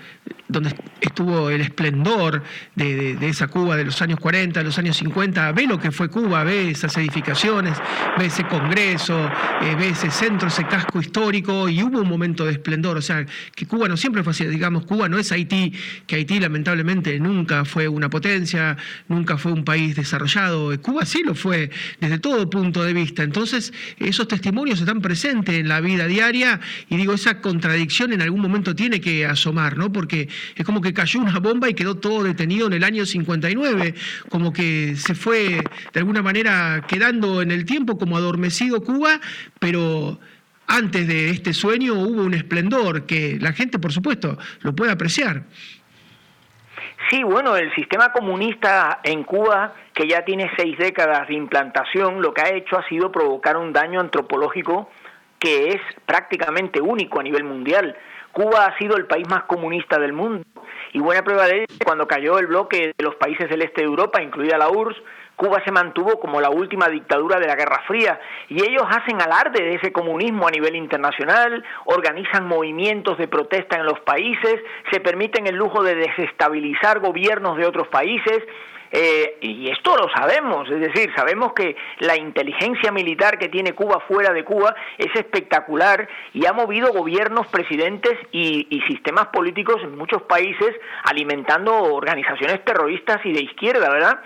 donde 0.49 0.75
estuvo 1.01 1.51
el 1.51 1.61
esplendor 1.61 2.43
de, 2.75 3.17
esa 3.29 3.49
Cuba 3.49 3.77
de 3.77 3.85
los 3.85 4.01
años 4.03 4.19
40, 4.19 4.61
de 4.61 4.65
los 4.65 4.79
años 4.79 4.97
50, 4.97 5.53
ve 5.53 5.67
lo 5.67 5.79
que 5.79 5.91
fue 5.91 6.09
Cuba, 6.09 6.43
ve 6.45 6.71
esas 6.71 6.97
edificaciones, 6.97 7.77
ve 8.19 8.27
ese 8.27 8.45
Congreso, 8.45 9.31
eh, 9.63 9.75
ve 9.79 9.91
ese 9.91 10.11
centro, 10.11 10.49
ese 10.49 10.67
casco 10.67 11.01
histórico, 11.01 11.69
y 11.69 11.83
hubo 11.83 12.01
un 12.01 12.09
momento 12.09 12.45
de 12.47 12.53
esplendor, 12.53 12.97
o 12.97 13.03
sea, 13.03 13.27
que 13.55 13.67
Cuba 13.67 13.89
no 13.89 13.97
siempre 13.97 14.23
fue 14.23 14.31
así, 14.31 14.47
digamos, 14.47 14.87
Cuba 14.87 15.09
no 15.09 15.19
es 15.19 15.31
Haití, 15.33 15.73
que 16.07 16.17
Haití 16.17 16.41
lamentablemente 16.41 17.19
nunca 17.21 17.65
fue 17.65 17.89
una 17.89 18.09
potencia, 18.09 18.77
nunca 19.09 19.37
fue 19.37 19.53
un 19.53 19.65
país 19.65 19.97
desarrollado, 19.97 20.81
Cuba 20.81 21.05
sí 21.05 21.23
lo 21.25 21.35
fue 21.35 21.71
desde 22.01 22.19
todo 22.19 22.49
punto 22.49 22.83
de 22.83 22.93
vista, 22.95 23.23
entonces 23.23 23.73
esos 23.99 24.27
testimonios 24.29 24.81
están 24.81 25.01
presentes 25.01 25.55
en 25.55 25.69
la 25.69 25.81
vida 25.81 26.07
diaria 26.07 26.61
y 26.89 26.97
digo, 26.99 27.15
esa 27.15 27.41
contradicción 27.41 28.13
en 28.13 28.23
algún 28.23 28.41
momento 28.41 28.75
tiene 28.75 29.01
que 29.01 29.25
asomar, 29.25 29.77
¿no? 29.77 29.91
Porque 29.93 30.29
es 30.55 30.65
como 30.65 30.81
que 30.81 30.93
cayó 30.93 31.21
una 31.21 31.39
bomba 31.39 31.69
y 31.69 31.75
quedó 31.75 31.97
todo 31.97 32.23
detenido 32.23 32.67
en 32.67 32.75
el 32.75 32.85
año 32.85 33.07
59, 33.07 33.95
como 34.29 34.53
que 34.53 34.97
se 34.97 35.15
fue 35.15 35.63
de 35.93 36.01
alguna 36.01 36.23
manera 36.23 36.85
quedando 36.87 37.43
en 37.43 37.51
el 37.51 37.65
tiempo 37.65 37.99
como 37.99 38.17
adormecido 38.17 38.83
Cuba, 38.83 39.21
pero 39.59 40.19
antes 40.67 41.09
de 41.09 41.31
este 41.31 41.55
sueño 41.55 41.95
hubo 41.95 42.23
un 42.23 42.35
esplendor 42.35 43.07
que 43.07 43.39
la 43.41 43.53
gente, 43.53 43.79
por 43.79 43.93
supuesto, 43.93 44.39
lo 44.61 44.75
puede 44.77 44.93
apreciar. 44.93 45.45
Sí, 47.11 47.23
bueno, 47.23 47.57
el 47.57 47.75
sistema 47.75 48.13
comunista 48.13 49.01
en 49.03 49.25
Cuba, 49.25 49.73
que 49.95 50.07
ya 50.07 50.25
tiene 50.27 50.51
seis 50.59 50.77
décadas 50.77 51.27
de 51.29 51.35
implantación, 51.35 52.21
lo 52.21 52.35
que 52.35 52.43
ha 52.43 52.55
hecho 52.55 52.79
ha 52.79 52.87
sido 52.87 53.11
provocar 53.11 53.57
un 53.57 53.73
daño 53.73 53.99
antropológico 54.01 54.91
que 55.39 55.69
es 55.69 55.81
prácticamente 56.07 56.81
único 56.81 57.21
a 57.21 57.23
nivel 57.23 57.45
mundial. 57.45 57.97
Cuba 58.33 58.67
ha 58.67 58.79
sido 58.79 58.97
el 58.97 59.07
país 59.07 59.27
más 59.29 59.45
comunista 59.45 59.99
del 59.99 60.13
mundo 60.13 60.45
y 60.93 61.01
buena 61.01 61.23
prueba 61.23 61.47
de 61.47 61.59
ello 61.59 61.67
cuando 61.85 62.07
cayó 62.07 62.39
el 62.39 62.47
bloque 62.47 62.93
de 62.97 63.05
los 63.05 63.17
países 63.17 63.49
del 63.49 63.63
este 63.63 63.83
de 63.83 63.89
Europa, 63.89 64.23
incluida 64.23 64.59
la 64.59 64.71
URSS, 64.71 65.03
Cuba 65.39 65.63
se 65.65 65.71
mantuvo 65.71 66.19
como 66.19 66.41
la 66.41 66.51
última 66.51 66.89
dictadura 66.89 67.39
de 67.39 67.47
la 67.47 67.55
Guerra 67.55 67.85
Fría 67.87 68.19
y 68.49 68.61
ellos 68.61 68.83
hacen 68.89 69.23
alarde 69.23 69.63
de 69.63 69.77
ese 69.77 69.93
comunismo 69.93 70.49
a 70.49 70.51
nivel 70.51 70.75
internacional, 70.75 71.65
organizan 71.85 72.49
movimientos 72.49 73.17
de 73.19 73.29
protesta 73.29 73.77
en 73.77 73.87
los 73.87 74.01
países, 74.01 74.57
se 74.91 74.99
permiten 74.99 75.47
el 75.47 75.55
lujo 75.55 75.85
de 75.85 75.95
desestabilizar 75.95 76.99
gobiernos 76.99 77.57
de 77.57 77.67
otros 77.67 77.87
países, 77.87 78.41
eh, 78.91 79.39
y 79.41 79.71
esto 79.71 79.97
lo 79.97 80.09
sabemos, 80.09 80.69
es 80.71 80.81
decir, 80.81 81.13
sabemos 81.15 81.53
que 81.53 81.77
la 81.99 82.17
inteligencia 82.17 82.91
militar 82.91 83.39
que 83.39 83.49
tiene 83.49 83.75
Cuba 83.75 84.01
fuera 84.09 84.33
de 84.33 84.45
Cuba 84.45 84.75
es 84.97 85.15
espectacular 85.15 86.09
y 86.33 86.47
ha 86.47 86.53
movido 86.53 86.93
gobiernos, 86.93 87.47
presidentes 87.49 88.15
y, 88.33 88.67
y 88.71 88.81
sistemas 88.83 89.27
políticos 89.27 89.77
en 89.83 89.97
muchos 89.97 90.23
países 90.23 90.75
alimentando 91.05 91.75
organizaciones 91.75 92.65
terroristas 92.65 93.19
y 93.25 93.33
de 93.33 93.43
izquierda, 93.43 93.91
¿verdad? 93.91 94.21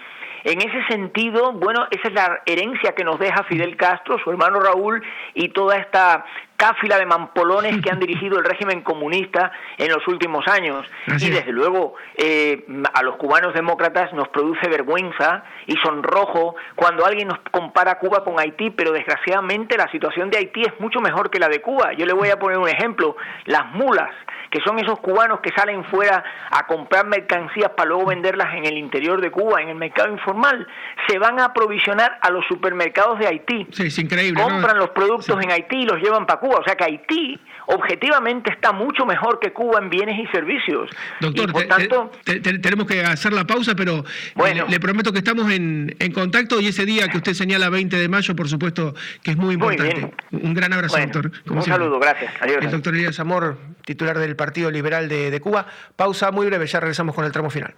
En 0.45 0.59
ese 0.59 0.85
sentido, 0.89 1.53
bueno, 1.53 1.87
esa 1.91 2.09
es 2.09 2.15
la 2.15 2.43
herencia 2.47 2.95
que 2.95 3.05
nos 3.05 3.19
deja 3.19 3.45
Fidel 3.45 3.77
Castro, 3.77 4.19
su 4.19 4.31
hermano 4.31 4.59
Raúl 4.59 5.03
y 5.35 5.51
toda 5.51 5.77
esta 5.77 6.25
cáfila 6.63 6.97
de 6.97 7.07
mampolones 7.07 7.83
que 7.83 7.91
han 7.91 7.99
dirigido 7.99 8.39
el 8.39 8.45
régimen 8.45 8.83
comunista 8.83 9.51
en 9.79 9.91
los 9.91 10.07
últimos 10.07 10.47
años. 10.47 10.87
y 11.19 11.29
desde 11.29 11.51
luego 11.51 11.95
eh, 12.15 12.65
a 12.95 13.03
los 13.03 13.17
cubanos 13.17 13.53
demócratas 13.53 14.13
nos 14.13 14.29
produce 14.29 14.69
vergüenza 14.69 15.43
y 15.67 15.75
sonrojo 15.79 16.55
cuando 16.77 17.05
alguien 17.05 17.27
nos 17.27 17.41
compara 17.51 17.99
Cuba 17.99 18.23
con 18.23 18.39
Haití, 18.39 18.71
pero 18.71 18.93
desgraciadamente 18.93 19.77
la 19.77 19.91
situación 19.91 20.31
de 20.31 20.39
Haití 20.39 20.63
es 20.63 20.79
mucho 20.79 21.01
mejor 21.01 21.31
que 21.31 21.41
la 21.41 21.49
de 21.49 21.61
Cuba. 21.61 21.95
Yo 21.95 22.07
le 22.07 22.13
voy 22.13 22.29
a 22.29 22.39
poner 22.39 22.59
un 22.59 22.69
ejemplo, 22.69 23.17
las 23.47 23.67
mulas 23.73 24.11
que 24.53 24.61
son 24.61 24.79
esos 24.79 25.01
cubanos 25.01 25.41
que 25.41 25.51
salen 25.57 25.83
fuera 25.87 26.23
a 26.51 26.67
comprar 26.67 27.07
mercancías 27.07 27.71
para 27.71 27.89
luego 27.89 28.07
venderlas 28.07 28.55
en 28.55 28.67
el 28.67 28.77
interior 28.77 29.21
de 29.23 29.31
Cuba, 29.31 29.63
en 29.63 29.71
el 29.71 29.77
mercado 29.77 30.13
informal, 30.13 30.69
se 31.09 31.19
van 31.19 31.41
a 31.41 31.47
aprovisionar 31.47 32.19
a 32.21 32.31
los 32.31 32.45
supermercados 32.47 33.19
de 33.19 33.29
Haití. 33.29 33.67
Sí, 33.73 33.87
es 33.87 33.99
increíble. 33.99 34.43
Compran 34.43 34.77
los 34.77 34.91
productos 34.91 35.43
en 35.43 35.51
Haití 35.51 35.79
y 35.79 35.87
los 35.87 35.99
llevan 36.03 36.27
para 36.27 36.39
Cuba. 36.39 36.52
O 36.59 36.65
sea 36.65 36.75
que 36.75 36.85
Haití 36.85 37.41
objetivamente 37.67 38.51
está 38.51 38.73
mucho 38.73 39.05
mejor 39.07 39.39
que 39.41 39.53
Cuba 39.53 39.79
en 39.81 39.91
bienes 39.91 40.19
y 40.19 40.27
servicios. 40.29 40.91
Doctor, 41.21 41.53
por 41.53 41.65
tanto, 41.65 42.11
tenemos 42.25 42.87
que 42.87 43.03
hacer 43.03 43.33
la 43.33 43.47
pausa, 43.47 43.75
pero 43.75 44.05
bueno, 44.35 44.67
le, 44.69 44.81
prometo 44.81 45.13
que 45.13 45.19
estamos 45.19 45.51
en, 45.51 45.95
contacto 46.15 46.61
y 46.61 46.69
ese 46.69 46.85
día 46.85 47.09
que 47.09 47.17
usted 47.19 47.35
señala 47.35 47.71
20 47.71 47.97
de 47.97 48.09
mayo, 48.09 48.37
por 48.37 48.49
supuesto, 48.49 48.95
que 49.23 49.33
es 49.33 49.37
muy 49.37 49.55
importante. 49.55 50.13
un 50.31 50.55
gran 50.55 50.73
abrazo, 50.73 50.99
doctor. 50.99 51.31
un 51.47 51.63
saludo, 51.63 51.99
gracias. 51.99 52.33
Adiós. 52.41 52.59
El 52.63 52.71
doctor 52.71 52.95
Elías 52.95 53.19
Amor, 53.21 53.59
titular 53.85 54.19
del 54.19 54.37
Partido 54.37 54.71
Liberal 54.71 55.09
de 55.09 55.41
Cuba. 55.41 55.67
Pausa 55.97 56.31
muy 56.31 56.47
breve, 56.47 56.67
ya 56.67 56.81
regresamos 56.81 57.15
con 57.15 57.25
el 57.25 57.33
tramo 57.33 57.51
final. 57.51 57.75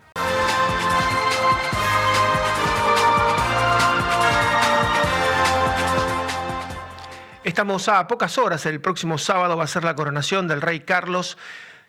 Estamos 7.44 7.90
a 7.90 8.08
pocas 8.08 8.38
horas, 8.38 8.64
el 8.64 8.80
próximo 8.80 9.18
sábado 9.18 9.54
va 9.54 9.64
a 9.64 9.66
ser 9.66 9.84
la 9.84 9.94
coronación 9.94 10.48
del 10.48 10.62
rey 10.62 10.80
Carlos 10.80 11.36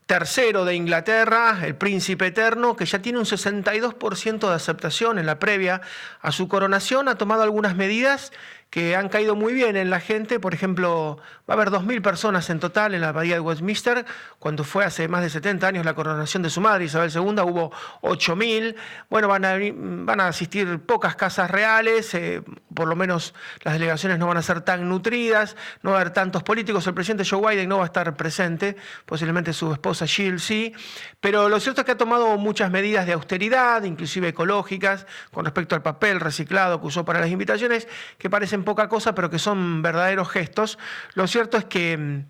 III 0.10 0.66
de 0.66 0.76
Inglaterra, 0.76 1.60
el 1.64 1.76
príncipe 1.76 2.28
eterno, 2.28 2.76
que 2.76 2.86
ya 2.86 3.02
tiene 3.02 3.20
un 3.20 3.26
62% 3.26 4.50
de 4.50 4.54
aceptación 4.54 5.18
en 5.18 5.26
la 5.26 5.40
previa 5.40 5.80
a 6.20 6.34
su 6.34 6.50
coronación, 6.50 7.08
ha 7.08 7.16
tomado 7.16 7.42
algunas 7.42 7.74
medidas 7.78 8.34
que 8.76 8.94
han 8.94 9.08
caído 9.08 9.38
muy 9.38 9.54
bien 9.54 9.78
en 9.78 9.90
la 9.90 10.02
gente. 10.02 10.38
Por 10.38 10.54
ejemplo, 10.54 11.18
va 11.50 11.54
a 11.54 11.58
haber 11.58 11.70
2.000 11.70 12.02
personas 12.02 12.50
en 12.50 12.60
total 12.60 12.94
en 12.94 13.00
la 13.00 13.14
Bahía 13.14 13.36
de 13.36 13.40
Westminster. 13.40 14.06
Cuando 14.38 14.66
fue 14.66 14.84
hace 14.84 15.08
más 15.08 15.22
de 15.22 15.30
70 15.30 15.66
años 15.66 15.86
la 15.86 15.94
coronación 15.94 16.44
de 16.44 16.50
su 16.50 16.60
madre, 16.60 16.84
Isabel 16.84 17.10
II, 17.10 17.22
hubo 17.22 17.72
8.000. 18.02 18.76
Bueno, 19.10 19.30
van 19.30 19.46
a, 19.46 19.56
van 20.04 20.20
a 20.20 20.28
asistir 20.28 20.82
pocas 20.82 21.16
casas 21.16 21.50
reales, 21.50 22.14
eh, 22.16 22.44
por 22.74 22.90
lo 22.90 22.98
menos 22.98 23.34
las 23.64 23.76
delegaciones 23.76 24.20
no 24.20 24.28
van 24.28 24.36
a 24.36 24.42
ser 24.42 24.60
tan 24.60 24.90
nutridas, 24.90 25.56
no 25.82 25.92
va 25.92 26.00
a 26.00 26.02
haber 26.02 26.12
tantos 26.12 26.44
políticos, 26.44 26.86
el 26.86 26.94
presidente 26.94 27.24
Joe 27.24 27.56
Biden 27.56 27.70
no 27.70 27.78
va 27.78 27.84
a 27.84 27.86
estar 27.86 28.14
presente, 28.18 28.76
posiblemente 29.06 29.54
su 29.54 29.72
esposa 29.72 30.06
Jill 30.06 30.42
sí, 30.42 30.74
pero 31.22 31.48
lo 31.48 31.62
cierto 31.62 31.80
es 31.80 31.86
que 31.86 31.94
ha 31.94 31.98
tomado 31.98 32.36
muchas 32.38 32.70
medidas 32.72 33.06
de 33.06 33.14
austeridad, 33.14 33.84
inclusive 33.84 34.28
ecológicas, 34.28 35.08
con 35.32 35.46
respecto 35.46 35.76
al 35.76 35.82
papel 35.82 36.20
reciclado 36.20 36.82
que 36.82 36.88
usó 36.88 37.06
para 37.06 37.22
las 37.22 37.30
invitaciones, 37.30 37.88
que 38.18 38.30
parecen 38.30 38.65
poca 38.66 38.90
cosa, 38.90 39.16
pero 39.16 39.30
que 39.30 39.40
son 39.40 39.82
verdaderos 39.82 40.30
gestos. 40.30 40.78
Lo 41.14 41.28
cierto 41.28 41.58
es 41.58 41.66
que 41.66 41.98
mm, 41.98 42.26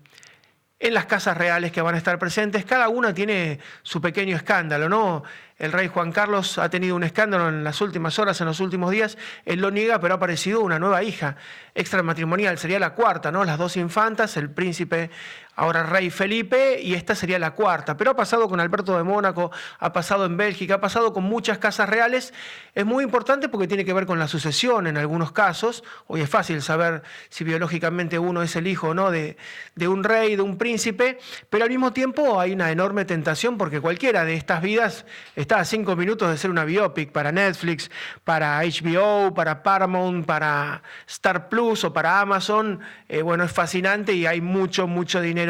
en 0.78 0.94
las 0.94 1.06
casas 1.06 1.36
reales 1.36 1.72
que 1.72 1.80
van 1.80 1.94
a 1.94 1.98
estar 1.98 2.18
presentes, 2.18 2.66
cada 2.66 2.88
una 2.88 3.14
tiene 3.14 3.60
su 3.82 4.00
pequeño 4.00 4.36
escándalo, 4.36 4.90
¿no? 4.90 5.22
El 5.56 5.72
rey 5.72 5.88
Juan 5.88 6.12
Carlos 6.12 6.58
ha 6.58 6.68
tenido 6.68 6.94
un 6.96 7.02
escándalo 7.02 7.48
en 7.48 7.64
las 7.64 7.80
últimas 7.80 8.18
horas, 8.18 8.38
en 8.42 8.46
los 8.46 8.60
últimos 8.60 8.90
días. 8.90 9.16
Él 9.46 9.60
lo 9.62 9.70
niega, 9.70 9.98
pero 10.00 10.12
ha 10.12 10.16
aparecido 10.18 10.60
una 10.60 10.78
nueva 10.78 11.02
hija 11.02 11.36
extramatrimonial. 11.74 12.58
Sería 12.58 12.78
la 12.78 12.90
cuarta, 12.90 13.32
¿no? 13.32 13.42
Las 13.42 13.56
dos 13.56 13.78
infantas, 13.78 14.36
el 14.36 14.50
príncipe 14.50 15.10
ahora 15.56 15.82
rey 15.82 16.10
Felipe, 16.10 16.80
y 16.80 16.94
esta 16.94 17.14
sería 17.14 17.38
la 17.38 17.52
cuarta. 17.52 17.96
Pero 17.96 18.12
ha 18.12 18.16
pasado 18.16 18.48
con 18.48 18.60
Alberto 18.60 18.96
de 18.96 19.02
Mónaco, 19.02 19.50
ha 19.78 19.92
pasado 19.92 20.26
en 20.26 20.36
Bélgica, 20.36 20.74
ha 20.74 20.80
pasado 20.80 21.12
con 21.12 21.24
muchas 21.24 21.58
casas 21.58 21.88
reales. 21.88 22.34
Es 22.74 22.84
muy 22.84 23.02
importante 23.02 23.48
porque 23.48 23.66
tiene 23.66 23.84
que 23.84 23.94
ver 23.94 24.06
con 24.06 24.18
la 24.18 24.28
sucesión 24.28 24.86
en 24.86 24.98
algunos 24.98 25.32
casos. 25.32 25.82
Hoy 26.06 26.20
es 26.20 26.30
fácil 26.30 26.62
saber 26.62 27.02
si 27.30 27.42
biológicamente 27.42 28.18
uno 28.18 28.42
es 28.42 28.54
el 28.54 28.66
hijo 28.66 28.88
o 28.88 28.94
no 28.94 29.10
de, 29.10 29.36
de 29.74 29.88
un 29.88 30.04
rey, 30.04 30.36
de 30.36 30.42
un 30.42 30.58
príncipe, 30.58 31.18
pero 31.48 31.64
al 31.64 31.70
mismo 31.70 31.92
tiempo 31.92 32.38
hay 32.38 32.52
una 32.52 32.70
enorme 32.70 33.06
tentación 33.06 33.56
porque 33.56 33.80
cualquiera 33.80 34.24
de 34.24 34.34
estas 34.34 34.60
vidas 34.60 35.06
está 35.34 35.58
a 35.58 35.64
cinco 35.64 35.96
minutos 35.96 36.30
de 36.30 36.36
ser 36.36 36.50
una 36.50 36.64
biopic 36.64 37.12
para 37.12 37.32
Netflix, 37.32 37.90
para 38.24 38.60
HBO, 38.60 39.32
para 39.32 39.62
Paramount, 39.62 40.26
para 40.26 40.82
Star 41.06 41.48
Plus 41.48 41.84
o 41.84 41.92
para 41.92 42.20
Amazon. 42.20 42.80
Eh, 43.08 43.22
bueno, 43.22 43.44
es 43.44 43.52
fascinante 43.52 44.12
y 44.12 44.26
hay 44.26 44.42
mucho, 44.42 44.86
mucho 44.86 45.20
dinero 45.20 45.45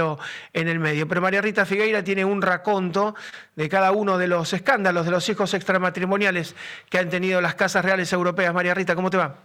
en 0.52 0.68
el 0.68 0.78
medio. 0.78 1.08
Pero 1.08 1.20
María 1.20 1.40
Rita 1.40 1.64
Figueira 1.66 2.02
tiene 2.02 2.24
un 2.24 2.42
raconto 2.42 3.14
de 3.54 3.68
cada 3.68 3.92
uno 3.92 4.18
de 4.18 4.28
los 4.28 4.52
escándalos 4.52 5.04
de 5.04 5.10
los 5.10 5.28
hijos 5.28 5.54
extramatrimoniales 5.54 6.54
que 6.90 6.98
han 6.98 7.08
tenido 7.08 7.40
las 7.40 7.54
casas 7.54 7.84
reales 7.84 8.12
europeas. 8.12 8.54
María 8.54 8.74
Rita, 8.74 8.94
¿cómo 8.94 9.10
te 9.10 9.16
va? 9.16 9.36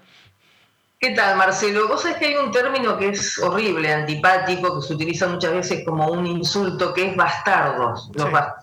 ¿Qué 1.02 1.16
tal, 1.16 1.36
Marcelo? 1.36 1.88
Vos 1.88 2.04
sabés 2.04 2.18
que 2.18 2.28
hay 2.28 2.36
un 2.36 2.52
término 2.52 2.96
que 2.96 3.10
es 3.10 3.40
horrible, 3.40 3.92
antipático, 3.92 4.80
que 4.80 4.88
se 4.88 4.94
utiliza 4.94 5.28
muchas 5.28 5.52
veces 5.52 5.84
como 5.84 6.08
un 6.12 6.28
insulto, 6.28 6.94
que 6.94 7.10
es 7.10 7.16
bastardos. 7.16 8.12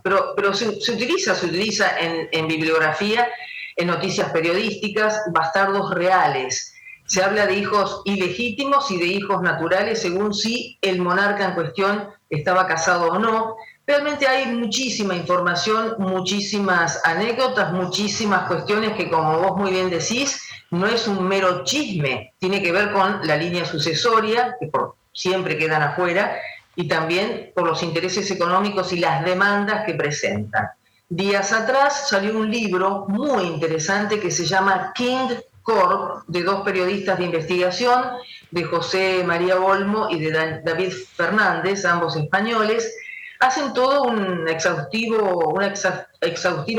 pero 0.04 0.34
pero 0.36 0.54
se, 0.54 0.68
utiliza, 0.68 1.34
se 1.34 1.46
utiliza 1.46 1.98
en, 1.98 2.28
en, 2.30 2.46
bibliografía, 2.46 3.28
en 3.74 3.88
noticias 3.88 4.30
periodísticas, 4.30 5.20
bastardos 5.32 5.92
reales. 5.92 6.77
Se 7.08 7.22
habla 7.22 7.46
de 7.46 7.54
hijos 7.54 8.02
ilegítimos 8.04 8.90
y 8.90 8.98
de 8.98 9.06
hijos 9.06 9.40
naturales 9.40 10.02
según 10.02 10.34
si 10.34 10.78
el 10.82 11.00
monarca 11.00 11.46
en 11.46 11.54
cuestión 11.54 12.10
estaba 12.28 12.66
casado 12.66 13.08
o 13.08 13.18
no. 13.18 13.56
Realmente 13.86 14.28
hay 14.28 14.54
muchísima 14.54 15.16
información, 15.16 15.94
muchísimas 15.98 17.00
anécdotas, 17.06 17.72
muchísimas 17.72 18.46
cuestiones 18.46 18.92
que, 18.92 19.08
como 19.08 19.38
vos 19.38 19.56
muy 19.56 19.70
bien 19.70 19.88
decís, 19.88 20.38
no 20.70 20.86
es 20.86 21.08
un 21.08 21.26
mero 21.26 21.64
chisme, 21.64 22.34
tiene 22.38 22.62
que 22.62 22.72
ver 22.72 22.92
con 22.92 23.26
la 23.26 23.38
línea 23.38 23.64
sucesoria, 23.64 24.56
que 24.60 24.66
por 24.66 24.96
siempre 25.10 25.56
quedan 25.56 25.80
afuera, 25.80 26.36
y 26.76 26.86
también 26.88 27.52
por 27.54 27.66
los 27.66 27.82
intereses 27.82 28.30
económicos 28.30 28.92
y 28.92 28.98
las 28.98 29.24
demandas 29.24 29.86
que 29.86 29.94
presentan. 29.94 30.68
Días 31.08 31.54
atrás 31.54 32.10
salió 32.10 32.38
un 32.38 32.50
libro 32.50 33.06
muy 33.08 33.44
interesante 33.44 34.20
que 34.20 34.30
se 34.30 34.44
llama 34.44 34.92
King 34.94 35.30
Corp, 35.68 36.24
de 36.28 36.42
dos 36.44 36.62
periodistas 36.62 37.18
de 37.18 37.26
investigación, 37.26 38.02
de 38.50 38.64
José 38.64 39.22
María 39.26 39.60
Olmo 39.60 40.08
y 40.08 40.18
de 40.18 40.62
David 40.64 40.92
Fernández, 41.14 41.84
ambos 41.84 42.16
españoles, 42.16 42.96
hacen 43.38 43.74
todo 43.74 44.04
una 44.04 44.50
exhaustiva 44.50 45.18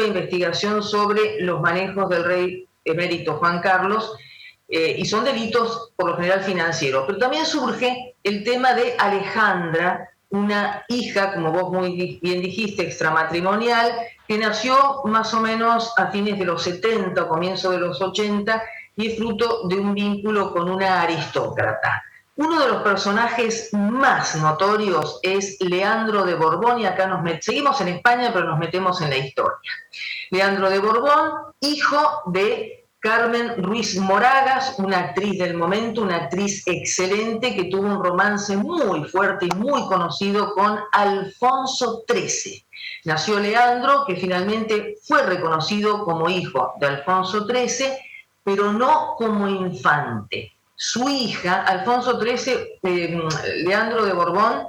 investigación 0.07 0.81
sobre 0.81 1.39
los 1.41 1.61
manejos 1.61 2.09
del 2.09 2.23
rey 2.23 2.67
emérito 2.83 3.35
Juan 3.35 3.61
Carlos, 3.61 4.11
eh, 4.67 4.95
y 4.97 5.05
son 5.05 5.23
delitos 5.23 5.91
por 5.95 6.09
lo 6.09 6.15
general 6.15 6.41
financieros. 6.41 7.03
Pero 7.05 7.19
también 7.19 7.45
surge 7.45 8.15
el 8.23 8.43
tema 8.43 8.73
de 8.73 8.95
Alejandra, 8.97 10.09
una 10.29 10.83
hija, 10.87 11.35
como 11.35 11.51
vos 11.51 11.71
muy 11.71 12.19
bien 12.23 12.41
dijiste, 12.41 12.81
extramatrimonial, 12.81 13.91
que 14.27 14.39
nació 14.39 15.01
más 15.05 15.31
o 15.35 15.41
menos 15.41 15.93
a 15.95 16.07
fines 16.07 16.39
de 16.39 16.45
los 16.45 16.63
70 16.63 17.23
o 17.23 17.27
comienzo 17.27 17.69
de 17.69 17.79
los 17.79 18.01
80 18.01 18.63
y 18.99 19.07
es 19.07 19.17
fruto 19.17 19.61
de 19.69 19.77
un 19.77 19.93
vínculo 19.93 20.51
con 20.51 20.69
una 20.69 21.01
aristócrata. 21.01 22.03
Uno 22.35 22.59
de 22.59 22.67
los 22.67 22.81
personajes 22.83 23.69
más 23.73 24.35
notorios 24.35 25.21
es 25.23 25.55
Leandro 25.61 26.25
de 26.25 26.35
Borbón, 26.35 26.81
y 26.81 26.85
acá 26.85 27.07
nos 27.07 27.21
seguimos 27.41 27.79
en 27.79 27.87
España, 27.87 28.31
pero 28.33 28.45
nos 28.45 28.59
metemos 28.59 29.01
en 29.01 29.11
la 29.11 29.17
historia. 29.17 29.71
Leandro 30.31 30.69
de 30.69 30.79
Borbón, 30.79 31.31
hijo 31.61 32.23
de 32.25 32.87
Carmen 32.99 33.63
Ruiz 33.63 33.97
Moragas, 33.97 34.75
una 34.79 34.99
actriz 34.99 35.39
del 35.39 35.55
momento, 35.55 36.01
una 36.01 36.17
actriz 36.17 36.67
excelente 36.67 37.55
que 37.55 37.65
tuvo 37.65 37.87
un 37.87 38.03
romance 38.03 38.57
muy 38.57 39.05
fuerte 39.05 39.45
y 39.45 39.55
muy 39.55 39.87
conocido 39.87 40.53
con 40.53 40.77
Alfonso 40.91 42.03
XIII. 42.05 42.65
Nació 43.05 43.39
Leandro, 43.39 44.03
que 44.05 44.17
finalmente 44.17 44.97
fue 45.07 45.23
reconocido 45.23 46.03
como 46.03 46.29
hijo 46.29 46.73
de 46.81 46.87
Alfonso 46.87 47.47
XIII, 47.47 48.09
pero 48.43 48.71
no 48.73 49.15
como 49.17 49.47
infante. 49.47 50.53
Su 50.75 51.09
hija, 51.09 51.63
Alfonso 51.63 52.19
XIII, 52.19 52.79
eh, 52.83 53.21
Leandro 53.65 54.05
de 54.05 54.13
Borbón, 54.13 54.67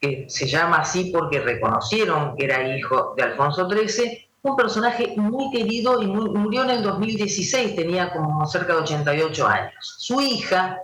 que 0.00 0.26
se 0.28 0.46
llama 0.46 0.78
así 0.78 1.10
porque 1.12 1.40
reconocieron 1.40 2.36
que 2.36 2.44
era 2.44 2.76
hijo 2.76 3.14
de 3.16 3.22
Alfonso 3.22 3.68
XIII, 3.68 4.28
un 4.42 4.56
personaje 4.56 5.14
muy 5.16 5.50
querido 5.50 6.02
y 6.02 6.06
murió 6.06 6.64
en 6.64 6.70
el 6.70 6.82
2016, 6.82 7.76
tenía 7.76 8.12
como 8.12 8.44
cerca 8.46 8.74
de 8.74 8.80
88 8.80 9.46
años. 9.46 9.96
Su 9.98 10.20
hija, 10.20 10.78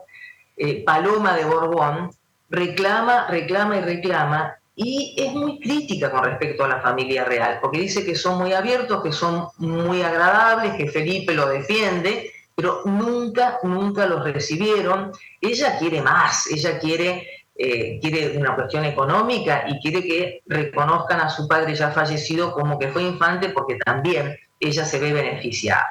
eh, 0.57 0.83
Paloma 0.85 1.35
de 1.35 1.45
Borbón, 1.45 2.11
reclama, 2.49 3.27
reclama 3.29 3.77
y 3.77 3.81
reclama 3.83 4.60
y 4.77 5.15
es 5.19 5.33
muy 5.33 5.61
crítica 5.61 6.11
con 6.11 6.25
respecto 6.25 6.65
a 6.65 6.69
la 6.69 6.81
familia 6.81 7.25
real, 7.25 7.59
porque 7.61 7.81
dice 7.81 8.05
que 8.05 8.15
son 8.15 8.39
muy 8.39 8.53
abiertos, 8.53 9.03
que 9.03 9.13
son 9.13 9.49
muy 9.59 10.03
agradables, 10.03 10.75
que 10.75 10.89
Felipe 10.89 11.35
lo 11.35 11.49
defiende, 11.49 12.33
pero 12.55 12.83
nunca, 12.85 13.59
nunca 13.63 14.07
los 14.07 14.25
recibieron. 14.25 15.13
Ella 15.41 15.79
quiere 15.79 16.01
más, 16.03 16.47
ella 16.47 16.79
quiere 16.79 17.27
eh, 17.63 17.99
quiere 18.01 18.39
una 18.39 18.55
cuestión 18.55 18.87
económica 18.87 19.65
y 19.69 19.79
quiere 19.81 20.03
que 20.03 20.43
reconozcan 20.47 21.21
a 21.21 21.29
su 21.29 21.47
padre 21.47 21.75
ya 21.75 21.91
fallecido 21.91 22.55
como 22.55 22.79
que 22.79 22.89
fue 22.89 23.03
infante 23.03 23.51
porque 23.51 23.77
también 23.85 24.35
ella 24.59 24.83
se 24.87 24.99
ve 24.99 25.13
beneficiada. 25.13 25.91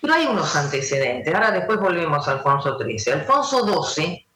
Pero 0.00 0.14
hay 0.14 0.26
unos 0.26 0.54
antecedentes. 0.54 1.34
Ahora 1.34 1.50
después 1.50 1.80
volvemos 1.80 2.28
a 2.28 2.32
Alfonso 2.34 2.78
XIII. 2.78 3.14
Alfonso 3.14 3.82
XII 3.82 4.26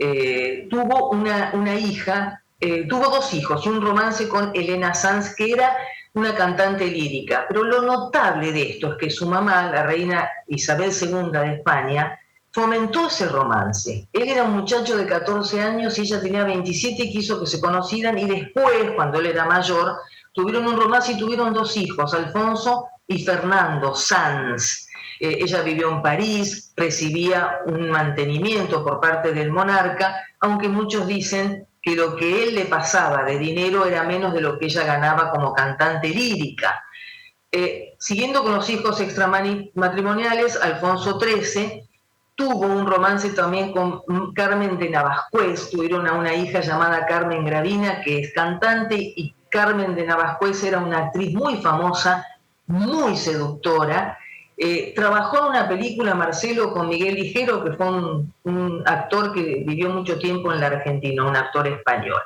eh, 0.00 0.66
tuvo 0.68 1.10
una, 1.10 1.52
una 1.54 1.76
hija, 1.76 2.42
eh, 2.60 2.86
tuvo 2.88 3.08
dos 3.08 3.32
hijos 3.34 3.64
y 3.64 3.68
un 3.70 3.80
romance 3.80 4.28
con 4.28 4.52
Elena 4.54 4.94
Sanz, 4.94 5.34
que 5.34 5.52
era 5.52 5.76
una 6.12 6.34
cantante 6.34 6.86
lírica. 6.86 7.46
Pero 7.48 7.64
lo 7.64 7.82
notable 7.82 8.52
de 8.52 8.70
esto 8.70 8.92
es 8.92 8.98
que 8.98 9.10
su 9.10 9.26
mamá, 9.26 9.70
la 9.70 9.84
reina 9.84 10.28
Isabel 10.46 10.90
II 10.92 11.30
de 11.32 11.54
España, 11.54 12.18
fomentó 12.52 13.06
ese 13.06 13.28
romance. 13.28 14.08
Él 14.12 14.28
era 14.28 14.44
un 14.44 14.56
muchacho 14.56 14.96
de 14.96 15.06
14 15.06 15.60
años 15.60 15.98
y 15.98 16.02
ella 16.02 16.20
tenía 16.20 16.44
27 16.44 17.04
y 17.04 17.12
quiso 17.12 17.40
que 17.40 17.46
se 17.46 17.60
conocieran 17.60 18.18
y 18.18 18.26
después, 18.26 18.92
cuando 18.96 19.20
él 19.20 19.26
era 19.26 19.46
mayor, 19.46 19.96
tuvieron 20.32 20.66
un 20.66 20.76
romance 20.76 21.12
y 21.12 21.18
tuvieron 21.18 21.54
dos 21.54 21.76
hijos, 21.76 22.12
Alfonso 22.12 22.86
y 23.06 23.24
Fernando 23.24 23.94
Sanz. 23.94 24.88
Eh, 25.20 25.38
ella 25.40 25.62
vivió 25.62 25.90
en 25.90 26.02
París, 26.02 26.72
recibía 26.76 27.58
un 27.66 27.90
mantenimiento 27.90 28.84
por 28.84 29.00
parte 29.00 29.32
del 29.32 29.52
monarca, 29.52 30.16
aunque 30.40 30.68
muchos 30.68 31.06
dicen 31.06 31.66
que 31.82 31.96
lo 31.96 32.16
que 32.16 32.44
él 32.44 32.54
le 32.54 32.66
pasaba 32.66 33.24
de 33.24 33.38
dinero 33.38 33.86
era 33.86 34.04
menos 34.04 34.32
de 34.34 34.40
lo 34.40 34.58
que 34.58 34.66
ella 34.66 34.84
ganaba 34.84 35.30
como 35.30 35.52
cantante 35.52 36.08
lírica. 36.08 36.82
Eh, 37.52 37.94
siguiendo 37.98 38.42
con 38.42 38.54
los 38.54 38.68
hijos 38.70 39.00
extramatrimoniales, 39.00 40.60
Alfonso 40.60 41.18
XIII 41.18 41.88
tuvo 42.34 42.66
un 42.66 42.86
romance 42.86 43.30
también 43.30 43.72
con 43.72 44.02
Carmen 44.34 44.78
de 44.78 44.88
Navascués, 44.88 45.70
tuvieron 45.70 46.06
a 46.06 46.14
una 46.14 46.34
hija 46.34 46.60
llamada 46.60 47.04
Carmen 47.06 47.44
Gravina, 47.44 48.00
que 48.02 48.20
es 48.20 48.32
cantante, 48.32 48.96
y 48.96 49.34
Carmen 49.50 49.94
de 49.94 50.06
Navascués 50.06 50.62
era 50.64 50.78
una 50.78 51.06
actriz 51.06 51.34
muy 51.34 51.56
famosa, 51.58 52.24
muy 52.66 53.16
seductora. 53.16 54.16
Eh, 54.62 54.92
trabajó 54.94 55.38
en 55.38 55.44
una 55.44 55.66
película, 55.66 56.14
Marcelo, 56.14 56.74
con 56.74 56.90
Miguel 56.90 57.14
Ligero, 57.14 57.64
que 57.64 57.72
fue 57.72 57.88
un, 58.44 58.82
actor 58.84 59.32
que 59.32 59.64
vivió 59.66 59.88
mucho 59.88 60.18
tiempo 60.18 60.52
en 60.52 60.60
la 60.60 60.66
Argentina, 60.66 61.24
un 61.24 61.34
actor 61.34 61.66
español. 61.66 62.20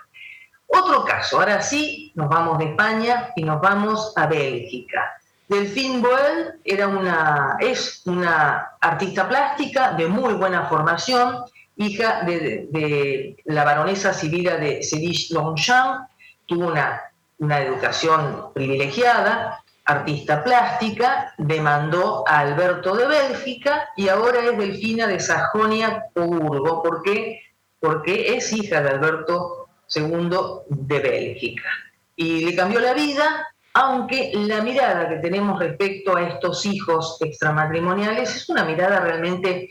Otro 0.66 1.04
caso, 1.04 1.38
ahora 1.38 1.62
sí, 1.62 2.10
nos 2.16 2.28
vamos 2.28 2.58
de 2.58 2.64
España 2.70 3.28
y 3.36 3.44
nos 3.44 3.60
vamos 3.60 4.12
a 4.16 4.26
Bélgica. 4.26 5.12
Delphine 5.46 6.00
Boel 6.00 6.54
era 6.64 6.88
una, 6.88 7.56
es 7.60 8.02
una 8.04 8.72
artista 8.80 9.28
plástica 9.28 9.92
de 9.92 10.08
muy 10.08 10.34
buena 10.34 10.66
formación, 10.66 11.44
hija 11.76 12.24
de, 12.24 13.36
la 13.44 13.62
baronesa 13.62 14.12
civila 14.12 14.56
de 14.56 14.82
Sedich 14.82 15.30
Longchamp, 15.30 16.08
tuvo 16.46 16.66
una, 16.66 17.00
una 17.38 17.60
educación 17.60 18.52
privilegiada, 18.52 19.63
artista 19.84 20.42
plástica, 20.42 21.34
demandó 21.36 22.24
a 22.26 22.40
Alberto 22.40 22.96
de 22.96 23.06
Bélgica 23.06 23.90
y 23.96 24.08
ahora 24.08 24.40
es 24.40 24.56
Delfina 24.56 25.06
de 25.06 25.20
Sajonia-Coburgo. 25.20 26.82
¿Por 26.82 27.02
qué? 27.02 27.42
Porque 27.80 28.34
es 28.36 28.52
hija 28.52 28.82
de 28.82 28.90
Alberto 28.90 29.68
II 29.94 30.38
de 30.68 30.98
Bélgica. 31.00 31.68
Y 32.16 32.46
le 32.46 32.56
cambió 32.56 32.80
la 32.80 32.94
vida, 32.94 33.46
aunque 33.74 34.32
la 34.34 34.62
mirada 34.62 35.08
que 35.08 35.16
tenemos 35.16 35.58
respecto 35.58 36.16
a 36.16 36.22
estos 36.22 36.64
hijos 36.64 37.18
extramatrimoniales 37.20 38.34
es 38.34 38.48
una 38.48 38.64
mirada 38.64 39.00
realmente 39.00 39.70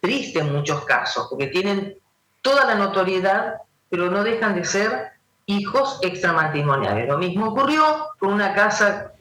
triste 0.00 0.40
en 0.40 0.52
muchos 0.52 0.84
casos, 0.84 1.28
porque 1.30 1.46
tienen 1.46 1.96
toda 2.42 2.66
la 2.66 2.74
notoriedad, 2.74 3.54
pero 3.88 4.10
no 4.10 4.22
dejan 4.22 4.54
de 4.54 4.64
ser 4.64 5.15
hijos 5.46 5.98
extramatrimoniales. 6.02 7.08
Lo 7.08 7.18
mismo 7.18 7.48
ocurrió 7.48 8.08
con 8.18 8.32
una 8.32 8.52
casa 8.52 9.12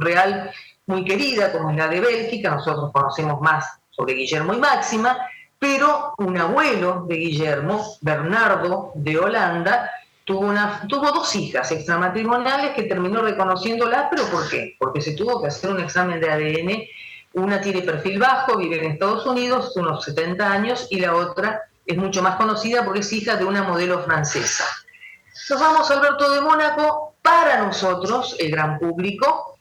real 0.00 0.50
muy 0.86 1.04
querida 1.04 1.52
como 1.52 1.70
es 1.70 1.76
la 1.76 1.88
de 1.88 2.00
Bélgica, 2.00 2.50
nosotros 2.50 2.90
conocemos 2.92 3.40
más 3.40 3.78
sobre 3.90 4.14
Guillermo 4.14 4.54
y 4.54 4.58
Máxima, 4.58 5.16
pero 5.58 6.14
un 6.18 6.36
abuelo 6.36 7.04
de 7.08 7.16
Guillermo, 7.16 7.96
Bernardo 8.00 8.90
de 8.94 9.18
Holanda, 9.18 9.90
tuvo, 10.24 10.40
una, 10.40 10.82
tuvo 10.88 11.12
dos 11.12 11.34
hijas 11.36 11.70
extramatrimoniales 11.70 12.72
que 12.72 12.84
terminó 12.84 13.22
reconociéndolas, 13.22 14.08
pero 14.10 14.24
¿por 14.24 14.48
qué? 14.48 14.74
Porque 14.78 15.00
se 15.00 15.12
tuvo 15.12 15.40
que 15.40 15.48
hacer 15.48 15.70
un 15.70 15.80
examen 15.80 16.20
de 16.20 16.30
ADN. 16.30 16.82
Una 17.34 17.60
tiene 17.60 17.82
perfil 17.82 18.18
bajo, 18.18 18.56
vive 18.56 18.84
en 18.84 18.92
Estados 18.92 19.24
Unidos, 19.24 19.76
unos 19.76 20.04
70 20.04 20.52
años, 20.52 20.86
y 20.90 21.00
la 21.00 21.14
otra 21.14 21.62
es 21.86 21.96
mucho 21.96 22.22
más 22.22 22.36
conocida 22.36 22.84
porque 22.84 23.00
es 23.00 23.12
hija 23.12 23.36
de 23.36 23.44
una 23.44 23.62
modelo 23.62 24.02
francesa. 24.02 24.64
Nos 25.48 25.60
vamos 25.60 25.90
a 25.90 25.94
Alberto 25.94 26.30
de 26.30 26.40
Mónaco, 26.40 27.16
para 27.22 27.64
nosotros, 27.64 28.36
el 28.38 28.50
gran 28.50 28.78
público, 28.78 29.58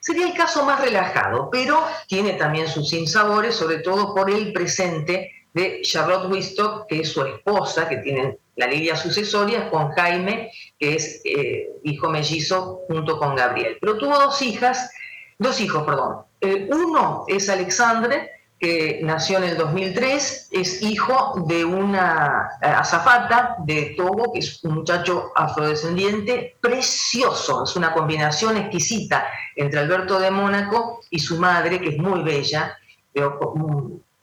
sería 0.00 0.26
el 0.26 0.34
caso 0.34 0.64
más 0.64 0.80
relajado, 0.80 1.48
pero 1.50 1.82
tiene 2.08 2.34
también 2.34 2.68
sus 2.68 2.90
sinsabores, 2.90 3.54
sobre 3.54 3.78
todo 3.78 4.14
por 4.14 4.30
el 4.30 4.52
presente 4.52 5.30
de 5.54 5.80
Charlotte 5.82 6.30
Wistock, 6.30 6.86
que 6.88 7.00
es 7.00 7.08
su 7.08 7.22
esposa, 7.22 7.88
que 7.88 7.98
tienen 7.98 8.38
la 8.56 8.66
línea 8.66 8.96
sucesoria, 8.96 9.70
con 9.70 9.92
Jaime, 9.92 10.50
que 10.78 10.96
es 10.96 11.22
eh, 11.24 11.70
hijo 11.84 12.10
mellizo 12.10 12.82
junto 12.86 13.18
con 13.18 13.34
Gabriel. 13.34 13.78
Pero 13.80 13.96
tuvo 13.96 14.18
dos 14.18 14.42
hijas, 14.42 14.90
dos 15.38 15.58
hijos, 15.60 15.84
perdón. 15.84 16.24
Eh, 16.40 16.68
uno 16.70 17.24
es 17.28 17.48
Alexandre, 17.48 18.30
que 18.58 19.00
nació 19.02 19.38
en 19.38 19.44
el 19.44 19.56
2003, 19.56 20.48
es 20.52 20.82
hijo 20.82 21.44
de 21.46 21.64
una 21.64 22.50
eh, 22.62 22.66
azafata 22.66 23.56
de 23.58 23.94
Togo, 23.96 24.32
que 24.32 24.38
es 24.38 24.62
un 24.64 24.74
muchacho 24.76 25.32
afrodescendiente 25.34 26.56
precioso, 26.60 27.64
es 27.64 27.76
una 27.76 27.92
combinación 27.92 28.56
exquisita 28.56 29.26
entre 29.56 29.80
Alberto 29.80 30.18
de 30.18 30.30
Mónaco 30.30 31.00
y 31.10 31.18
su 31.18 31.38
madre, 31.38 31.80
que 31.80 31.90
es 31.90 31.98
muy 31.98 32.22
bella, 32.22 32.78
de, 33.12 33.28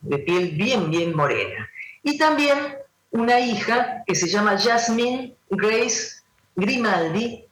de 0.02 0.18
piel 0.20 0.52
bien, 0.52 0.90
bien 0.90 1.16
morena. 1.16 1.70
Y 2.04 2.18
también 2.18 2.58
una 3.12 3.40
hija 3.40 4.04
que 4.08 4.16
se 4.16 4.28
llama 4.28 4.58
Jasmine 4.58 5.36
Grace 5.50 6.22
Grimaldi, 6.56 7.46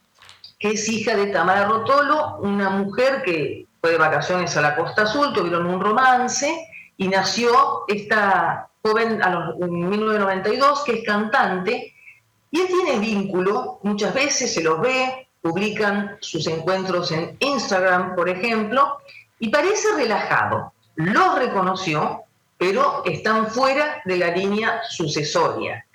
que 0.58 0.70
es 0.70 0.88
hija 0.88 1.14
de 1.16 1.26
Tamara 1.28 1.66
Rotolo, 1.66 2.38
una 2.38 2.70
mujer 2.70 3.22
que 3.24 3.66
fue 3.80 3.92
de 3.92 3.98
vacaciones 3.98 4.56
a 4.56 4.60
la 4.60 4.76
Costa 4.76 5.02
Azul, 5.02 5.32
tuvieron 5.32 5.66
un 5.66 5.80
romance 5.80 6.68
y 7.00 7.08
nació 7.08 7.84
esta 7.88 8.68
joven 8.82 9.22
en 9.58 9.88
1992 9.88 10.84
que 10.84 10.98
es 10.98 11.04
cantante 11.04 11.94
y 12.50 12.60
él 12.60 12.66
tiene 12.66 12.98
vínculo, 12.98 13.80
muchas 13.82 14.12
veces 14.12 14.52
se 14.52 14.62
los 14.62 14.82
ve, 14.82 15.28
publican 15.40 16.18
sus 16.20 16.46
encuentros 16.46 17.10
en 17.10 17.38
Instagram, 17.38 18.14
por 18.14 18.28
ejemplo, 18.28 18.98
y 19.38 19.48
parece 19.48 19.94
relajado. 19.96 20.74
Los 20.96 21.38
reconoció, 21.38 22.24
pero 22.58 23.02
están 23.06 23.46
fuera 23.46 24.02
de 24.04 24.18
la 24.18 24.36
línea 24.36 24.82
sucesoria. 24.86 25.86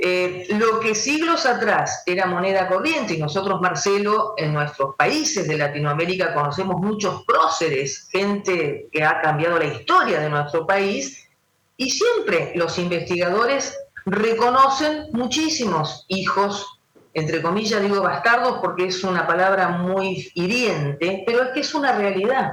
Eh, 0.00 0.46
lo 0.50 0.78
que 0.78 0.94
siglos 0.94 1.44
atrás 1.44 2.04
era 2.06 2.26
moneda 2.26 2.68
corriente, 2.68 3.14
y 3.14 3.18
nosotros, 3.18 3.60
Marcelo, 3.60 4.34
en 4.36 4.52
nuestros 4.52 4.94
países 4.94 5.48
de 5.48 5.58
Latinoamérica 5.58 6.32
conocemos 6.32 6.76
muchos 6.80 7.24
próceres, 7.24 8.08
gente 8.12 8.86
que 8.92 9.02
ha 9.02 9.20
cambiado 9.20 9.58
la 9.58 9.64
historia 9.64 10.20
de 10.20 10.30
nuestro 10.30 10.64
país, 10.64 11.28
y 11.76 11.90
siempre 11.90 12.52
los 12.54 12.78
investigadores 12.78 13.76
reconocen 14.06 15.08
muchísimos 15.12 16.04
hijos, 16.06 16.78
entre 17.12 17.42
comillas 17.42 17.82
digo 17.82 18.00
bastardos 18.00 18.58
porque 18.60 18.86
es 18.86 19.02
una 19.02 19.26
palabra 19.26 19.68
muy 19.68 20.30
hiriente, 20.34 21.24
pero 21.26 21.42
es 21.42 21.50
que 21.50 21.60
es 21.60 21.74
una 21.74 21.92
realidad. 21.92 22.52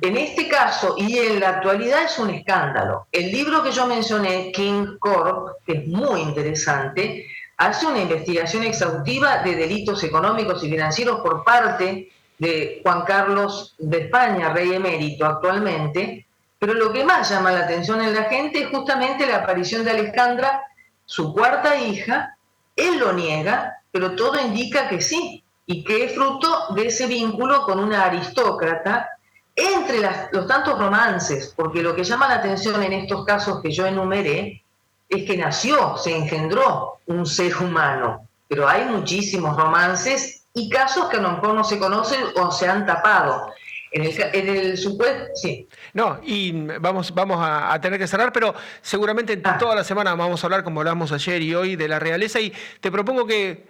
En 0.00 0.16
este 0.16 0.48
caso 0.48 0.94
y 0.96 1.18
en 1.18 1.40
la 1.40 1.50
actualidad 1.50 2.04
es 2.04 2.18
un 2.18 2.30
escándalo. 2.30 3.08
El 3.10 3.32
libro 3.32 3.62
que 3.62 3.72
yo 3.72 3.86
mencioné, 3.86 4.52
King 4.52 4.98
Corp, 4.98 5.64
que 5.66 5.72
es 5.72 5.86
muy 5.88 6.20
interesante, 6.20 7.26
hace 7.56 7.86
una 7.86 8.00
investigación 8.00 8.62
exhaustiva 8.62 9.42
de 9.42 9.56
delitos 9.56 10.02
económicos 10.04 10.62
y 10.62 10.70
financieros 10.70 11.20
por 11.20 11.44
parte 11.44 12.10
de 12.38 12.80
Juan 12.82 13.02
Carlos 13.02 13.74
de 13.78 13.98
España, 13.98 14.52
rey 14.52 14.72
emérito 14.72 15.26
actualmente, 15.26 16.26
pero 16.58 16.74
lo 16.74 16.92
que 16.92 17.04
más 17.04 17.30
llama 17.30 17.52
la 17.52 17.60
atención 17.60 18.00
en 18.02 18.14
la 18.14 18.24
gente 18.24 18.62
es 18.62 18.68
justamente 18.68 19.26
la 19.26 19.38
aparición 19.38 19.84
de 19.84 19.90
Alejandra, 19.90 20.62
su 21.04 21.32
cuarta 21.32 21.76
hija, 21.76 22.36
él 22.76 22.98
lo 22.98 23.12
niega, 23.12 23.82
pero 23.90 24.14
todo 24.14 24.40
indica 24.40 24.88
que 24.88 25.00
sí, 25.00 25.42
y 25.66 25.84
que 25.84 26.04
es 26.04 26.14
fruto 26.14 26.74
de 26.74 26.86
ese 26.86 27.06
vínculo 27.06 27.62
con 27.62 27.78
una 27.78 28.04
aristócrata 28.04 29.08
entre 29.54 30.00
los 30.32 30.46
tantos 30.46 30.78
romances, 30.78 31.52
porque 31.56 31.82
lo 31.82 31.94
que 31.94 32.04
llama 32.04 32.28
la 32.28 32.36
atención 32.36 32.82
en 32.82 32.92
estos 32.92 33.24
casos 33.24 33.60
que 33.62 33.70
yo 33.70 33.86
enumeré 33.86 34.62
es 35.08 35.24
que 35.24 35.36
nació, 35.36 35.96
se 35.98 36.16
engendró 36.16 36.98
un 37.06 37.26
ser 37.26 37.56
humano, 37.58 38.26
pero 38.48 38.66
hay 38.68 38.86
muchísimos 38.86 39.56
romances 39.56 40.44
y 40.54 40.70
casos 40.70 41.08
que 41.08 41.18
a 41.18 41.20
lo 41.20 41.32
mejor 41.32 41.54
no 41.54 41.64
se 41.64 41.78
conocen 41.78 42.20
o 42.36 42.50
se 42.50 42.68
han 42.68 42.86
tapado. 42.86 43.52
En 43.94 44.48
el, 44.48 44.78
supuesto, 44.78 45.26
sí. 45.34 45.68
No, 45.92 46.18
y 46.22 46.50
vamos, 46.80 47.12
vamos 47.14 47.36
a, 47.42 47.78
tener 47.78 47.98
que 47.98 48.06
cerrar, 48.06 48.32
pero 48.32 48.54
seguramente 48.80 49.38
ah. 49.44 49.58
toda 49.58 49.74
la 49.74 49.84
semana 49.84 50.14
vamos 50.14 50.42
a 50.42 50.46
hablar, 50.46 50.64
como 50.64 50.80
hablamos 50.80 51.12
ayer 51.12 51.42
y 51.42 51.54
hoy, 51.54 51.76
de 51.76 51.88
la 51.88 51.98
realeza. 51.98 52.40
Y 52.40 52.54
te 52.80 52.90
propongo 52.90 53.26
que 53.26 53.66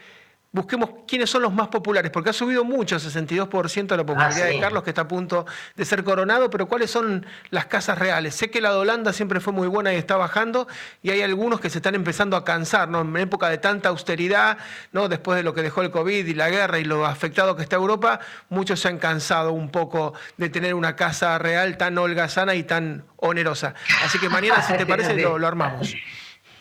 busquemos 0.52 0.90
quiénes 1.08 1.30
son 1.30 1.42
los 1.42 1.52
más 1.52 1.68
populares, 1.68 2.10
porque 2.10 2.30
ha 2.30 2.32
subido 2.34 2.62
mucho, 2.62 2.96
62% 2.96 3.96
la 3.96 4.04
popularidad 4.04 4.46
de 4.46 4.58
ah, 4.58 4.60
Carlos, 4.60 4.82
que 4.82 4.90
está 4.90 5.02
a 5.02 5.08
punto 5.08 5.46
de 5.74 5.84
ser 5.86 6.04
coronado, 6.04 6.50
pero 6.50 6.68
¿cuáles 6.68 6.90
son 6.90 7.26
las 7.50 7.66
casas 7.66 7.98
reales? 7.98 8.34
Sé 8.34 8.50
que 8.50 8.60
la 8.60 8.70
de 8.70 8.76
Holanda 8.76 9.14
siempre 9.14 9.40
fue 9.40 9.54
muy 9.54 9.66
buena 9.66 9.94
y 9.94 9.96
está 9.96 10.16
bajando, 10.16 10.68
y 11.02 11.10
hay 11.10 11.22
algunos 11.22 11.58
que 11.58 11.70
se 11.70 11.78
están 11.78 11.94
empezando 11.94 12.36
a 12.36 12.44
cansar, 12.44 12.88
¿no? 12.88 13.00
En 13.00 13.16
época 13.16 13.48
de 13.48 13.58
tanta 13.58 13.88
austeridad, 13.88 14.58
¿no? 14.92 15.08
Después 15.08 15.36
de 15.36 15.42
lo 15.42 15.54
que 15.54 15.62
dejó 15.62 15.80
el 15.80 15.90
COVID 15.90 16.26
y 16.26 16.34
la 16.34 16.50
guerra 16.50 16.78
y 16.78 16.84
lo 16.84 17.06
afectado 17.06 17.56
que 17.56 17.62
está 17.62 17.76
Europa, 17.76 18.20
muchos 18.50 18.78
se 18.78 18.88
han 18.88 18.98
cansado 18.98 19.52
un 19.52 19.70
poco 19.70 20.12
de 20.36 20.50
tener 20.50 20.74
una 20.74 20.96
casa 20.96 21.38
real 21.38 21.78
tan 21.78 21.96
holgazana 21.96 22.54
y 22.54 22.64
tan 22.64 23.04
onerosa. 23.16 23.74
Así 24.04 24.18
que 24.18 24.28
mañana, 24.28 24.60
si 24.62 24.74
te 24.74 24.84
parece, 24.92 25.14
lo 25.14 25.46
armamos. 25.46 25.94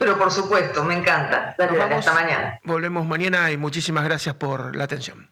Pero 0.02 0.18
por 0.18 0.32
supuesto, 0.32 0.84
me 0.84 0.96
encanta. 0.96 1.54
Dale, 1.60 1.80
hasta 1.80 2.12
mañana. 2.12 2.60
Volvemos 2.64 3.06
mañana 3.06 3.52
y 3.52 3.58
muchísimas 3.58 4.04
gracias 4.04 4.34
por 4.34 4.76
la 4.76 4.86
atención. 4.86 5.30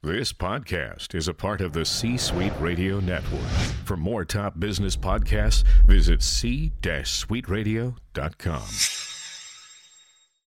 This 0.00 0.32
podcast 0.32 1.16
is 1.16 1.26
a 1.26 1.34
part 1.34 1.60
of 1.60 1.72
the 1.72 1.84
C 1.84 2.16
Suite 2.16 2.52
Radio 2.60 3.00
Network. 3.00 3.42
For 3.84 3.96
more 3.96 4.24
top 4.24 4.60
business 4.60 4.96
podcasts, 4.96 5.64
visit 5.88 6.22
c-suiteradio.com. 6.22 9.07